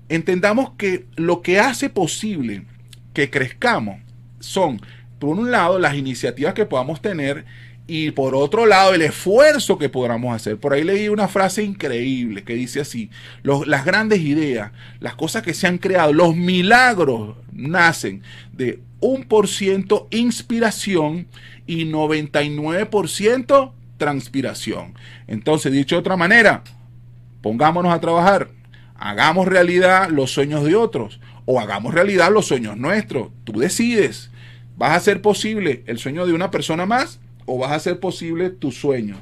entendamos 0.09 0.71
que 0.77 1.05
lo 1.15 1.41
que 1.41 1.59
hace 1.59 1.89
posible 1.89 2.65
que 3.13 3.29
crezcamos 3.29 3.99
son, 4.39 4.81
por 5.19 5.37
un 5.37 5.51
lado, 5.51 5.79
las 5.79 5.95
iniciativas 5.95 6.53
que 6.53 6.65
podamos 6.65 7.01
tener 7.01 7.45
y 7.85 8.11
por 8.11 8.33
otro 8.33 8.65
lado 8.65 8.93
el 8.93 9.01
esfuerzo 9.01 9.77
que 9.77 9.89
podamos 9.89 10.35
hacer. 10.35 10.57
Por 10.57 10.73
ahí 10.73 10.83
leí 10.83 11.09
una 11.09 11.27
frase 11.27 11.63
increíble 11.63 12.43
que 12.43 12.55
dice 12.55 12.81
así, 12.81 13.09
las 13.43 13.85
grandes 13.85 14.21
ideas, 14.21 14.71
las 14.99 15.15
cosas 15.15 15.43
que 15.43 15.53
se 15.53 15.67
han 15.67 15.77
creado, 15.77 16.13
los 16.13 16.35
milagros 16.35 17.37
nacen 17.51 18.23
de 18.53 18.79
un 19.03 19.25
por 19.25 19.47
ciento 19.49 20.07
inspiración 20.11 21.27
y 21.67 21.85
99% 21.85 23.73
transpiración. 23.97 24.93
Entonces, 25.27 25.73
dicho 25.73 25.95
de 25.95 25.99
otra 25.99 26.15
manera, 26.15 26.63
pongámonos 27.41 27.93
a 27.93 27.99
trabajar, 27.99 28.49
hagamos 28.95 29.47
realidad 29.47 30.09
los 30.09 30.31
sueños 30.31 30.63
de 30.63 30.75
otros 30.75 31.19
o 31.45 31.59
hagamos 31.59 31.93
realidad 31.93 32.31
los 32.31 32.47
sueños 32.47 32.77
nuestros. 32.77 33.27
Tú 33.43 33.59
decides, 33.59 34.31
¿vas 34.77 34.91
a 34.91 34.95
hacer 34.95 35.21
posible 35.21 35.83
el 35.85 35.97
sueño 35.99 36.25
de 36.25 36.31
una 36.33 36.49
persona 36.49 36.85
más 36.85 37.19
o 37.45 37.57
vas 37.57 37.71
a 37.71 37.75
hacer 37.75 37.99
posible 37.99 38.51
tu 38.51 38.71
sueño? 38.71 39.17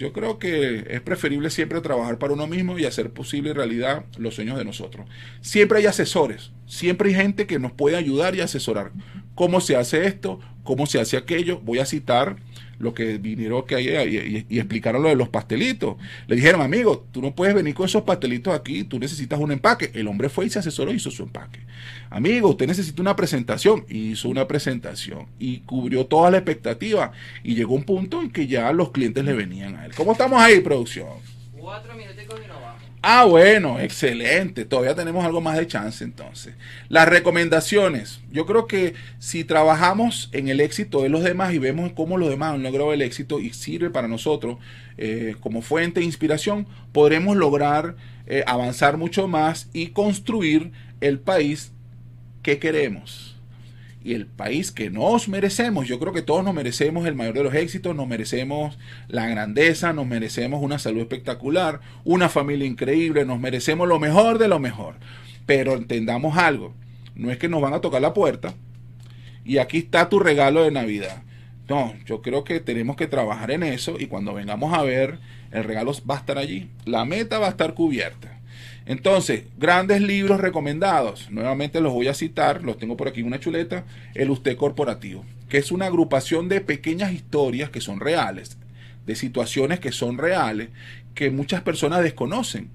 Yo 0.00 0.14
creo 0.14 0.38
que 0.38 0.86
es 0.88 1.02
preferible 1.02 1.50
siempre 1.50 1.82
trabajar 1.82 2.18
para 2.18 2.32
uno 2.32 2.46
mismo 2.46 2.78
y 2.78 2.86
hacer 2.86 3.10
posible 3.10 3.52
realidad 3.52 4.06
los 4.16 4.34
sueños 4.34 4.56
de 4.56 4.64
nosotros. 4.64 5.06
Siempre 5.42 5.78
hay 5.78 5.84
asesores, 5.84 6.52
siempre 6.66 7.10
hay 7.10 7.16
gente 7.16 7.46
que 7.46 7.58
nos 7.58 7.72
puede 7.72 7.96
ayudar 7.96 8.34
y 8.34 8.40
asesorar. 8.40 8.92
¿Cómo 9.34 9.60
se 9.60 9.76
hace 9.76 10.06
esto? 10.06 10.40
¿Cómo 10.64 10.86
se 10.86 11.00
hace 11.00 11.18
aquello? 11.18 11.60
Voy 11.60 11.80
a 11.80 11.84
citar 11.84 12.36
lo 12.80 12.94
que 12.94 13.18
vinieron 13.18 13.64
que 13.66 13.80
y, 13.80 14.46
y, 14.48 14.58
explicaron 14.58 15.02
lo 15.02 15.10
de 15.10 15.14
los 15.14 15.28
pastelitos. 15.28 15.96
Le 16.26 16.36
dijeron, 16.36 16.62
amigo, 16.62 17.06
tú 17.12 17.20
no 17.20 17.34
puedes 17.34 17.54
venir 17.54 17.74
con 17.74 17.86
esos 17.86 18.02
pastelitos 18.02 18.54
aquí, 18.54 18.84
tú 18.84 18.98
necesitas 18.98 19.38
un 19.38 19.52
empaque. 19.52 19.90
El 19.94 20.08
hombre 20.08 20.30
fue 20.30 20.46
y 20.46 20.50
se 20.50 20.58
asesoró 20.58 20.90
y 20.90 20.96
hizo 20.96 21.10
su 21.10 21.22
empaque. 21.22 21.60
Amigo, 22.08 22.48
usted 22.48 22.66
necesita 22.66 23.02
una 23.02 23.14
presentación. 23.14 23.84
hizo 23.88 24.28
una 24.30 24.48
presentación 24.48 25.26
y 25.38 25.60
cubrió 25.60 26.06
toda 26.06 26.30
la 26.30 26.38
expectativa. 26.38 27.12
Y 27.44 27.54
llegó 27.54 27.74
un 27.74 27.84
punto 27.84 28.22
en 28.22 28.30
que 28.30 28.46
ya 28.46 28.72
los 28.72 28.90
clientes 28.92 29.24
le 29.24 29.34
venían 29.34 29.76
a 29.76 29.84
él. 29.84 29.94
¿Cómo 29.94 30.12
estamos 30.12 30.40
ahí, 30.40 30.60
producción? 30.60 31.08
Cuatro 31.58 31.94
minutos 31.94 32.24
y 32.42 32.48
no 32.48 32.69
Ah, 33.02 33.24
bueno, 33.24 33.80
excelente. 33.80 34.66
Todavía 34.66 34.94
tenemos 34.94 35.24
algo 35.24 35.40
más 35.40 35.56
de 35.56 35.66
chance 35.66 36.04
entonces. 36.04 36.54
Las 36.88 37.08
recomendaciones. 37.08 38.20
Yo 38.30 38.44
creo 38.44 38.66
que 38.66 38.94
si 39.18 39.42
trabajamos 39.44 40.28
en 40.32 40.48
el 40.48 40.60
éxito 40.60 41.02
de 41.02 41.08
los 41.08 41.22
demás 41.22 41.54
y 41.54 41.58
vemos 41.58 41.92
cómo 41.92 42.18
los 42.18 42.28
demás 42.28 42.54
han 42.54 42.62
logrado 42.62 42.92
el 42.92 43.00
éxito 43.00 43.40
y 43.40 43.54
sirve 43.54 43.88
para 43.88 44.06
nosotros 44.06 44.58
eh, 44.98 45.34
como 45.40 45.62
fuente 45.62 46.00
de 46.00 46.06
inspiración, 46.06 46.66
podremos 46.92 47.36
lograr 47.38 47.96
eh, 48.26 48.44
avanzar 48.46 48.98
mucho 48.98 49.28
más 49.28 49.70
y 49.72 49.88
construir 49.88 50.70
el 51.00 51.18
país 51.18 51.72
que 52.42 52.58
queremos 52.58 53.29
y 54.02 54.14
el 54.14 54.26
país 54.26 54.72
que 54.72 54.90
nos 54.90 55.28
merecemos. 55.28 55.86
Yo 55.86 55.98
creo 55.98 56.12
que 56.12 56.22
todos 56.22 56.44
nos 56.44 56.54
merecemos 56.54 57.06
el 57.06 57.14
mayor 57.14 57.34
de 57.34 57.44
los 57.44 57.54
éxitos, 57.54 57.94
nos 57.94 58.08
merecemos 58.08 58.78
la 59.08 59.26
grandeza, 59.26 59.92
nos 59.92 60.06
merecemos 60.06 60.62
una 60.62 60.78
salud 60.78 61.00
espectacular, 61.00 61.80
una 62.04 62.28
familia 62.28 62.66
increíble, 62.66 63.24
nos 63.24 63.40
merecemos 63.40 63.86
lo 63.88 63.98
mejor 63.98 64.38
de 64.38 64.48
lo 64.48 64.58
mejor. 64.58 64.96
Pero 65.46 65.74
entendamos 65.74 66.36
algo, 66.38 66.74
no 67.14 67.30
es 67.30 67.38
que 67.38 67.48
nos 67.48 67.60
van 67.60 67.74
a 67.74 67.80
tocar 67.80 68.00
la 68.00 68.14
puerta 68.14 68.54
y 69.44 69.58
aquí 69.58 69.78
está 69.78 70.08
tu 70.08 70.18
regalo 70.18 70.62
de 70.62 70.70
Navidad. 70.70 71.22
No, 71.68 71.94
yo 72.04 72.20
creo 72.20 72.42
que 72.42 72.60
tenemos 72.60 72.96
que 72.96 73.06
trabajar 73.06 73.50
en 73.50 73.62
eso 73.62 73.96
y 73.98 74.06
cuando 74.06 74.34
vengamos 74.34 74.74
a 74.74 74.82
ver, 74.82 75.18
el 75.52 75.64
regalo 75.64 75.92
va 76.08 76.16
a 76.16 76.18
estar 76.18 76.38
allí, 76.38 76.68
la 76.84 77.04
meta 77.04 77.38
va 77.38 77.46
a 77.46 77.50
estar 77.50 77.74
cubierta. 77.74 78.39
Entonces, 78.90 79.44
grandes 79.56 80.00
libros 80.00 80.40
recomendados. 80.40 81.30
Nuevamente 81.30 81.80
los 81.80 81.92
voy 81.92 82.08
a 82.08 82.14
citar, 82.14 82.64
los 82.64 82.76
tengo 82.76 82.96
por 82.96 83.06
aquí 83.06 83.20
en 83.20 83.28
una 83.28 83.38
chuleta. 83.38 83.84
El 84.16 84.30
Usted 84.30 84.56
Corporativo, 84.56 85.24
que 85.48 85.58
es 85.58 85.70
una 85.70 85.86
agrupación 85.86 86.48
de 86.48 86.60
pequeñas 86.60 87.12
historias 87.12 87.70
que 87.70 87.80
son 87.80 88.00
reales, 88.00 88.58
de 89.06 89.14
situaciones 89.14 89.78
que 89.78 89.92
son 89.92 90.18
reales, 90.18 90.70
que 91.14 91.30
muchas 91.30 91.62
personas 91.62 92.02
desconocen. 92.02 92.68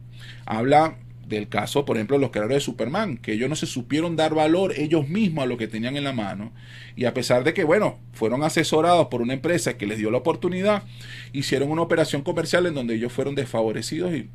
Habla 0.45 0.95
del 1.27 1.49
caso, 1.49 1.83
por 1.83 1.97
ejemplo, 1.97 2.15
de 2.15 2.21
los 2.21 2.31
creadores 2.31 2.59
de 2.59 2.61
Superman, 2.61 3.17
que 3.17 3.33
ellos 3.33 3.49
no 3.49 3.57
se 3.57 3.65
supieron 3.65 4.15
dar 4.15 4.33
valor 4.33 4.71
ellos 4.77 5.09
mismos 5.09 5.43
a 5.43 5.47
lo 5.47 5.57
que 5.57 5.67
tenían 5.67 5.97
en 5.97 6.05
la 6.05 6.13
mano. 6.13 6.53
Y 6.95 7.03
a 7.03 7.13
pesar 7.13 7.43
de 7.43 7.53
que, 7.53 7.65
bueno, 7.65 7.99
fueron 8.13 8.41
asesorados 8.41 9.07
por 9.07 9.21
una 9.21 9.33
empresa 9.33 9.77
que 9.77 9.85
les 9.85 9.97
dio 9.97 10.11
la 10.11 10.19
oportunidad, 10.19 10.83
hicieron 11.33 11.71
una 11.71 11.81
operación 11.81 12.21
comercial 12.21 12.67
en 12.67 12.73
donde 12.73 12.95
ellos 12.95 13.11
fueron 13.11 13.35
desfavorecidos 13.35 14.13
y 14.13 14.29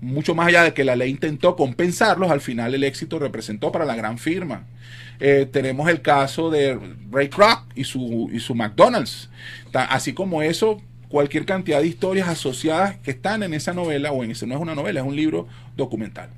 mucho 0.00 0.34
más 0.34 0.48
allá 0.48 0.64
de 0.64 0.74
que 0.74 0.84
la 0.84 0.96
ley 0.96 1.10
intentó 1.10 1.56
compensarlos, 1.56 2.30
al 2.30 2.40
final 2.40 2.74
el 2.74 2.84
éxito 2.84 3.18
representó 3.18 3.72
para 3.72 3.84
la 3.84 3.96
gran 3.96 4.18
firma. 4.18 4.66
Eh, 5.20 5.48
tenemos 5.50 5.88
el 5.88 6.00
caso 6.00 6.50
de 6.50 6.78
Ray 7.10 7.28
Kroc 7.28 7.64
y 7.74 7.84
su, 7.84 8.30
y 8.32 8.38
su 8.40 8.54
McDonald's. 8.54 9.28
Así 9.72 10.12
como 10.12 10.42
eso, 10.42 10.80
cualquier 11.08 11.44
cantidad 11.44 11.80
de 11.80 11.88
historias 11.88 12.28
asociadas 12.28 12.96
que 12.98 13.10
están 13.10 13.42
en 13.42 13.54
esa 13.54 13.72
novela, 13.72 14.12
o 14.12 14.22
en 14.22 14.30
ese 14.30 14.46
no 14.46 14.54
es 14.54 14.60
una 14.60 14.74
novela, 14.74 15.00
es 15.00 15.06
un 15.06 15.16
libro 15.16 15.48
documental. 15.76 16.30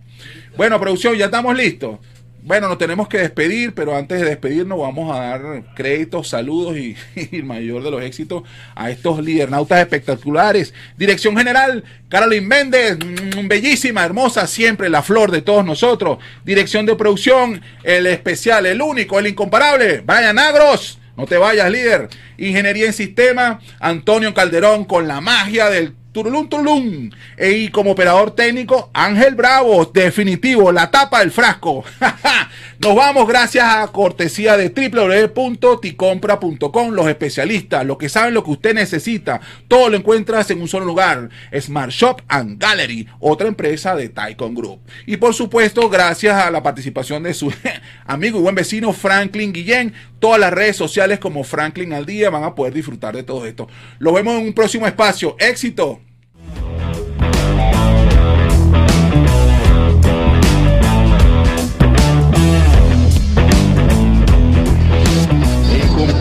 Bueno, 0.57 0.81
producción, 0.81 1.17
ya 1.17 1.27
estamos 1.27 1.57
listos. 1.57 1.99
Bueno, 2.43 2.69
nos 2.69 2.79
tenemos 2.79 3.07
que 3.07 3.19
despedir, 3.19 3.75
pero 3.75 3.95
antes 3.95 4.19
de 4.19 4.27
despedirnos 4.27 4.79
vamos 4.79 5.15
a 5.15 5.21
dar 5.21 5.63
créditos, 5.75 6.29
saludos 6.29 6.77
y, 6.77 6.97
el 7.33 7.45
mayor 7.45 7.83
de 7.83 7.91
los 7.91 8.03
éxitos 8.03 8.45
a 8.75 8.91
estos 8.91 9.23
lidernautas 9.23 9.81
espectaculares. 9.81 10.73
Dirección 10.97 11.37
General, 11.37 11.85
Carolyn 12.09 12.49
Méndez, 12.49 12.97
mm, 12.97 13.47
bellísima, 13.47 14.05
hermosa, 14.05 14.47
siempre 14.47 14.89
la 14.89 15.03
flor 15.03 15.31
de 15.31 15.43
todos 15.43 15.67
nosotros. 15.67 16.19
Dirección 16.43 16.87
de 16.87 16.97
producción, 16.97 17.61
el 17.83 18.07
especial, 18.07 18.65
el 18.65 18.81
único, 18.81 19.19
el 19.19 19.27
incomparable, 19.27 20.01
Brian 20.01 20.39
Agros. 20.39 20.99
No 21.19 21.27
te 21.27 21.37
vayas, 21.37 21.71
líder. 21.71 22.09
Ingeniería 22.39 22.87
en 22.87 22.95
sistema, 22.95 23.61
Antonio 23.79 24.33
Calderón 24.33 24.87
con 24.87 25.07
la 25.07 25.21
magia 25.21 25.69
del 25.69 25.95
Turulum, 26.13 26.49
turulum. 26.49 27.11
Y 27.39 27.69
como 27.69 27.93
operador 27.93 28.33
técnico, 28.33 28.91
Ángel 28.93 29.37
Bravo, 29.37 29.85
definitivo, 29.85 30.73
la 30.73 30.91
tapa 30.91 31.21
del 31.21 31.31
frasco. 31.31 31.85
Nos 32.81 32.97
vamos 32.97 33.29
gracias 33.29 33.65
a 33.65 33.87
cortesía 33.89 34.57
de 34.57 34.71
www.ticompra.com, 34.71 36.91
los 36.91 37.07
especialistas, 37.07 37.87
los 37.87 37.99
que 37.99 38.09
saben 38.09 38.35
lo 38.35 38.43
que 38.43 38.51
usted 38.51 38.75
necesita. 38.75 39.41
Todo 39.69 39.89
lo 39.89 39.97
encuentras 39.97 40.51
en 40.51 40.61
un 40.61 40.67
solo 40.67 40.87
lugar. 40.87 41.31
Smart 41.61 41.93
Shop 41.93 42.23
and 42.27 42.61
Gallery, 42.61 43.07
otra 43.21 43.47
empresa 43.47 43.95
de 43.95 44.09
Taikon 44.09 44.55
Group. 44.55 44.81
Y 45.07 45.19
por 45.19 45.35
supuesto, 45.35 45.89
gracias 45.89 46.35
a 46.35 46.51
la 46.51 46.61
participación 46.63 47.23
de 47.23 47.35
su 47.35 47.53
amigo 48.07 48.39
y 48.39 48.43
buen 48.43 48.57
vecino 48.57 48.93
Franklin 48.93 49.53
Guillén, 49.53 49.95
todas 50.19 50.41
las 50.41 50.53
redes 50.53 50.77
sociales 50.77 51.21
como 51.21 51.45
Franklin 51.45 51.93
al 51.93 52.07
día 52.07 52.31
van 52.31 52.45
a 52.45 52.57
poder 52.57 52.75
disfrutar 52.75 53.15
de 53.15 53.23
todo 53.23 53.47
esto. 53.47 53.69
Lo 53.99 54.13
vemos 54.13 54.37
en 54.39 54.47
un 54.47 54.55
próximo 54.55 54.89
espacio. 54.89 55.37
Éxito. 55.39 56.00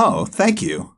Oh, 0.00 0.26
thank 0.26 0.62
you. 0.62 0.97